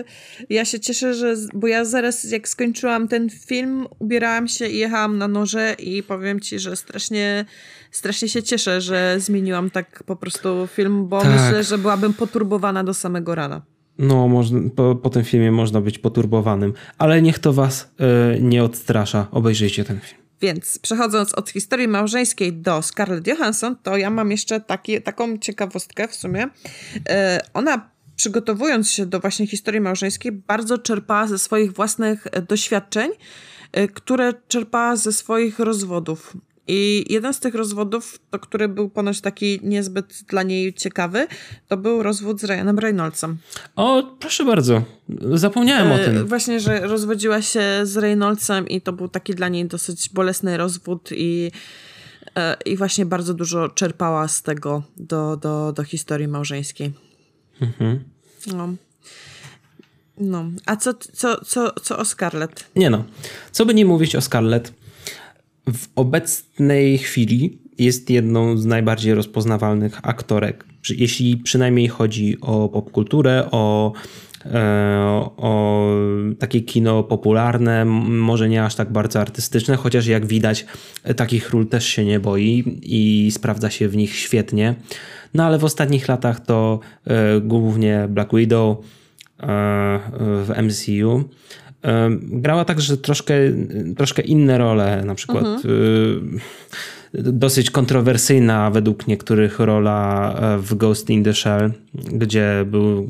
y, 0.00 0.04
ja 0.50 0.64
się 0.64 0.80
cieszę, 0.80 1.14
że. 1.14 1.34
Bo 1.54 1.66
ja 1.66 1.84
zaraz, 1.84 2.30
jak 2.30 2.48
skończyłam 2.48 3.08
ten 3.08 3.30
film, 3.30 3.86
ubierałam 3.98 4.48
się 4.48 4.66
i 4.66 4.78
jechałam 4.78 5.18
na 5.18 5.28
noże, 5.28 5.76
i 5.78 6.02
powiem 6.02 6.40
ci, 6.40 6.58
że 6.58 6.76
strasznie, 6.76 7.44
strasznie 7.90 8.28
się 8.28 8.42
cieszę, 8.42 8.80
że 8.80 9.16
zmieniłam 9.18 9.70
tak 9.70 10.02
po 10.06 10.16
prostu 10.16 10.66
film, 10.66 11.08
bo 11.08 11.20
tak. 11.20 11.30
myślę, 11.30 11.64
że 11.64 11.78
byłabym 11.78 12.14
poturbowana 12.14 12.84
do 12.84 12.94
samego 12.94 13.34
rana. 13.34 13.62
No, 13.98 14.28
można, 14.28 14.60
po, 14.76 14.94
po 14.94 15.10
tym 15.10 15.24
filmie 15.24 15.52
można 15.52 15.80
być 15.80 15.98
poturbowanym, 15.98 16.72
ale 16.98 17.22
niech 17.22 17.38
to 17.38 17.52
was 17.52 17.94
y, 18.36 18.40
nie 18.40 18.64
odstrasza. 18.64 19.26
Obejrzyjcie 19.30 19.84
ten 19.84 20.00
film. 20.00 20.21
Więc 20.42 20.78
przechodząc 20.78 21.34
od 21.34 21.50
historii 21.50 21.88
małżeńskiej 21.88 22.52
do 22.52 22.82
Scarlett 22.82 23.26
Johansson, 23.26 23.76
to 23.82 23.96
ja 23.96 24.10
mam 24.10 24.30
jeszcze 24.30 24.60
taki, 24.60 25.02
taką 25.02 25.38
ciekawostkę 25.38 26.08
w 26.08 26.14
sumie. 26.14 26.48
E, 27.08 27.40
ona 27.54 27.90
przygotowując 28.16 28.90
się 28.90 29.06
do 29.06 29.20
właśnie 29.20 29.46
historii 29.46 29.80
małżeńskiej, 29.80 30.32
bardzo 30.32 30.78
czerpała 30.78 31.26
ze 31.26 31.38
swoich 31.38 31.72
własnych 31.72 32.26
doświadczeń, 32.48 33.10
e, 33.72 33.88
które 33.88 34.32
czerpała 34.48 34.96
ze 34.96 35.12
swoich 35.12 35.58
rozwodów. 35.58 36.36
I 36.68 37.04
jeden 37.08 37.34
z 37.34 37.40
tych 37.40 37.54
rozwodów, 37.54 38.18
to 38.30 38.38
który 38.38 38.68
był 38.68 38.90
ponoć 38.90 39.20
taki 39.20 39.60
niezbyt 39.62 40.22
dla 40.28 40.42
niej 40.42 40.74
ciekawy, 40.74 41.26
to 41.68 41.76
był 41.76 42.02
rozwód 42.02 42.40
z 42.40 42.44
Ryanem 42.44 42.78
Reynoldsem. 42.78 43.38
O, 43.76 44.02
proszę 44.20 44.44
bardzo. 44.44 44.82
Zapomniałem 45.34 45.92
e, 45.92 45.94
o 45.94 45.98
tym. 46.04 46.26
Właśnie, 46.26 46.60
że 46.60 46.80
rozwodziła 46.80 47.42
się 47.42 47.62
z 47.82 47.96
Reynoldsem 47.96 48.68
i 48.68 48.80
to 48.80 48.92
był 48.92 49.08
taki 49.08 49.34
dla 49.34 49.48
niej 49.48 49.66
dosyć 49.66 50.08
bolesny 50.08 50.56
rozwód 50.56 51.10
i, 51.12 51.50
e, 52.36 52.56
i 52.64 52.76
właśnie 52.76 53.06
bardzo 53.06 53.34
dużo 53.34 53.68
czerpała 53.68 54.28
z 54.28 54.42
tego 54.42 54.82
do, 54.96 55.36
do, 55.36 55.72
do 55.72 55.84
historii 55.84 56.28
małżeńskiej. 56.28 56.92
Mhm. 57.60 58.04
No. 58.46 58.74
No, 60.18 60.44
a 60.66 60.76
co, 60.76 60.94
co, 60.94 61.44
co, 61.44 61.72
co 61.82 61.98
o 61.98 62.04
Scarlett? 62.04 62.70
Nie 62.76 62.90
no, 62.90 63.04
co 63.52 63.66
by 63.66 63.74
nie 63.74 63.84
mówić 63.84 64.16
o 64.16 64.20
Scarlett, 64.20 64.72
w 65.66 65.88
obecnej 65.96 66.98
chwili 66.98 67.58
jest 67.78 68.10
jedną 68.10 68.56
z 68.56 68.66
najbardziej 68.66 69.14
rozpoznawalnych 69.14 70.00
aktorek. 70.02 70.64
Jeśli 70.96 71.36
przynajmniej 71.36 71.88
chodzi 71.88 72.40
o 72.40 72.68
popkulturę, 72.68 73.48
o, 73.50 73.92
e, 74.44 75.30
o 75.36 75.86
takie 76.38 76.60
kino 76.60 77.02
popularne, 77.02 77.84
może 77.84 78.48
nie 78.48 78.64
aż 78.64 78.74
tak 78.74 78.92
bardzo 78.92 79.20
artystyczne, 79.20 79.76
chociaż 79.76 80.06
jak 80.06 80.26
widać, 80.26 80.66
takich 81.16 81.50
ról 81.50 81.66
też 81.66 81.86
się 81.86 82.04
nie 82.04 82.20
boi 82.20 82.78
i 82.82 83.30
sprawdza 83.30 83.70
się 83.70 83.88
w 83.88 83.96
nich 83.96 84.16
świetnie. 84.16 84.74
No 85.34 85.44
ale 85.44 85.58
w 85.58 85.64
ostatnich 85.64 86.08
latach 86.08 86.40
to 86.40 86.80
e, 87.04 87.40
głównie 87.40 88.06
Black 88.08 88.34
Widow 88.34 88.78
e, 88.78 88.82
w 90.18 90.52
MCU 90.62 91.28
grała 92.22 92.64
także 92.64 92.96
troszkę, 92.96 93.34
troszkę 93.96 94.22
inne 94.22 94.58
role, 94.58 95.02
na 95.04 95.14
przykład 95.14 95.44
mhm. 95.44 95.74
Y, 97.14 97.32
dosyć 97.32 97.70
kontrowersyjna 97.70 98.70
według 98.70 99.06
niektórych 99.06 99.58
rola 99.58 100.34
e, 100.40 100.58
w 100.58 100.74
Ghost 100.74 101.10
in 101.10 101.24
the 101.24 101.34
Shell, 101.34 101.72
gdzie 101.94 102.64
był, 102.66 103.06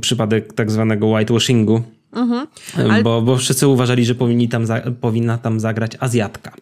przypadek 0.00 0.52
tak 0.52 0.70
zwanego 0.70 1.06
whitewashingu. 1.06 1.82
Mhm. 2.12 2.46
Ale... 2.76 3.02
Bo, 3.02 3.22
bo 3.22 3.36
wszyscy 3.36 3.68
uważali, 3.68 4.04
że 4.04 4.14
powinni 4.14 4.48
tam 4.48 4.64
powinna 5.00 5.38
tam 5.38 5.60
zagrać 5.60 5.92
Azjatka. 6.00 6.52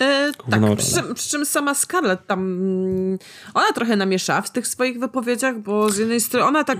E, 0.00 0.32
tak, 0.50 0.76
przy 0.76 0.94
czym, 0.94 1.14
przy 1.14 1.28
czym, 1.28 1.46
sama 1.46 1.74
Scarlett 1.74 2.26
tam, 2.26 2.40
mm, 2.40 3.18
ona 3.54 3.72
trochę 3.74 3.96
namieszała 3.96 4.42
w 4.42 4.50
tych 4.50 4.66
swoich 4.66 4.98
wypowiedziach, 4.98 5.58
bo 5.58 5.90
z 5.90 5.96
jednej 5.96 6.20
strony, 6.20 6.46
ona 6.46 6.64
tak, 6.64 6.78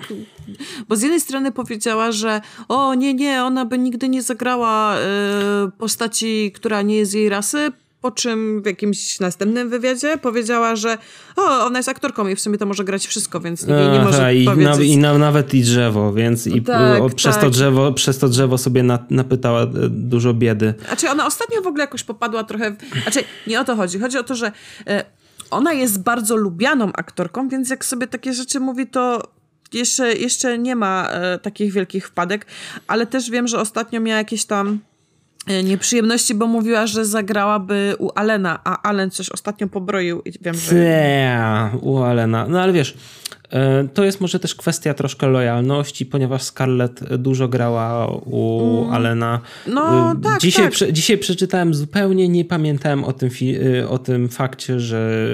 bo 0.88 0.96
z 0.96 1.02
jednej 1.02 1.20
strony 1.20 1.52
powiedziała, 1.52 2.12
że 2.12 2.40
o 2.68 2.94
nie, 2.94 3.14
nie, 3.14 3.44
ona 3.44 3.64
by 3.64 3.78
nigdy 3.78 4.08
nie 4.08 4.22
zagrała 4.22 4.96
y, 4.96 5.00
postaci, 5.78 6.52
która 6.54 6.82
nie 6.82 6.96
jest 6.96 7.14
jej 7.14 7.28
rasy, 7.28 7.72
po 8.02 8.10
czym 8.10 8.62
w 8.62 8.66
jakimś 8.66 9.20
następnym 9.20 9.70
wywiadzie 9.70 10.18
powiedziała, 10.18 10.76
że 10.76 10.98
o, 11.36 11.64
ona 11.64 11.78
jest 11.78 11.88
aktorką 11.88 12.28
i 12.28 12.36
w 12.36 12.40
sumie 12.40 12.58
to 12.58 12.66
może 12.66 12.84
grać 12.84 13.06
wszystko, 13.06 13.40
więc 13.40 13.66
nikt 13.66 13.78
jej 13.80 13.88
nie 13.88 14.00
może 14.00 14.34
i 14.34 14.44
powiedzieć. 14.44 14.78
Na, 14.78 14.84
I 14.84 14.98
na, 14.98 15.18
nawet 15.18 15.54
i 15.54 15.62
drzewo, 15.62 16.12
więc 16.12 16.46
i 16.46 16.62
tak, 16.62 17.02
o, 17.02 17.10
przez, 17.10 17.34
tak. 17.34 17.44
to 17.44 17.50
drzewo, 17.50 17.92
przez 17.92 18.18
to 18.18 18.28
drzewo 18.28 18.58
sobie 18.58 18.82
na, 18.82 18.98
napytała 19.10 19.62
e, 19.62 19.68
dużo 19.88 20.34
biedy. 20.34 20.74
Znaczy 20.86 21.10
ona 21.10 21.26
ostatnio 21.26 21.62
w 21.62 21.66
ogóle 21.66 21.84
jakoś 21.84 22.04
popadła 22.04 22.44
trochę... 22.44 22.70
W, 22.70 23.02
znaczy 23.02 23.20
nie 23.46 23.60
o 23.60 23.64
to 23.64 23.76
chodzi. 23.76 23.98
Chodzi 23.98 24.18
o 24.18 24.22
to, 24.22 24.34
że 24.34 24.52
e, 24.86 25.04
ona 25.50 25.72
jest 25.72 26.02
bardzo 26.02 26.36
lubianą 26.36 26.92
aktorką, 26.92 27.48
więc 27.48 27.70
jak 27.70 27.84
sobie 27.84 28.06
takie 28.06 28.32
rzeczy 28.32 28.60
mówi, 28.60 28.86
to 28.86 29.22
jeszcze, 29.72 30.12
jeszcze 30.12 30.58
nie 30.58 30.76
ma 30.76 31.08
takich 31.42 31.72
wielkich 31.72 32.08
wpadek, 32.08 32.46
ale 32.86 33.06
też 33.06 33.30
wiem, 33.30 33.48
że 33.48 33.60
ostatnio 33.60 34.00
miała 34.00 34.18
jakieś 34.18 34.44
tam 34.44 34.78
nieprzyjemności, 35.64 36.34
bo 36.34 36.46
mówiła, 36.46 36.86
że 36.86 37.04
zagrałaby 37.04 37.94
u 37.98 38.10
Alena, 38.14 38.60
a 38.64 38.82
Alen 38.82 39.10
coś 39.10 39.30
ostatnio 39.30 39.68
pobroił 39.68 40.22
i 40.24 40.32
wiem, 40.40 40.54
że... 40.54 40.74
Nie, 40.74 41.70
u 41.80 41.98
Alena. 41.98 42.46
No 42.48 42.60
ale 42.60 42.72
wiesz, 42.72 42.96
E, 43.52 43.88
to 43.94 44.04
jest 44.04 44.20
może 44.20 44.38
też 44.38 44.54
kwestia 44.54 44.94
troszkę 44.94 45.26
lojalności, 45.26 46.06
ponieważ 46.06 46.42
Scarlett 46.42 47.16
dużo 47.16 47.48
grała 47.48 48.06
u 48.24 48.78
mm. 48.80 48.94
Alena. 48.94 49.40
No, 49.66 50.12
e, 50.12 50.20
tak, 50.22 50.40
dzisiaj, 50.40 50.64
tak. 50.64 50.72
Prze, 50.72 50.92
dzisiaj 50.92 51.18
przeczytałem 51.18 51.74
zupełnie, 51.74 52.28
nie 52.28 52.44
pamiętałem 52.44 53.04
o 53.04 53.12
tym, 53.12 53.30
e, 53.78 53.88
o 53.88 53.98
tym 53.98 54.28
fakcie, 54.28 54.80
że 54.80 55.28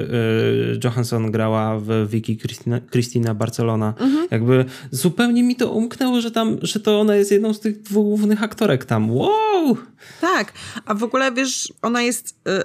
Johansson 0.85 1.31
grała 1.31 1.81
w 1.81 2.09
Cristina, 2.43 2.81
Cristina 2.91 3.35
Barcelona. 3.35 3.95
Mhm. 4.01 4.29
Jakby 4.31 4.65
zupełnie 4.91 5.43
mi 5.43 5.57
to 5.57 5.71
umknęło, 5.71 6.21
że 6.21 6.31
tam, 6.31 6.59
że 6.63 6.81
to 6.81 7.01
ona 7.01 7.17
jest 7.17 7.33
jedną 7.33 7.55
z 7.55 7.61
tych 7.61 7.83
dwóch 7.83 8.05
głównych 8.05 8.43
aktorek 8.43 8.85
tam. 8.85 9.11
Wow! 9.11 9.77
Tak, 10.21 10.53
a 10.85 10.95
w 10.95 11.03
ogóle 11.03 11.33
wiesz, 11.33 11.73
ona 11.83 12.03
jest, 12.03 12.37
yy, 12.47 12.53
yy, 12.53 12.63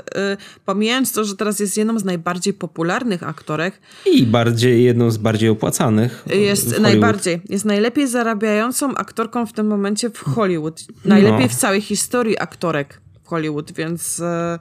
pomijając 0.65 1.11
to, 1.11 1.23
że 1.23 1.36
teraz 1.36 1.59
jest 1.59 1.77
jedną 1.77 1.99
z 1.99 2.03
najbardziej 2.03 2.53
popularnych 2.53 3.23
aktorek. 3.23 3.81
I 4.05 4.25
bardziej, 4.25 4.84
jedną 4.84 5.11
z 5.11 5.17
bardziej 5.17 5.49
opłacanych. 5.49 6.25
Jest 6.27 6.79
najbardziej. 6.79 7.41
Jest 7.49 7.65
najlepiej 7.65 8.07
zarabiającą 8.07 8.95
aktorką 8.95 9.45
w 9.45 9.53
tym 9.53 9.67
momencie 9.67 10.09
w 10.09 10.19
Hollywood. 10.19 10.84
Najlepiej 11.05 11.41
no. 11.41 11.49
w 11.49 11.55
całej 11.55 11.81
historii 11.81 12.39
aktorek 12.39 13.01
w 13.23 13.27
Hollywood, 13.27 13.71
więc. 13.71 14.19
E, 14.19 14.59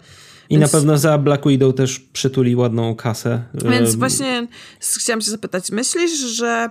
I 0.51 0.59
więc... 0.59 0.73
na 0.73 0.79
pewno 0.79 0.99
za 0.99 1.19
Black 1.19 1.47
Widow 1.47 1.75
też 1.75 2.01
przytuli 2.01 2.57
ładną 2.57 2.95
kasę. 2.95 3.43
Więc 3.55 3.95
właśnie 3.95 4.47
chciałam 4.81 5.21
się 5.21 5.31
zapytać, 5.31 5.71
myślisz, 5.71 6.19
że 6.19 6.71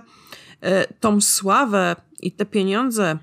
e, 0.60 0.86
tą 1.00 1.20
sławę 1.20 1.96
i 2.20 2.32
te 2.32 2.46
pieniądze 2.46 3.18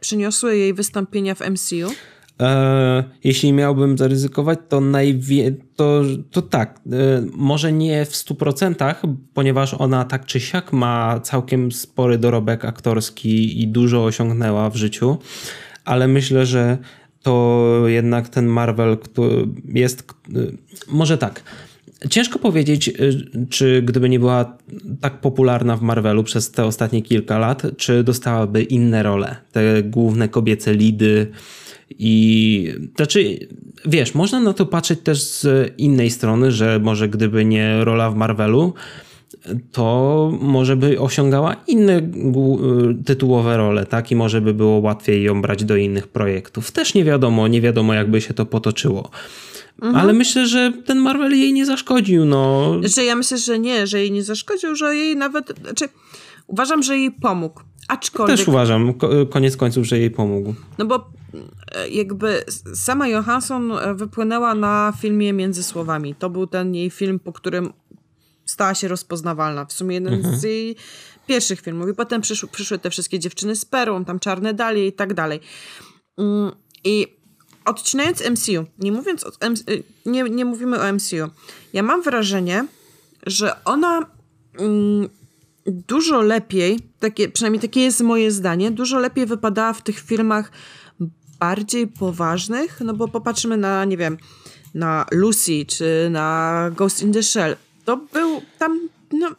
przyniosły 0.00 0.56
jej 0.56 0.74
wystąpienia 0.74 1.34
w 1.34 1.40
MCU? 1.40 1.94
E, 2.40 3.04
jeśli 3.24 3.52
miałbym 3.52 3.98
zaryzykować, 3.98 4.58
to, 4.68 4.80
najwie, 4.80 5.52
to, 5.76 6.02
to 6.30 6.42
tak, 6.42 6.80
e, 6.92 7.26
może 7.32 7.72
nie 7.72 8.04
w 8.04 8.12
100%, 8.12 9.16
ponieważ 9.34 9.74
ona 9.74 10.04
tak 10.04 10.26
czy 10.26 10.40
siak 10.40 10.72
ma 10.72 11.20
całkiem 11.20 11.72
spory 11.72 12.18
dorobek 12.18 12.64
aktorski 12.64 13.62
i 13.62 13.68
dużo 13.68 14.04
osiągnęła 14.04 14.70
w 14.70 14.76
życiu, 14.76 15.18
ale 15.84 16.08
myślę, 16.08 16.46
że 16.46 16.78
to 17.22 17.82
jednak 17.86 18.28
ten 18.28 18.46
Marvel 18.46 18.98
jest. 19.68 20.00
E, 20.00 20.38
może 20.88 21.18
tak. 21.18 21.42
Ciężko 22.10 22.38
powiedzieć, 22.38 22.92
czy 23.50 23.82
gdyby 23.82 24.08
nie 24.08 24.18
była 24.18 24.58
tak 25.00 25.20
popularna 25.20 25.76
w 25.76 25.82
Marvelu 25.82 26.24
przez 26.24 26.50
te 26.50 26.64
ostatnie 26.64 27.02
kilka 27.02 27.38
lat, 27.38 27.62
czy 27.76 28.04
dostałaby 28.04 28.62
inne 28.62 29.02
role, 29.02 29.36
te 29.52 29.82
główne 29.82 30.28
kobiece 30.28 30.74
lidy 30.74 31.26
i 31.98 32.72
znaczy, 32.96 33.48
wiesz, 33.84 34.14
można 34.14 34.40
na 34.40 34.52
to 34.52 34.66
patrzeć 34.66 35.00
też 35.00 35.22
z 35.22 35.72
innej 35.78 36.10
strony, 36.10 36.52
że 36.52 36.78
może 36.78 37.08
gdyby 37.08 37.44
nie 37.44 37.84
rola 37.84 38.10
w 38.10 38.16
Marvelu, 38.16 38.74
to 39.72 40.30
może 40.40 40.76
by 40.76 41.00
osiągała 41.00 41.56
inne 41.66 42.02
tytułowe 43.06 43.56
role, 43.56 43.86
tak? 43.86 44.10
I 44.10 44.16
może 44.16 44.40
by 44.40 44.54
było 44.54 44.78
łatwiej 44.78 45.22
ją 45.22 45.42
brać 45.42 45.64
do 45.64 45.76
innych 45.76 46.08
projektów. 46.08 46.72
Też 46.72 46.94
nie 46.94 47.04
wiadomo, 47.04 47.48
nie 47.48 47.60
wiadomo 47.60 47.94
jakby 47.94 48.20
się 48.20 48.34
to 48.34 48.46
potoczyło. 48.46 49.10
Mhm. 49.82 49.96
Ale 49.96 50.12
myślę, 50.12 50.46
że 50.46 50.72
ten 50.86 50.98
Marvel 50.98 51.32
jej 51.32 51.52
nie 51.52 51.66
zaszkodził, 51.66 52.24
no. 52.24 52.74
Że 52.82 53.04
ja 53.04 53.16
myślę, 53.16 53.38
że 53.38 53.58
nie, 53.58 53.86
że 53.86 54.00
jej 54.00 54.12
nie 54.12 54.22
zaszkodził, 54.22 54.74
że 54.74 54.96
jej 54.96 55.16
nawet, 55.16 55.52
znaczy 55.62 55.88
uważam, 56.46 56.82
że 56.82 56.98
jej 56.98 57.10
pomógł. 57.10 57.60
Aczkolwiek... 57.88 58.36
Też 58.36 58.48
uważam, 58.48 58.94
koniec 59.30 59.56
końców, 59.56 59.86
że 59.86 59.98
jej 59.98 60.10
pomógł. 60.10 60.54
No 60.78 60.86
bo 60.86 61.10
e, 61.74 61.88
jakby 61.88 62.44
sama 62.74 63.08
Johansson 63.08 63.72
wypłynęła 63.94 64.54
na 64.54 64.92
filmie 65.00 65.32
Między 65.32 65.62
Słowami. 65.62 66.14
To 66.14 66.30
był 66.30 66.46
ten 66.46 66.74
jej 66.74 66.90
film, 66.90 67.18
po 67.18 67.32
którym 67.32 67.72
stała 68.56 68.74
się 68.74 68.88
rozpoznawalna. 68.88 69.64
W 69.64 69.72
sumie 69.72 69.94
jeden 69.94 70.14
mhm. 70.14 70.36
z 70.36 70.42
jej 70.42 70.76
pierwszych 71.26 71.60
filmów. 71.60 71.88
I 71.88 71.94
potem 71.94 72.20
przyszły, 72.20 72.48
przyszły 72.48 72.78
te 72.78 72.90
wszystkie 72.90 73.18
dziewczyny 73.18 73.56
z 73.56 73.64
perłą, 73.64 74.04
tam 74.04 74.18
czarne 74.18 74.54
dalie 74.54 74.86
i 74.86 74.92
tak 74.92 75.14
dalej. 75.14 75.40
Mm, 76.18 76.52
I 76.84 77.06
odcinając 77.64 78.30
MCU, 78.30 78.64
nie 78.78 78.92
mówiąc 78.92 79.24
o, 79.24 79.28
y, 79.28 79.82
nie, 80.06 80.22
nie 80.22 80.44
mówimy 80.44 80.80
o 80.80 80.92
MCU, 80.92 81.30
ja 81.72 81.82
mam 81.82 82.02
wrażenie, 82.02 82.66
że 83.26 83.64
ona 83.64 84.10
mm, 84.58 85.08
dużo 85.66 86.22
lepiej, 86.22 86.80
takie, 86.98 87.28
przynajmniej 87.28 87.60
takie 87.60 87.80
jest 87.80 88.00
moje 88.00 88.30
zdanie, 88.30 88.70
dużo 88.70 88.98
lepiej 88.98 89.26
wypadała 89.26 89.72
w 89.72 89.82
tych 89.82 90.00
filmach 90.00 90.50
bardziej 91.40 91.86
poważnych, 91.86 92.80
no 92.84 92.94
bo 92.94 93.08
popatrzymy 93.08 93.56
na, 93.56 93.84
nie 93.84 93.96
wiem, 93.96 94.18
na 94.74 95.06
Lucy 95.10 95.64
czy 95.66 96.08
na 96.10 96.70
Ghost 96.76 97.02
in 97.02 97.12
the 97.12 97.22
Shell. 97.22 97.56
To 97.86 97.96
był 97.96 98.42
tam, 98.58 98.88
no, 99.12 99.30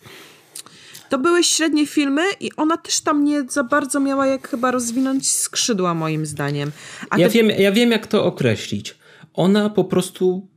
to 1.09 1.17
były 1.17 1.43
średnie 1.43 1.87
filmy 1.87 2.21
i 2.39 2.51
ona 2.57 2.77
też 2.77 3.01
tam 3.01 3.23
nie 3.23 3.43
za 3.49 3.63
bardzo 3.63 3.99
miała 3.99 4.27
jak 4.27 4.49
chyba 4.49 4.71
rozwinąć 4.71 5.29
skrzydła 5.31 5.93
moim 5.93 6.25
zdaniem. 6.25 6.71
A 7.09 7.17
ja, 7.17 7.27
te... 7.27 7.33
wiem, 7.33 7.49
ja 7.49 7.71
wiem 7.71 7.91
jak 7.91 8.07
to 8.07 8.25
określić. 8.25 8.95
Ona 9.33 9.69
po 9.69 9.83
prostu 9.83 10.47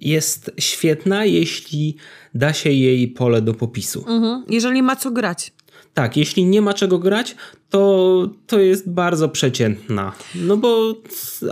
jest 0.00 0.50
świetna, 0.58 1.24
jeśli 1.24 1.96
da 2.34 2.52
się 2.52 2.70
jej 2.70 3.08
pole 3.08 3.42
do 3.42 3.54
popisu. 3.54 4.04
Mhm. 4.08 4.44
Jeżeli 4.48 4.82
ma 4.82 4.96
co 4.96 5.10
grać. 5.10 5.52
Tak, 5.94 6.16
jeśli 6.16 6.44
nie 6.46 6.62
ma 6.62 6.74
czego 6.74 6.98
grać, 6.98 7.36
to, 7.70 8.28
to 8.46 8.58
jest 8.58 8.90
bardzo 8.90 9.28
przeciętna. 9.28 10.12
No 10.34 10.56
bo, 10.56 10.94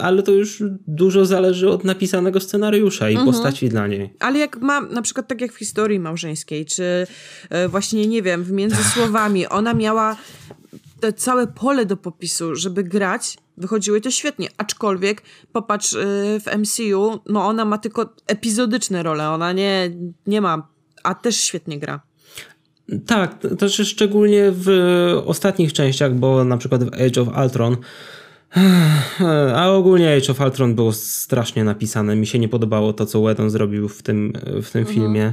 ale 0.00 0.22
to 0.22 0.32
już 0.32 0.62
dużo 0.86 1.26
zależy 1.26 1.70
od 1.70 1.84
napisanego 1.84 2.40
scenariusza 2.40 3.10
i 3.10 3.14
mhm. 3.14 3.32
postaci 3.32 3.68
dla 3.68 3.86
niej. 3.86 4.10
Ale 4.20 4.38
jak 4.38 4.60
ma, 4.60 4.80
na 4.80 5.02
przykład 5.02 5.28
tak 5.28 5.40
jak 5.40 5.52
w 5.52 5.58
historii 5.58 6.00
małżeńskiej, 6.00 6.66
czy 6.66 7.06
e, 7.50 7.68
właśnie, 7.68 8.06
nie 8.06 8.22
wiem, 8.22 8.44
w 8.44 8.52
między 8.52 8.84
słowami, 8.94 9.46
ona 9.46 9.74
miała 9.74 10.16
te 11.00 11.12
całe 11.12 11.46
pole 11.46 11.86
do 11.86 11.96
popisu, 11.96 12.56
żeby 12.56 12.84
grać, 12.84 13.38
wychodziły 13.56 14.00
to 14.00 14.10
świetnie. 14.10 14.48
Aczkolwiek 14.56 15.22
popatrz 15.52 15.92
y, 15.92 15.96
w 16.40 16.58
MCU, 16.58 17.20
no 17.26 17.46
ona 17.46 17.64
ma 17.64 17.78
tylko 17.78 18.14
epizodyczne 18.26 19.02
role, 19.02 19.30
ona 19.30 19.52
nie, 19.52 19.90
nie 20.26 20.40
ma, 20.40 20.68
a 21.02 21.14
też 21.14 21.36
świetnie 21.40 21.78
gra. 21.78 22.00
Tak, 23.06 23.38
to 23.38 23.56
też 23.56 23.74
szczególnie 23.74 24.52
w 24.52 24.68
ostatnich 25.26 25.72
częściach, 25.72 26.14
bo 26.14 26.44
na 26.44 26.56
przykład 26.56 26.84
w 26.84 26.94
Age 26.94 27.22
of 27.22 27.28
Ultron 27.44 27.76
a 29.56 29.70
ogólnie 29.70 30.16
Age 30.16 30.32
of 30.32 30.40
Ultron 30.40 30.74
było 30.74 30.92
strasznie 30.92 31.64
napisane. 31.64 32.16
Mi 32.16 32.26
się 32.26 32.38
nie 32.38 32.48
podobało 32.48 32.92
to, 32.92 33.06
co 33.06 33.20
Whedon 33.20 33.50
zrobił 33.50 33.88
w 33.88 34.02
tym, 34.02 34.32
w 34.62 34.70
tym 34.70 34.80
mhm. 34.80 34.86
filmie. 34.86 35.32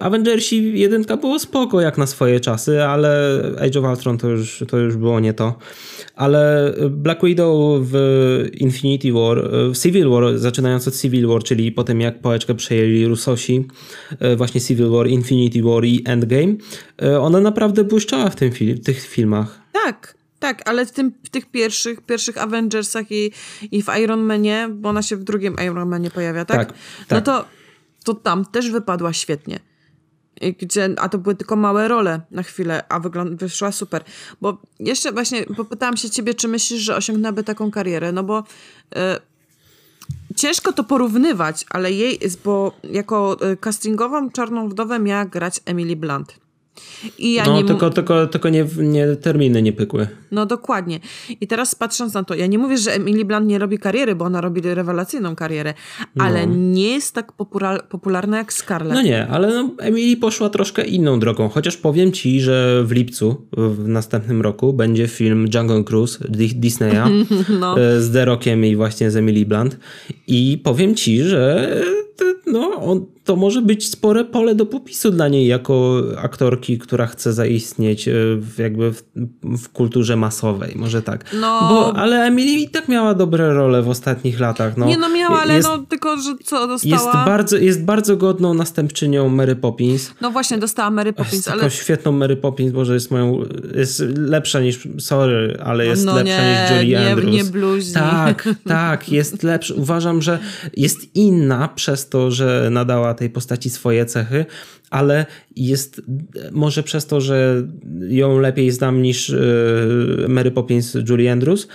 Avengersi 0.00 0.78
jedynka 0.78 1.16
było 1.16 1.38
spoko 1.38 1.80
jak 1.80 1.98
na 1.98 2.06
swoje 2.06 2.40
czasy, 2.40 2.82
ale 2.82 3.40
Age 3.60 3.80
of 3.80 3.86
Ultron 3.86 4.18
to 4.18 4.28
już, 4.28 4.64
to 4.68 4.78
już 4.78 4.96
było 4.96 5.20
nie 5.20 5.32
to. 5.32 5.58
Ale 6.16 6.72
Black 6.90 7.24
Widow 7.24 7.80
w 7.82 7.94
Infinity 8.58 9.12
War, 9.12 9.50
w 9.72 9.78
Civil 9.82 10.08
War, 10.08 10.38
zaczynając 10.38 10.88
od 10.88 10.96
Civil 10.96 11.26
War, 11.26 11.42
czyli 11.42 11.72
potem 11.72 12.00
jak 12.00 12.20
pałeczkę 12.20 12.54
przejęli 12.54 13.06
Rusosi, 13.06 13.68
właśnie 14.36 14.60
Civil 14.60 14.88
War, 14.90 15.08
Infinity 15.08 15.62
War 15.62 15.84
i 15.84 16.02
Endgame, 16.06 16.54
ona 17.20 17.40
naprawdę 17.40 17.84
błyszczała 17.84 18.30
w 18.30 18.36
tym 18.36 18.52
fil 18.52 18.80
tych 18.80 19.06
filmach. 19.06 19.60
Tak, 19.72 20.14
tak, 20.38 20.68
ale 20.68 20.86
w, 20.86 20.92
tym, 20.92 21.12
w 21.24 21.28
tych 21.28 21.50
pierwszych, 21.50 22.00
pierwszych 22.00 22.38
Avengersach 22.38 23.12
i, 23.12 23.30
i 23.72 23.82
w 23.82 23.86
Iron 24.02 24.20
Manie, 24.20 24.68
bo 24.74 24.88
ona 24.88 25.02
się 25.02 25.16
w 25.16 25.24
drugim 25.24 25.56
Iron 25.66 25.88
Manie 25.88 26.10
pojawia, 26.10 26.44
tak? 26.44 26.66
tak 26.66 26.76
no 27.10 27.20
tak. 27.20 27.24
to, 27.24 27.44
to 28.04 28.14
tam 28.14 28.44
też 28.44 28.70
wypadła 28.70 29.12
świetnie. 29.12 29.60
gdzie, 30.60 30.94
a 30.96 31.08
to 31.08 31.18
były 31.18 31.34
tylko 31.34 31.56
małe 31.56 31.88
role 31.88 32.20
na 32.30 32.42
chwilę, 32.42 32.84
a 32.88 33.00
wygląd, 33.00 33.40
wyszła 33.40 33.72
super. 33.72 34.04
Bo 34.40 34.58
jeszcze 34.80 35.12
właśnie 35.12 35.44
popytałam 35.56 35.96
się 35.96 36.10
ciebie, 36.10 36.34
czy 36.34 36.48
myślisz, 36.48 36.80
że 36.80 36.96
osiągnęłaby 36.96 37.44
taką 37.44 37.70
karierę, 37.70 38.12
no 38.12 38.22
bo 38.22 38.38
y, 38.38 38.98
ciężko 40.36 40.72
to 40.72 40.84
porównywać, 40.84 41.66
ale 41.70 41.92
jej, 41.92 42.20
bo 42.44 42.72
jako 42.84 43.36
y, 43.52 43.56
castingową 43.56 44.30
Czarną 44.30 44.68
Wdowę 44.68 44.98
miała 44.98 45.24
grać 45.24 45.60
Emily 45.64 45.96
Blunt. 45.96 46.43
Ja 47.18 47.44
no, 47.44 47.56
nie 47.56 47.64
tylko, 47.64 47.90
tylko, 47.90 48.26
tylko 48.26 48.48
nie, 48.48 48.66
nie, 48.78 49.16
terminy 49.16 49.62
nie 49.62 49.72
pykły. 49.72 50.08
No 50.30 50.46
dokładnie. 50.46 51.00
I 51.40 51.46
teraz 51.46 51.74
patrząc 51.74 52.14
na 52.14 52.24
to, 52.24 52.34
ja 52.34 52.46
nie 52.46 52.58
mówię, 52.58 52.78
że 52.78 52.92
Emily 52.92 53.24
Blunt 53.24 53.46
nie 53.46 53.58
robi 53.58 53.78
kariery, 53.78 54.14
bo 54.14 54.24
ona 54.24 54.40
robi 54.40 54.60
rewelacyjną 54.60 55.36
karierę, 55.36 55.74
ale 56.18 56.46
no. 56.46 56.54
nie 56.56 56.88
jest 56.88 57.14
tak 57.14 57.32
popularna 57.88 58.38
jak 58.38 58.52
Scarlett. 58.52 58.94
No 58.94 59.02
nie, 59.02 59.28
ale 59.28 59.48
no, 59.48 59.70
Emily 59.78 60.16
poszła 60.16 60.50
troszkę 60.50 60.84
inną 60.84 61.20
drogą, 61.20 61.48
chociaż 61.48 61.76
powiem 61.76 62.12
ci, 62.12 62.40
że 62.40 62.84
w 62.84 62.92
lipcu, 62.92 63.46
w 63.52 63.88
następnym 63.88 64.42
roku, 64.42 64.72
będzie 64.72 65.08
film 65.08 65.46
Jungle 65.54 65.84
Cruise 65.84 66.18
Disneya 66.54 67.04
no. 67.60 67.80
E, 67.80 68.00
z 68.00 68.12
The 68.12 68.24
Rockiem 68.24 68.64
i 68.64 68.76
właśnie 68.76 69.10
z 69.10 69.16
Emily 69.16 69.46
Blunt 69.46 69.78
i 70.26 70.60
powiem 70.64 70.94
ci, 70.94 71.22
że 71.22 71.70
no, 72.46 72.70
on, 72.70 73.06
to 73.24 73.36
może 73.36 73.62
być 73.62 73.90
spore 73.90 74.24
pole 74.24 74.54
do 74.54 74.66
popisu 74.66 75.10
dla 75.10 75.28
niej 75.28 75.46
jako 75.46 76.02
aktorki, 76.16 76.78
która 76.78 77.06
chce 77.06 77.32
zaistnieć 77.32 78.08
e, 78.08 78.12
w, 78.36 78.58
jakby 78.58 78.92
w, 78.92 79.02
w, 79.42 79.68
kulturze 79.68 80.16
masowej, 80.16 80.72
może 80.76 81.02
tak. 81.02 81.24
No, 81.32 81.60
Bo, 81.68 81.96
ale 81.96 82.24
Emily 82.24 82.52
i 82.52 82.68
tak 82.68 82.88
miała 82.88 83.14
dobre 83.14 83.54
role 83.54 83.82
w 83.82 83.88
ostatnich 83.88 84.40
latach. 84.40 84.76
No, 84.76 84.86
nie 84.86 84.96
no 84.96 85.08
miała, 85.08 85.40
ale 85.40 85.54
jest, 85.54 85.68
no 85.68 85.78
tylko, 85.78 86.16
że 86.16 86.34
co 86.44 86.68
dostała? 86.68 86.94
Jest 86.94 87.06
bardzo, 87.12 87.56
jest 87.56 87.84
bardzo 87.84 88.16
godną 88.16 88.54
następczynią 88.54 89.28
Mary 89.28 89.56
Poppins. 89.56 90.14
No 90.20 90.30
właśnie, 90.30 90.58
dostała 90.58 90.90
Mary 90.90 91.12
Poppins, 91.12 91.34
jest 91.34 91.48
ale... 91.48 91.60
Taką 91.62 91.70
świetną 91.70 92.12
Mary 92.12 92.36
Poppins, 92.36 92.72
może 92.72 92.94
jest 92.94 93.10
moją, 93.10 93.42
jest 93.74 94.02
lepsza 94.16 94.60
niż, 94.60 94.88
sorry, 94.98 95.58
ale 95.64 95.86
jest 95.86 96.04
no 96.04 96.14
lepsza 96.14 96.42
nie, 96.42 96.60
niż 96.62 96.70
Julie 96.70 96.98
nie, 96.98 97.10
Andrews. 97.10 97.34
Nie 97.34 97.44
bluźni. 97.44 97.94
Tak, 97.94 98.48
tak, 98.66 99.08
jest 99.08 99.42
lepsza. 99.42 99.74
Uważam, 99.74 100.22
że 100.22 100.38
jest 100.76 101.16
inna 101.16 101.68
przez 101.68 102.03
to, 102.10 102.30
że 102.30 102.68
nadała 102.70 103.14
tej 103.14 103.30
postaci 103.30 103.70
swoje 103.70 104.06
cechy, 104.06 104.46
ale 104.90 105.26
jest 105.56 106.02
może 106.52 106.82
przez 106.82 107.06
to, 107.06 107.20
że 107.20 107.62
ją 108.08 108.38
lepiej 108.38 108.70
znam 108.70 109.02
niż 109.02 109.30
e, 109.30 109.36
Mary 110.28 110.50
Poppins 110.50 110.96
Julie 111.08 111.32
Andrews, 111.32 111.68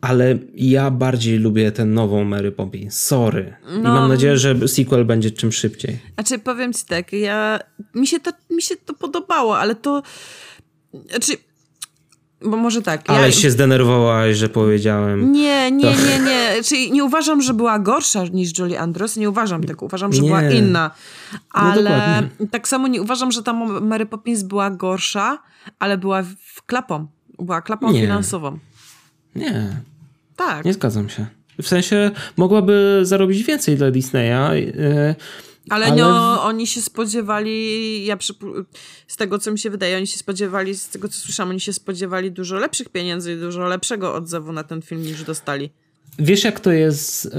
ale 0.00 0.38
ja 0.54 0.90
bardziej 0.90 1.38
lubię 1.38 1.72
tę 1.72 1.84
nową 1.84 2.24
Mary 2.24 2.52
Poppins. 2.52 3.00
Sorry. 3.00 3.54
No. 3.64 3.78
I 3.78 3.82
mam 3.82 4.08
nadzieję, 4.08 4.36
że 4.36 4.68
sequel 4.68 5.04
będzie 5.04 5.30
czym 5.30 5.52
szybciej. 5.52 5.98
Znaczy, 6.14 6.38
powiem 6.38 6.72
ci 6.72 6.84
tak, 6.88 7.12
ja... 7.12 7.58
Mi 7.94 8.06
się 8.06 8.20
to, 8.20 8.30
mi 8.50 8.62
się 8.62 8.74
to 8.76 8.94
podobało, 8.94 9.58
ale 9.58 9.74
to... 9.74 10.02
Znaczy, 11.10 11.32
bo 12.42 12.56
może 12.56 12.82
tak. 12.82 13.02
Ale 13.06 13.26
ja... 13.26 13.32
się 13.32 13.50
zdenerwowałaś, 13.50 14.36
że 14.36 14.48
powiedziałem. 14.48 15.32
Nie, 15.32 15.70
nie, 15.70 15.82
to... 15.82 15.90
nie, 15.90 16.18
nie. 16.18 16.62
Czyli 16.64 16.92
nie 16.92 17.04
uważam, 17.04 17.42
że 17.42 17.54
była 17.54 17.78
gorsza 17.78 18.24
niż 18.24 18.58
Julie 18.58 18.80
Andrews. 18.80 19.16
Nie 19.16 19.30
uważam 19.30 19.64
tego. 19.64 19.86
Uważam, 19.86 20.12
że 20.12 20.22
nie. 20.22 20.28
była 20.28 20.42
inna. 20.42 20.90
No 21.32 21.38
ale 21.50 22.22
no 22.40 22.46
tak 22.50 22.68
samo 22.68 22.88
nie 22.88 23.02
uważam, 23.02 23.32
że 23.32 23.42
ta 23.42 23.52
Mary 23.80 24.06
Poppins 24.06 24.42
była 24.42 24.70
gorsza, 24.70 25.38
ale 25.78 25.98
była 25.98 26.22
w 26.22 26.62
klapą. 26.66 27.06
Była 27.38 27.62
klapą 27.62 27.92
nie. 27.92 28.00
finansową. 28.00 28.58
Nie. 29.34 29.76
Tak. 30.36 30.64
Nie 30.64 30.72
zgadzam 30.72 31.08
się. 31.08 31.26
W 31.62 31.68
sensie 31.68 32.10
mogłaby 32.36 33.00
zarobić 33.02 33.42
więcej 33.42 33.76
dla 33.76 33.90
Disneya. 33.90 34.54
Yy, 34.54 35.14
ale, 35.70 35.86
ale... 35.86 35.96
No, 35.96 36.42
oni 36.42 36.66
się 36.66 36.82
spodziewali, 36.82 38.04
ja 38.04 38.18
z 39.06 39.16
tego 39.16 39.38
co 39.38 39.52
mi 39.52 39.58
się 39.58 39.70
wydaje, 39.70 39.96
oni 39.96 40.06
się 40.06 40.18
spodziewali, 40.18 40.74
z 40.74 40.88
tego 40.88 41.08
co 41.08 41.18
słyszałam, 41.18 41.50
oni 41.50 41.60
się 41.60 41.72
spodziewali 41.72 42.32
dużo 42.32 42.56
lepszych 42.56 42.88
pieniędzy 42.88 43.32
i 43.32 43.36
dużo 43.36 43.66
lepszego 43.66 44.14
odzewu 44.14 44.52
na 44.52 44.64
ten 44.64 44.82
film 44.82 45.02
niż 45.02 45.24
dostali. 45.24 45.70
Wiesz, 46.18 46.44
jak 46.44 46.60
to 46.60 46.72
jest 46.72 47.26
e, 47.26 47.30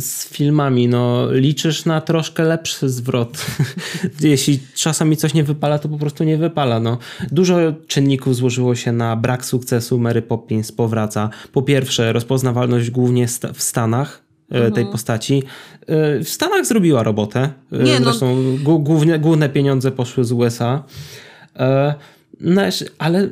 z 0.00 0.28
filmami? 0.28 0.88
No, 0.88 1.32
liczysz 1.32 1.84
na 1.84 2.00
troszkę 2.00 2.44
lepszy 2.44 2.88
zwrot. 2.88 3.46
Jeśli 4.20 4.60
czasami 4.74 5.16
coś 5.16 5.34
nie 5.34 5.44
wypala, 5.44 5.78
to 5.78 5.88
po 5.88 5.98
prostu 5.98 6.24
nie 6.24 6.36
wypala. 6.36 6.80
No, 6.80 6.98
dużo 7.32 7.56
czynników 7.86 8.36
złożyło 8.36 8.74
się 8.74 8.92
na 8.92 9.16
brak 9.16 9.44
sukcesu 9.44 9.98
Mary 9.98 10.22
Poppins 10.22 10.72
powraca. 10.72 11.30
Po 11.52 11.62
pierwsze, 11.62 12.12
rozpoznawalność 12.12 12.90
głównie 12.90 13.26
w 13.54 13.62
Stanach 13.62 14.25
e, 14.50 14.58
tej 14.58 14.66
mhm. 14.66 14.86
postaci. 14.86 15.42
E, 15.86 16.18
w 16.20 16.28
Stanach 16.28 16.66
zrobiła 16.66 17.02
robotę. 17.02 17.50
Nie, 17.72 18.00
no. 18.00 18.04
Zresztą 18.04 18.42
no... 18.64 18.78
główne, 18.78 19.18
główne 19.18 19.48
pieniądze 19.48 19.92
poszły 19.92 20.24
z 20.24 20.32
USA. 20.32 20.82
No, 22.40 22.62
ale 22.98 23.18
e, 23.20 23.30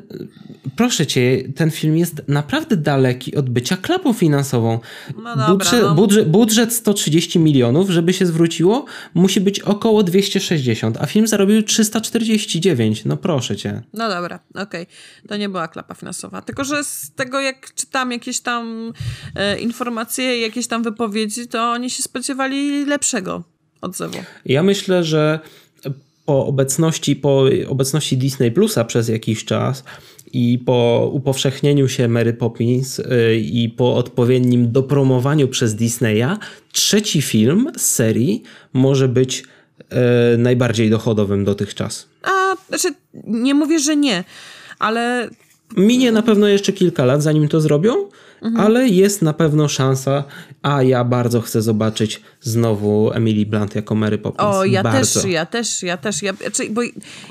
proszę 0.77 1.07
cię, 1.07 1.43
ten 1.57 1.71
film 1.71 1.97
jest 1.97 2.23
naprawdę 2.29 2.77
daleki 2.77 3.37
od 3.37 3.51
bycia 3.51 3.77
klapą 3.77 4.13
finansową. 4.13 4.79
No 5.17 5.37
dobra, 5.37 5.49
budżet, 5.49 5.83
no. 5.83 5.95
budżet, 5.95 6.31
budżet 6.31 6.73
130 6.73 7.39
milionów, 7.39 7.91
żeby 7.91 8.13
się 8.13 8.27
zwróciło, 8.27 8.85
musi 9.15 9.41
być 9.41 9.61
około 9.61 10.03
260, 10.03 10.97
a 11.01 11.07
film 11.07 11.27
zarobił 11.27 11.63
349. 11.63 13.05
No 13.05 13.17
proszę 13.17 13.57
cię. 13.57 13.83
No 13.93 14.09
dobra, 14.09 14.41
okej. 14.55 14.83
Okay. 14.83 14.87
To 15.29 15.37
nie 15.37 15.49
była 15.49 15.69
klapa 15.69 15.95
finansowa. 15.95 16.43
Tylko, 16.43 16.65
że 16.65 16.85
z 16.85 17.11
tego 17.17 17.41
jak 17.41 17.75
czytam 17.75 18.13
jakieś 18.13 18.41
tam 18.41 18.93
e, 19.35 19.59
informacje, 19.59 20.41
jakieś 20.41 20.67
tam 20.67 20.83
wypowiedzi, 20.83 21.49
to 21.49 21.71
oni 21.71 21.91
się 21.91 22.03
spodziewali 22.03 22.85
lepszego 22.85 23.43
odzewu. 23.81 24.19
Ja 24.45 24.63
myślę, 24.63 25.05
że 25.05 25.41
po 26.25 26.47
obecności, 26.47 27.17
po 27.17 27.45
obecności 27.69 28.17
Disney 28.17 28.53
Plusa 28.53 28.85
przez 28.85 29.09
jakiś 29.09 29.45
czas 29.45 29.85
i 30.33 30.59
po 30.59 31.11
upowszechnieniu 31.13 31.89
się 31.89 32.09
Mary 32.09 32.33
Poppins 32.33 32.99
y, 32.99 33.05
i 33.37 33.69
po 33.69 33.97
odpowiednim 33.97 34.73
dopromowaniu 34.73 35.49
przez 35.49 35.75
Disneya, 35.75 36.39
trzeci 36.73 37.23
film 37.23 37.73
z 37.77 37.83
serii 37.83 38.43
może 38.73 39.09
być 39.09 39.43
y, 40.33 40.39
najbardziej 40.39 40.91
dochodowym 40.91 41.45
dotychczas. 41.45 42.09
A, 42.23 42.57
znaczy, 42.69 42.95
nie 43.27 43.55
mówię, 43.55 43.79
że 43.79 43.97
nie, 43.97 44.25
ale. 44.79 45.29
Minie 45.77 46.13
na 46.13 46.23
pewno 46.23 46.47
jeszcze 46.47 46.73
kilka 46.73 47.05
lat, 47.05 47.23
zanim 47.23 47.49
to 47.49 47.61
zrobią, 47.61 47.95
mhm. 48.43 48.67
ale 48.67 48.89
jest 48.89 49.23
na 49.23 49.33
pewno 49.33 49.69
szansa, 49.69 50.25
a 50.63 50.83
ja 50.83 51.05
bardzo 51.05 51.41
chcę 51.41 51.63
zobaczyć 51.63 52.23
znowu 52.41 53.13
Emily 53.13 53.47
Blunt 53.47 53.75
jako 53.75 53.95
Mary 53.95 54.19
Poppins. 54.19 54.57
O, 54.57 54.65
ja 54.65 54.83
bardzo. 54.83 55.21
też, 55.21 55.31
ja 55.31 55.47
też, 55.47 55.83
ja 55.83 55.97
też. 55.97 56.23
Ja, 56.23 56.33
znaczy, 56.33 56.71
bo 56.71 56.81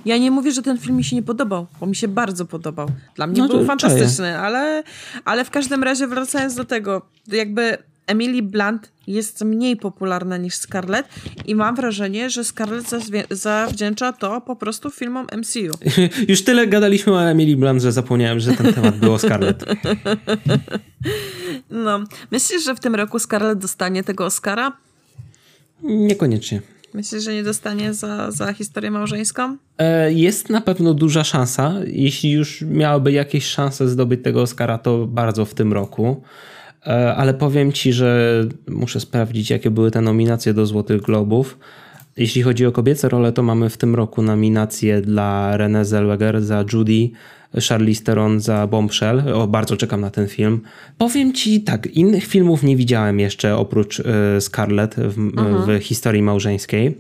ja 0.06 0.18
nie 0.18 0.32
mówię, 0.32 0.52
że 0.52 0.62
ten 0.62 0.78
film 0.78 0.98
mi 0.98 1.04
się 1.04 1.16
nie 1.16 1.24
podobał, 1.24 1.68
bo 1.80 1.86
mi 1.86 1.96
się 1.96 2.08
bardzo 2.08 2.46
podobał. 2.46 2.88
Dla 3.16 3.28
mnie 3.28 3.42
no 3.42 3.48
był 3.48 3.66
fantastyczny, 3.66 4.40
ale, 4.40 4.84
ale 5.26 5.46
w 5.46 5.50
każdym 5.50 5.84
razie 5.84 6.08
wracając 6.08 6.56
do 6.56 6.66
tego, 6.66 7.02
jakby 7.28 7.78
Emily 8.08 8.42
Blunt 8.42 8.92
jest 9.08 9.42
mniej 9.42 9.78
popularna 9.78 10.38
niż 10.38 10.56
Scarlett 10.56 11.08
i 11.46 11.56
mam 11.56 11.76
wrażenie, 11.76 12.30
że 12.30 12.44
Scarlett 12.44 12.90
zawdzięcza 13.32 14.14
to 14.14 14.42
po 14.42 14.56
prostu 14.56 14.92
filmom 14.92 15.28
MCU. 15.38 15.92
Już 16.32 16.44
tyle 16.44 16.68
gadaliśmy 16.68 17.14
o 17.14 17.24
Emily 17.24 17.58
Blunt, 17.58 17.82
że 17.82 17.92
zapomniałem, 17.92 18.40
że 18.40 18.54
ten 18.54 18.74
temat 18.74 18.98
był 18.98 19.14
o 19.14 19.20
Scarlett. 19.20 19.66
No. 21.70 22.04
Myślisz, 22.32 22.64
że 22.64 22.76
w 22.76 22.80
tym 22.80 22.96
roku 22.96 23.20
Scarlett 23.20 23.60
dostanie 23.60 24.04
tego 24.04 24.26
Oscara? 24.26 24.78
Niekoniecznie. 25.84 26.62
Myślisz, 26.94 27.24
że 27.24 27.34
nie 27.34 27.44
dostanie 27.44 27.94
za, 27.94 28.32
za 28.32 28.54
historię 28.54 28.92
małżeńską? 28.92 29.58
E, 29.78 30.14
jest 30.14 30.50
na 30.50 30.62
pewno 30.62 30.94
duża 30.94 31.24
szansa. 31.24 31.74
Jeśli 31.88 32.32
już 32.32 32.62
miałaby 32.62 33.12
jakieś 33.12 33.46
szanse 33.46 33.90
zdobyć 33.90 34.24
tego 34.24 34.42
Oscara, 34.42 34.78
to 34.78 35.08
bardzo 35.08 35.46
w 35.46 35.54
tym 35.54 35.74
roku. 35.74 36.24
E, 36.88 37.16
ale 37.16 37.34
powiem 37.34 37.72
ci, 37.72 37.94
że 37.94 38.42
muszę 38.68 39.00
sprawdzić, 39.00 39.50
jakie 39.50 39.72
były 39.72 39.92
te 39.92 40.02
nominacje 40.02 40.54
do 40.54 40.66
Złotych 40.66 41.02
Globów. 41.02 41.58
Jeśli 42.18 42.42
chodzi 42.42 42.66
o 42.66 42.72
kobiece 42.72 43.10
role, 43.10 43.32
to 43.32 43.44
mamy 43.44 43.70
w 43.70 43.78
tym 43.78 43.96
roku 43.96 44.22
nominację 44.22 45.02
dla 45.02 45.58
Renée 45.58 45.86
Zellweger 45.86 46.42
za 46.42 46.66
Judy, 46.74 47.10
Charlize 47.70 48.04
Theron 48.04 48.40
za 48.40 48.68
Bombshell. 48.68 49.34
O, 49.34 49.48
bardzo 49.48 49.78
czekam 49.78 50.02
na 50.02 50.10
ten 50.10 50.28
film. 50.28 50.62
Powiem 50.98 51.34
ci 51.34 51.62
tak, 51.62 51.88
innych 51.88 52.26
filmów 52.26 52.64
nie 52.64 52.76
widziałem 52.76 53.20
jeszcze 53.20 53.58
oprócz 53.58 54.00
y, 54.00 54.04
Scarlett 54.40 54.96
w, 54.96 55.18
mhm. 55.18 55.80
w 55.80 55.84
historii 55.84 56.22
małżeńskiej. 56.22 56.98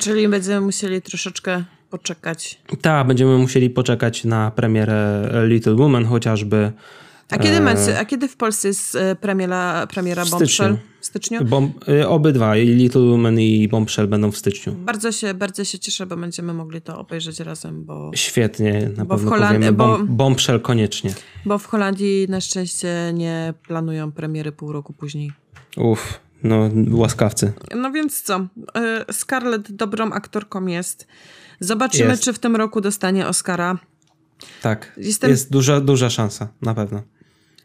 Czyli 0.00 0.28
będziemy 0.28 0.60
musieli 0.60 1.02
troszeczkę 1.02 1.64
poczekać. 1.90 2.60
Tak, 2.80 3.06
będziemy 3.06 3.38
musieli 3.38 3.70
poczekać 3.70 4.24
na 4.24 4.50
premierę 4.50 5.30
Little 5.46 5.74
Woman 5.74 6.04
chociażby. 6.04 6.72
A 7.30 7.38
kiedy, 7.38 7.56
e... 7.56 7.98
a 7.98 8.04
kiedy 8.04 8.28
w 8.28 8.36
Polsce 8.36 8.68
jest 8.68 8.94
e, 8.94 9.16
premiera, 9.16 9.86
premiera 9.86 10.24
w 10.24 10.30
Bombshell? 10.30 10.76
W 11.00 11.06
styczniu? 11.06 11.44
Bom, 11.44 11.72
e, 11.88 12.08
obydwa, 12.08 12.56
i 12.56 12.66
Little 12.66 13.02
Women 13.02 13.40
i 13.40 13.68
Bombshell 13.68 14.08
będą 14.08 14.30
w 14.30 14.36
styczniu. 14.38 14.74
Bardzo 14.74 15.12
się, 15.12 15.34
bardzo 15.34 15.64
się 15.64 15.78
cieszę, 15.78 16.06
bo 16.06 16.16
będziemy 16.16 16.54
mogli 16.54 16.82
to 16.82 16.98
obejrzeć 16.98 17.40
razem, 17.40 17.84
bo... 17.84 18.10
Świetnie, 18.14 18.90
na 18.96 19.04
bo 19.04 19.14
pewno 19.14 19.30
w 19.30 19.32
Holandii, 19.32 19.58
powiemy. 19.58 19.76
Bo, 19.76 19.98
Bombshell 20.14 20.60
koniecznie. 20.60 21.14
Bo 21.44 21.58
w 21.58 21.66
Holandii 21.66 22.26
na 22.28 22.40
szczęście 22.40 23.12
nie 23.14 23.54
planują 23.66 24.12
premiery 24.12 24.52
pół 24.52 24.72
roku 24.72 24.92
później. 24.92 25.32
Uff, 25.76 26.20
no 26.42 26.70
łaskawcy. 26.90 27.52
No 27.76 27.92
więc 27.92 28.22
co, 28.22 28.46
Scarlett 29.12 29.72
dobrą 29.72 30.12
aktorką 30.12 30.66
jest. 30.66 31.06
Zobaczymy, 31.60 32.10
jest. 32.10 32.22
czy 32.22 32.32
w 32.32 32.38
tym 32.38 32.56
roku 32.56 32.80
dostanie 32.80 33.26
Oscara. 33.26 33.78
Tak, 34.62 34.92
Jestem... 34.96 35.30
jest 35.30 35.52
duża, 35.52 35.80
duża 35.80 36.10
szansa, 36.10 36.48
na 36.62 36.74
pewno. 36.74 37.02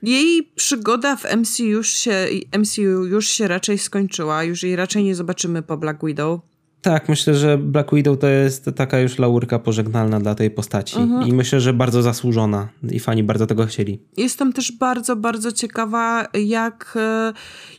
Jej 0.04 0.52
przygoda 0.56 1.16
w 1.16 1.36
MCU 1.36 1.64
już, 1.64 1.90
się, 1.90 2.28
MCU 2.58 3.06
już 3.06 3.28
się 3.28 3.48
raczej 3.48 3.78
skończyła, 3.78 4.44
już 4.44 4.64
jej 4.64 4.76
raczej 4.76 5.04
nie 5.04 5.16
zobaczymy 5.16 5.62
po 5.62 5.78
Black 5.78 6.06
Widow. 6.06 6.40
Tak, 6.82 7.10
myślę, 7.10 7.36
że 7.36 7.58
Black 7.58 7.96
Widow 7.96 8.20
to 8.20 8.28
jest 8.28 8.70
taka 8.76 9.00
już 9.00 9.20
laurka 9.20 9.60
pożegnalna 9.60 10.20
dla 10.20 10.36
tej 10.36 10.52
postaci. 10.52 10.98
Mhm. 11.00 11.28
I 11.28 11.34
myślę, 11.34 11.62
że 11.62 11.74
bardzo 11.74 12.02
zasłużona. 12.02 12.70
I 12.92 13.00
fani 13.00 13.24
bardzo 13.24 13.48
tego 13.48 13.66
chcieli. 13.66 14.00
Jestem 14.18 14.54
też 14.54 14.72
bardzo, 14.72 15.16
bardzo 15.16 15.52
ciekawa, 15.52 16.28
jak, 16.34 16.94
e, 16.96 17.34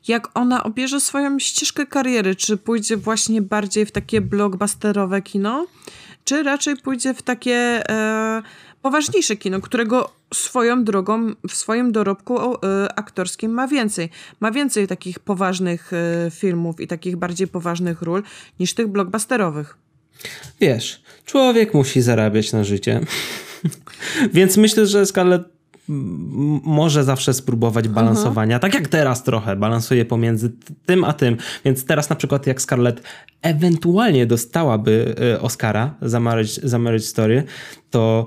jak 0.09 0.29
ona 0.35 0.65
obierze 0.65 1.01
swoją 1.01 1.39
ścieżkę 1.39 1.87
kariery. 1.87 2.37
Czy 2.37 2.57
pójdzie 2.57 2.97
właśnie 2.97 3.43
bardziej 3.43 3.87
w 3.87 3.93
takie 3.93 4.21
blockbusterowe 4.21 5.23
kino, 5.23 5.67
czy 6.25 6.43
raczej 6.43 6.77
pójdzie 6.77 7.15
w 7.15 7.23
takie 7.23 7.83
e, 7.91 8.43
poważniejsze 8.83 9.37
kino, 9.37 9.61
którego 9.61 10.11
swoją 10.35 10.85
drogą, 10.85 11.35
w 11.49 11.53
swoim 11.53 11.93
dorobku 11.93 12.39
e, 12.39 12.59
aktorskim 12.97 13.51
ma 13.51 13.69
więcej. 13.69 14.11
Ma 14.41 14.51
więcej 14.51 14.89
takich 14.89 15.19
poważnych 15.19 15.93
e, 15.93 16.31
filmów 16.31 16.81
i 16.81 16.87
takich 16.87 17.17
bardziej 17.17 17.49
poważnych 17.49 18.03
ról 18.03 18.23
niż 18.61 18.75
tych 18.75 18.89
blockbusterowych. 18.89 19.77
Wiesz, 20.61 21.03
człowiek 21.25 21.75
musi 21.75 22.03
zarabiać 22.03 22.53
na 22.53 22.65
życie. 22.65 23.01
Więc 24.35 24.57
myślę, 24.57 24.87
że 24.87 25.07
Scarlett 25.07 25.43
może 26.65 27.05
zawsze 27.05 27.35
spróbować 27.35 27.87
mhm. 27.87 27.95
balansowania, 27.95 28.59
tak 28.59 28.75
jak 28.75 28.89
teraz 28.89 29.25
trochę 29.25 29.57
balansuje 29.57 30.05
pomiędzy 30.05 30.53
tym 30.87 31.05
a 31.05 31.13
tym. 31.13 31.37
Więc 31.65 31.85
teraz 31.85 32.11
na 32.11 32.17
przykład 32.17 32.47
jak 32.47 32.63
Scarlett 32.63 33.03
ewentualnie 33.43 34.27
dostałaby 34.27 35.15
e, 35.35 35.41
Oscara 35.41 35.95
za 36.03 36.21
Marriage, 36.21 36.53
za 36.63 36.79
Marriage 36.79 37.07
Story, 37.07 37.45
to 37.91 38.27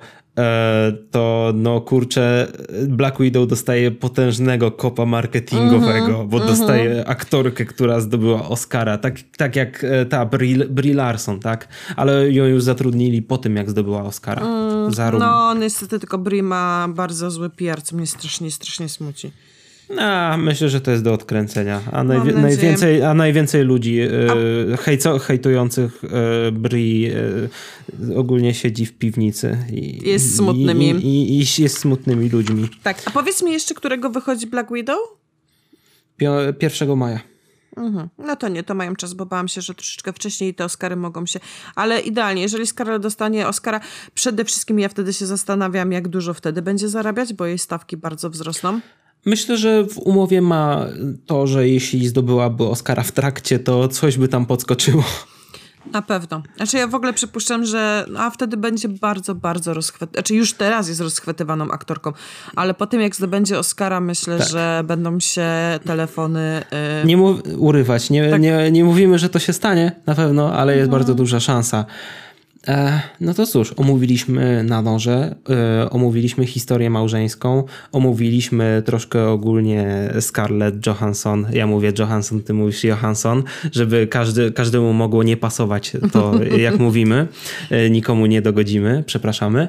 to 1.11 1.53
no 1.55 1.81
kurczę, 1.81 2.47
Black 2.87 3.19
Widow 3.19 3.47
dostaje 3.47 3.91
potężnego 3.91 4.71
kopa 4.71 5.05
marketingowego, 5.05 6.05
mm 6.05 6.21
-hmm, 6.21 6.27
bo 6.27 6.37
mm 6.37 6.47
-hmm. 6.49 6.57
dostaje 6.57 7.07
aktorkę, 7.07 7.65
która 7.65 7.99
zdobyła 7.99 8.49
Oscara, 8.49 8.97
tak, 8.97 9.15
tak 9.37 9.55
jak 9.55 9.83
e, 9.83 10.05
ta 10.05 10.25
Brie, 10.25 10.65
Brie 10.65 10.93
Larson, 10.95 11.39
tak? 11.39 11.67
Ale 11.95 12.31
ją 12.31 12.45
już 12.45 12.63
zatrudnili 12.63 13.21
po 13.21 13.37
tym, 13.37 13.55
jak 13.55 13.69
zdobyła 13.69 14.03
Oscara. 14.03 14.41
Mm, 14.41 15.19
no 15.19 15.53
niestety 15.53 15.99
tylko 15.99 16.17
Brie 16.17 16.43
ma 16.43 16.87
bardzo 16.89 17.31
zły 17.31 17.49
PR, 17.49 17.81
co 17.83 17.95
mnie 17.95 18.07
strasznie, 18.07 18.51
strasznie 18.51 18.89
smuci. 18.89 19.31
A, 19.97 20.37
myślę, 20.37 20.69
że 20.69 20.81
to 20.81 20.91
jest 20.91 21.03
do 21.03 21.13
odkręcenia. 21.13 21.81
A, 21.91 22.03
najwi 22.03 22.33
najwięcej, 22.33 23.03
a 23.03 23.13
najwięcej 23.13 23.63
ludzi 23.63 23.99
e, 23.99 24.77
hejco, 24.77 25.19
hejtujących 25.19 26.01
e, 26.03 26.51
Bri 26.51 27.11
e, 27.11 28.17
ogólnie 28.17 28.53
siedzi 28.53 28.85
w 28.85 28.93
piwnicy. 28.93 29.57
I, 29.71 30.09
jest 30.09 30.35
smutnymi. 30.35 30.89
I, 30.89 31.05
i, 31.05 31.41
I, 31.41 31.61
jest 31.61 31.77
smutnymi 31.77 32.29
ludźmi. 32.29 32.69
Tak, 32.83 33.01
a 33.05 33.11
powiedz 33.11 33.43
mi 33.43 33.51
jeszcze, 33.51 33.73
którego 33.73 34.09
wychodzi 34.09 34.47
Black 34.47 34.73
Widow? 34.73 34.97
Pio 36.17 36.35
1 36.61 36.97
maja. 36.97 37.19
Mhm. 37.77 38.09
No 38.17 38.35
to 38.35 38.47
nie, 38.47 38.63
to 38.63 38.75
mają 38.75 38.95
czas, 38.95 39.13
bo 39.13 39.25
bałam 39.25 39.47
się, 39.47 39.61
że 39.61 39.73
troszeczkę 39.73 40.13
wcześniej 40.13 40.53
te 40.53 40.65
Oscary 40.65 40.95
mogą 40.95 41.25
się... 41.25 41.39
Ale 41.75 41.99
idealnie, 41.99 42.41
jeżeli 42.41 42.67
Scarlett 42.67 43.01
dostanie 43.01 43.47
Oscara, 43.47 43.79
przede 44.13 44.45
wszystkim 44.45 44.79
ja 44.79 44.89
wtedy 44.89 45.13
się 45.13 45.25
zastanawiam, 45.25 45.91
jak 45.91 46.07
dużo 46.07 46.33
wtedy 46.33 46.61
będzie 46.61 46.89
zarabiać, 46.89 47.33
bo 47.33 47.45
jej 47.45 47.59
stawki 47.59 47.97
bardzo 47.97 48.29
wzrosną. 48.29 48.79
Myślę, 49.25 49.57
że 49.57 49.83
w 49.83 49.97
umowie 49.97 50.41
ma 50.41 50.85
to, 51.25 51.47
że 51.47 51.69
jeśli 51.69 52.07
zdobyłaby 52.07 52.63
Oscara 52.63 53.03
w 53.03 53.11
trakcie, 53.11 53.59
to 53.59 53.87
coś 53.87 54.17
by 54.17 54.27
tam 54.27 54.45
podskoczyło. 54.45 55.03
Na 55.91 56.01
pewno. 56.01 56.43
Znaczy 56.57 56.77
ja 56.77 56.87
w 56.87 56.95
ogóle 56.95 57.13
przypuszczam, 57.13 57.65
że 57.65 58.05
no, 58.09 58.19
a 58.19 58.29
wtedy 58.29 58.57
będzie 58.57 58.89
bardzo, 58.89 59.35
bardzo 59.35 59.73
rozchwytywaną. 59.73 60.13
Znaczy 60.13 60.35
już 60.35 60.53
teraz 60.53 60.87
jest 60.87 61.01
rozchwytywaną 61.01 61.71
aktorką, 61.71 62.13
ale 62.55 62.73
po 62.73 62.87
tym 62.87 63.01
jak 63.01 63.15
zdobędzie 63.15 63.59
Oscara, 63.59 63.99
myślę, 63.99 64.37
tak. 64.37 64.49
że 64.49 64.81
będą 64.85 65.19
się 65.19 65.49
telefony... 65.85 66.63
Yy... 67.01 67.07
Nie 67.07 67.17
mów- 67.17 67.41
urywać. 67.57 68.09
Nie, 68.09 68.29
tak. 68.29 68.41
nie, 68.41 68.71
nie 68.71 68.83
mówimy, 68.83 69.19
że 69.19 69.29
to 69.29 69.39
się 69.39 69.53
stanie 69.53 69.91
na 70.05 70.15
pewno, 70.15 70.53
ale 70.53 70.77
jest 70.77 70.89
no. 70.89 70.97
bardzo 70.97 71.15
duża 71.15 71.39
szansa. 71.39 71.85
E, 72.67 73.01
no 73.21 73.33
to 73.33 73.45
cóż, 73.45 73.73
omówiliśmy 73.77 74.63
na 74.63 74.81
noże, 74.81 75.35
e, 75.49 75.89
omówiliśmy 75.89 76.45
historię 76.45 76.89
małżeńską, 76.89 77.63
omówiliśmy 77.91 78.83
troszkę 78.85 79.29
ogólnie 79.29 80.13
Scarlett 80.19 80.87
Johansson. 80.87 81.47
Ja 81.53 81.67
mówię 81.67 81.91
Johansson, 81.99 82.43
ty 82.43 82.53
mówisz 82.53 82.83
Johansson, 82.83 83.43
żeby 83.71 84.07
każdy, 84.07 84.51
każdemu 84.51 84.93
mogło 84.93 85.23
nie 85.23 85.37
pasować 85.37 85.91
to, 86.11 86.33
jak 86.57 86.79
mówimy. 86.79 87.27
E, 87.69 87.89
nikomu 87.89 88.25
nie 88.25 88.41
dogodzimy, 88.41 89.03
przepraszamy. 89.05 89.67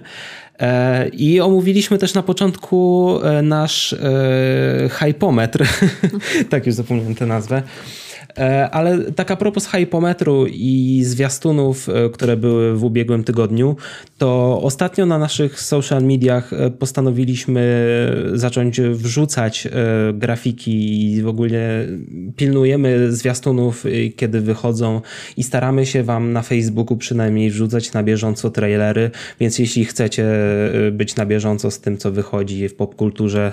I 1.12 1.40
omówiliśmy 1.40 1.98
też 1.98 2.14
na 2.14 2.22
początku 2.22 3.14
nasz 3.42 3.94
hypometr, 4.90 5.66
tak 6.50 6.66
już 6.66 6.74
zapomniałem 6.74 7.14
tę 7.14 7.26
nazwę. 7.26 7.62
E, 8.38 8.70
ale 8.70 9.12
tak 9.12 9.30
a 9.30 9.36
propos 9.36 9.66
hypometru 9.66 10.46
i 10.46 11.00
zwiastunów, 11.04 11.88
e, 11.88 12.10
które 12.10 12.36
były 12.36 12.76
w 12.76 12.84
ubiegłym 12.84 13.24
tygodniu, 13.24 13.76
to 14.18 14.60
ostatnio 14.62 15.06
na 15.06 15.18
naszych 15.18 15.60
social 15.60 16.02
mediach 16.02 16.52
e, 16.52 16.70
postanowiliśmy 16.70 17.66
zacząć 18.34 18.80
wrzucać 18.80 19.68
grafiki 20.14 21.02
i 21.12 21.22
w 21.22 21.28
ogóle 21.28 21.86
pilnujemy 22.36 23.12
zwiastunów, 23.12 23.84
kiedy 24.16 24.40
wychodzą 24.40 25.00
i 25.36 25.42
staramy 25.42 25.86
się 25.86 26.02
wam 26.02 26.32
na 26.32 26.42
Facebooku 26.42 26.96
przynajmniej 26.96 27.50
wrzucać 27.50 27.92
na 27.92 28.02
bieżąco 28.02 28.50
trailery, 28.50 29.10
więc 29.40 29.58
jeśli 29.58 29.84
chcecie 29.84 30.26
być 30.92 31.16
na 31.16 31.26
bieżąco 31.26 31.70
z 31.70 31.80
tym, 31.80 31.98
co 31.98 32.12
wychodzi 32.12 32.68
w 32.68 32.74
popkulturze, 32.74 33.52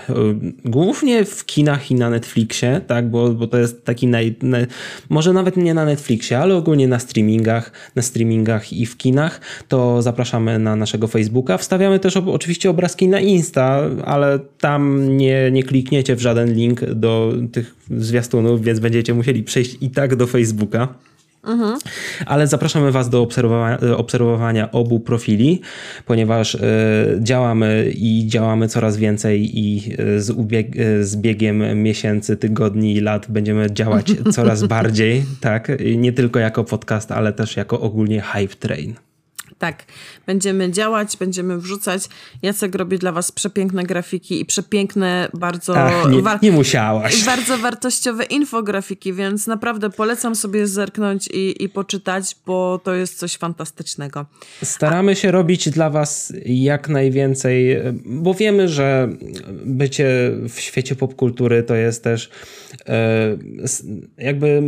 głównie 0.65 1.25
w 1.25 1.45
kinach 1.45 1.91
i 1.91 1.95
na 1.95 2.09
Netflixie, 2.09 2.81
tak, 2.87 3.09
bo, 3.09 3.29
bo 3.29 3.47
to 3.47 3.57
jest 3.57 3.85
taki 3.85 4.07
naj, 4.07 4.35
naj 4.41 4.67
może 5.09 5.33
nawet 5.33 5.57
nie 5.57 5.73
na 5.73 5.85
Netflixie, 5.85 6.39
ale 6.39 6.55
ogólnie 6.55 6.87
na 6.87 6.99
streamingach, 6.99 7.71
na 7.95 8.01
streamingach 8.01 8.73
i 8.73 8.85
w 8.85 8.97
kinach, 8.97 9.41
to 9.67 10.01
zapraszamy 10.01 10.59
na 10.59 10.75
naszego 10.75 11.07
Facebooka. 11.07 11.57
Wstawiamy 11.57 11.99
też 11.99 12.17
oczywiście 12.17 12.69
obrazki 12.69 13.07
na 13.07 13.19
Insta, 13.19 13.81
ale 14.05 14.39
tam 14.59 15.07
nie, 15.17 15.51
nie 15.51 15.63
klikniecie 15.63 16.15
w 16.15 16.21
żaden 16.21 16.53
link 16.53 16.85
do 16.85 17.33
tych 17.51 17.75
zwiastunów, 17.97 18.61
więc 18.61 18.79
będziecie 18.79 19.13
musieli 19.13 19.43
przejść 19.43 19.77
i 19.81 19.89
tak 19.89 20.15
do 20.15 20.27
Facebooka. 20.27 20.87
Mhm. 21.43 21.79
Ale 22.25 22.47
zapraszamy 22.47 22.91
Was 22.91 23.09
do 23.09 23.21
obserwowania, 23.21 23.77
obserwowania 23.97 24.71
obu 24.71 24.99
profili, 24.99 25.61
ponieważ 26.05 26.55
y, 26.55 26.59
działamy 27.19 27.91
i 27.95 28.27
działamy 28.27 28.67
coraz 28.67 28.97
więcej 28.97 29.59
i 29.59 29.93
e, 29.97 30.19
z, 30.19 30.29
e, 30.29 31.03
z 31.03 31.15
biegiem 31.15 31.83
miesięcy, 31.83 32.37
tygodni 32.37 32.95
i 32.95 33.01
lat 33.01 33.25
będziemy 33.29 33.71
działać 33.71 34.11
coraz 34.35 34.63
bardziej, 34.63 35.23
tak? 35.41 35.71
Nie 35.97 36.13
tylko 36.13 36.39
jako 36.39 36.63
podcast, 36.63 37.11
ale 37.11 37.33
też 37.33 37.57
jako 37.57 37.79
ogólnie 37.81 38.21
Hype 38.21 38.55
Train. 38.55 38.93
Tak, 39.63 39.83
będziemy 40.25 40.71
działać, 40.71 41.17
będziemy 41.17 41.57
wrzucać. 41.57 42.03
Jacek 42.41 42.75
robi 42.75 42.99
dla 42.99 43.11
was 43.11 43.31
przepiękne 43.31 43.83
grafiki 43.83 44.41
i 44.41 44.45
przepiękne, 44.45 45.29
bardzo... 45.33 45.77
Ach, 45.77 46.09
nie, 46.11 46.21
nie 46.41 46.51
musiałaś. 46.51 47.25
Bardzo 47.25 47.57
wartościowe 47.57 48.23
infografiki, 48.23 49.13
więc 49.13 49.47
naprawdę 49.47 49.89
polecam 49.89 50.35
sobie 50.35 50.67
zerknąć 50.67 51.27
i, 51.27 51.63
i 51.63 51.69
poczytać, 51.69 52.35
bo 52.45 52.79
to 52.83 52.93
jest 52.93 53.19
coś 53.19 53.37
fantastycznego. 53.37 54.25
Staramy 54.63 55.15
się 55.15 55.31
robić 55.31 55.69
dla 55.69 55.89
was 55.89 56.33
jak 56.45 56.89
najwięcej, 56.89 57.77
bo 58.05 58.33
wiemy, 58.33 58.69
że 58.69 59.09
bycie 59.65 60.31
w 60.49 60.59
świecie 60.59 60.95
popkultury 60.95 61.63
to 61.63 61.75
jest 61.75 62.03
też 62.03 62.29
e, 62.85 63.37
jakby 64.17 64.61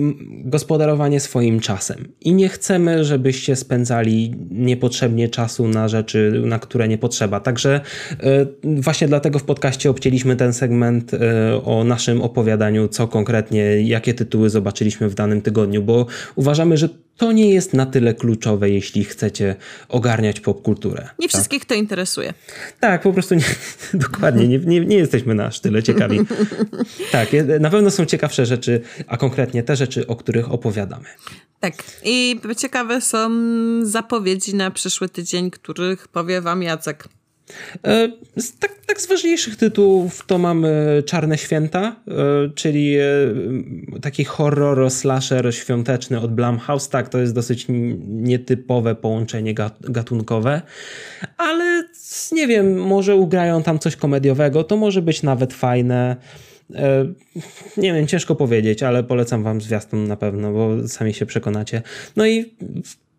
gospodarowanie 0.45 1.19
swoim 1.19 1.59
czasem. 1.59 2.07
I 2.21 2.33
nie 2.33 2.49
chcemy, 2.49 3.03
żebyście 3.03 3.55
spędzali 3.55 4.35
niepotrzebnie 4.51 4.84
niepotrzebnie 4.85 5.29
czasu 5.29 5.67
na 5.67 5.87
rzeczy, 5.87 6.41
na 6.45 6.59
które 6.59 6.87
nie 6.87 6.97
potrzeba. 6.97 7.39
Także 7.39 7.81
e, 8.19 8.45
właśnie 8.63 9.07
dlatego 9.07 9.39
w 9.39 9.43
podcaście 9.43 9.89
obcięliśmy 9.89 10.35
ten 10.35 10.53
segment 10.53 11.13
e, 11.13 11.17
o 11.63 11.83
naszym 11.83 12.21
opowiadaniu, 12.21 12.87
co 12.87 13.07
konkretnie, 13.07 13.81
jakie 13.81 14.13
tytuły 14.13 14.49
zobaczyliśmy 14.49 15.09
w 15.09 15.15
danym 15.15 15.41
tygodniu, 15.41 15.81
bo 15.81 16.05
uważamy, 16.35 16.77
że 16.77 16.89
to 17.17 17.31
nie 17.31 17.53
jest 17.53 17.73
na 17.73 17.85
tyle 17.85 18.13
kluczowe, 18.13 18.69
jeśli 18.69 19.03
chcecie 19.03 19.55
ogarniać 19.89 20.39
popkulturę. 20.39 21.09
Nie 21.19 21.27
tak? 21.27 21.29
wszystkich 21.29 21.65
to 21.65 21.73
interesuje. 21.73 22.33
Tak, 22.79 23.01
po 23.01 23.13
prostu 23.13 23.35
nie, 23.35 23.43
dokładnie, 24.09 24.47
nie, 24.47 24.59
nie, 24.59 24.79
nie 24.79 24.97
jesteśmy 24.97 25.35
na 25.35 25.45
aż 25.45 25.59
tyle 25.59 25.83
ciekawi. 25.83 26.19
tak, 27.11 27.29
na 27.59 27.69
pewno 27.69 27.91
są 27.91 28.05
ciekawsze 28.05 28.45
rzeczy, 28.45 28.81
a 29.07 29.17
konkretnie 29.17 29.63
te 29.63 29.75
rzeczy, 29.75 30.07
o 30.07 30.15
których 30.15 30.51
opowiadamy. 30.51 31.05
Tak, 31.65 31.83
i 32.03 32.39
ciekawe 32.57 33.01
są 33.01 33.29
zapowiedzi 33.85 34.55
na 34.55 34.71
przyszły 34.71 35.09
tydzień, 35.09 35.51
których 35.51 36.07
powie 36.07 36.41
wam 36.41 36.63
Jacek. 36.63 37.07
E, 37.83 38.09
tak, 38.59 38.71
tak, 38.85 39.01
z 39.01 39.07
ważniejszych 39.07 39.55
tytułów 39.55 40.25
to 40.27 40.37
mamy 40.37 41.03
Czarne 41.05 41.37
Święta, 41.37 41.95
e, 42.07 42.13
czyli 42.55 42.95
e, 42.95 43.03
taki 44.01 44.23
horror 44.23 44.91
slasher 44.91 45.55
świąteczny 45.55 46.19
od 46.19 46.35
Blumhouse. 46.35 46.89
Tak, 46.89 47.09
to 47.09 47.17
jest 47.17 47.33
dosyć 47.33 47.65
nietypowe 48.07 48.95
połączenie 48.95 49.53
gatunkowe, 49.81 50.61
ale 51.37 51.83
nie 52.31 52.47
wiem, 52.47 52.77
może 52.77 53.15
ugrają 53.15 53.63
tam 53.63 53.79
coś 53.79 53.95
komediowego, 53.95 54.63
to 54.63 54.77
może 54.77 55.01
być 55.01 55.23
nawet 55.23 55.53
fajne. 55.53 56.15
Nie 57.77 57.93
wiem, 57.93 58.07
ciężko 58.07 58.35
powiedzieć, 58.35 58.83
ale 58.83 59.03
polecam 59.03 59.43
wam 59.43 59.61
zwiastun 59.61 60.07
na 60.07 60.17
pewno, 60.17 60.53
bo 60.53 60.87
sami 60.87 61.13
się 61.13 61.25
przekonacie. 61.25 61.81
No 62.15 62.27
i 62.27 62.53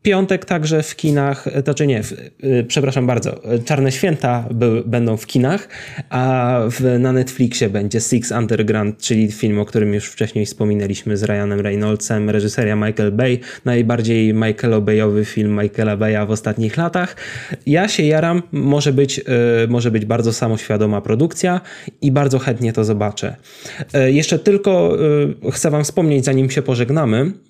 piątek 0.06 0.44
także 0.44 0.82
w 0.82 0.96
kinach, 0.96 1.48
to 1.64 1.74
czy 1.74 1.86
nie, 1.86 2.02
w, 2.02 2.12
y, 2.12 2.64
przepraszam 2.68 3.06
bardzo, 3.06 3.40
Czarne 3.64 3.92
Święta 3.92 4.48
by, 4.50 4.82
będą 4.86 5.16
w 5.16 5.26
kinach, 5.26 5.68
a 6.10 6.60
w, 6.70 6.98
na 6.98 7.12
Netflixie 7.12 7.68
będzie 7.68 8.00
Six 8.00 8.32
Underground, 8.32 8.98
czyli 8.98 9.32
film, 9.32 9.58
o 9.58 9.64
którym 9.64 9.94
już 9.94 10.06
wcześniej 10.06 10.46
wspominaliśmy 10.46 11.16
z 11.16 11.22
Ryanem 11.22 11.60
Reynoldsem, 11.60 12.30
reżyseria 12.30 12.76
Michael 12.76 13.12
Bay, 13.12 13.38
najbardziej 13.64 14.34
Michael 14.34 14.82
Bayowy 14.82 15.24
film 15.24 15.60
Michaela 15.62 15.96
Baya 15.96 16.26
w 16.26 16.30
ostatnich 16.30 16.76
latach. 16.76 17.16
Ja 17.66 17.88
się 17.88 18.02
jaram, 18.02 18.42
może 18.52 18.92
być, 18.92 19.20
może 19.68 19.90
być 19.90 20.04
bardzo 20.04 20.32
samoświadoma 20.32 21.00
produkcja 21.00 21.60
i 22.02 22.12
bardzo 22.12 22.38
chętnie 22.38 22.72
to 22.72 22.84
zobaczę. 22.84 23.36
Jeszcze 24.06 24.38
tylko 24.38 24.98
chcę 25.52 25.70
wam 25.70 25.84
wspomnieć, 25.84 26.24
zanim 26.24 26.50
się 26.50 26.62
pożegnamy, 26.62 27.30
E, 27.30 27.45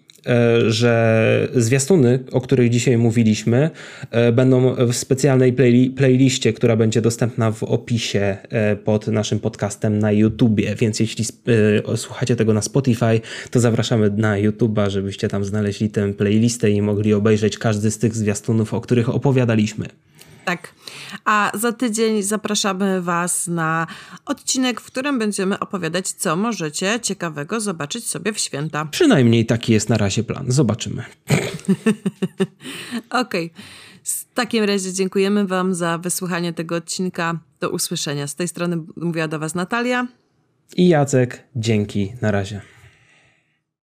że 0.69 1.49
zwiastuny, 1.55 2.19
o 2.33 2.41
których 2.41 2.71
dzisiaj 2.71 2.99
mówiliśmy, 2.99 3.71
e, 4.11 4.33
będą 4.33 4.75
w 4.75 4.95
specjalnej 4.95 5.53
play 5.53 5.91
playliście, 5.91 6.53
która 6.53 6.77
będzie 6.77 7.01
dostępna 7.01 7.53
w 7.53 7.63
opisie 7.63 8.37
e, 8.49 8.77
pod 8.77 9.07
naszym 9.07 9.41
podcastem 9.41 9.99
na 9.99 10.13
YouTubie, 10.13 10.75
więc 10.75 11.01
jeśli 11.01 11.25
słuchacie 11.97 12.37
tego 12.37 12.53
na 12.53 12.63
Spotify, 12.63 13.21
to 13.51 13.61
zapraszamy 13.61 14.11
na 14.11 14.39
YouTuba, 14.39 14.91
żebyście 14.91 15.29
tam 15.29 15.45
znaleźli 15.45 15.91
tę 15.91 16.13
playlistę 16.13 16.71
i 16.71 16.83
mogli 16.83 17.15
obejrzeć 17.15 17.59
każdy 17.59 17.91
z 17.91 17.99
tych 17.99 18.15
zwiastunów, 18.15 18.75
o 18.75 18.81
których 18.81 19.09
opowiadaliśmy. 19.09 19.87
Tak. 20.47 20.75
A 21.25 21.51
za 21.55 21.73
tydzień 21.73 22.23
zapraszamy 22.23 23.03
Was 23.03 23.47
na 23.47 23.87
odcinek, 24.25 24.81
w 24.81 24.87
którym 24.87 25.19
będziemy 25.19 25.59
opowiadać, 25.59 26.09
co 26.09 26.37
możecie 26.37 27.01
ciekawego 27.03 27.61
zobaczyć 27.61 28.07
sobie 28.07 28.33
w 28.33 28.39
święta. 28.39 28.85
Przynajmniej 28.85 29.47
taki 29.47 29.73
jest 29.73 29.89
na 29.89 29.99
razie 29.99 30.25
plan. 30.25 30.45
Zobaczymy. 30.49 31.05
Okej. 33.11 33.47
Okay. 33.47 33.51
W 34.05 34.35
takim 34.35 34.65
razie 34.65 34.93
dziękujemy 34.93 35.47
Wam 35.47 35.75
za 35.75 35.99
wysłuchanie 35.99 36.53
tego 36.53 36.77
odcinka. 36.77 37.39
Do 37.61 37.71
usłyszenia. 37.71 38.27
Z 38.27 38.35
tej 38.35 38.49
strony 38.49 38.79
mówiła 38.97 39.29
do 39.29 39.39
Was 39.39 39.55
Natalia. 39.55 40.07
I 40.77 40.89
Jacek. 40.89 41.45
Dzięki. 41.57 42.13
Na 42.23 42.31
razie. 42.31 42.76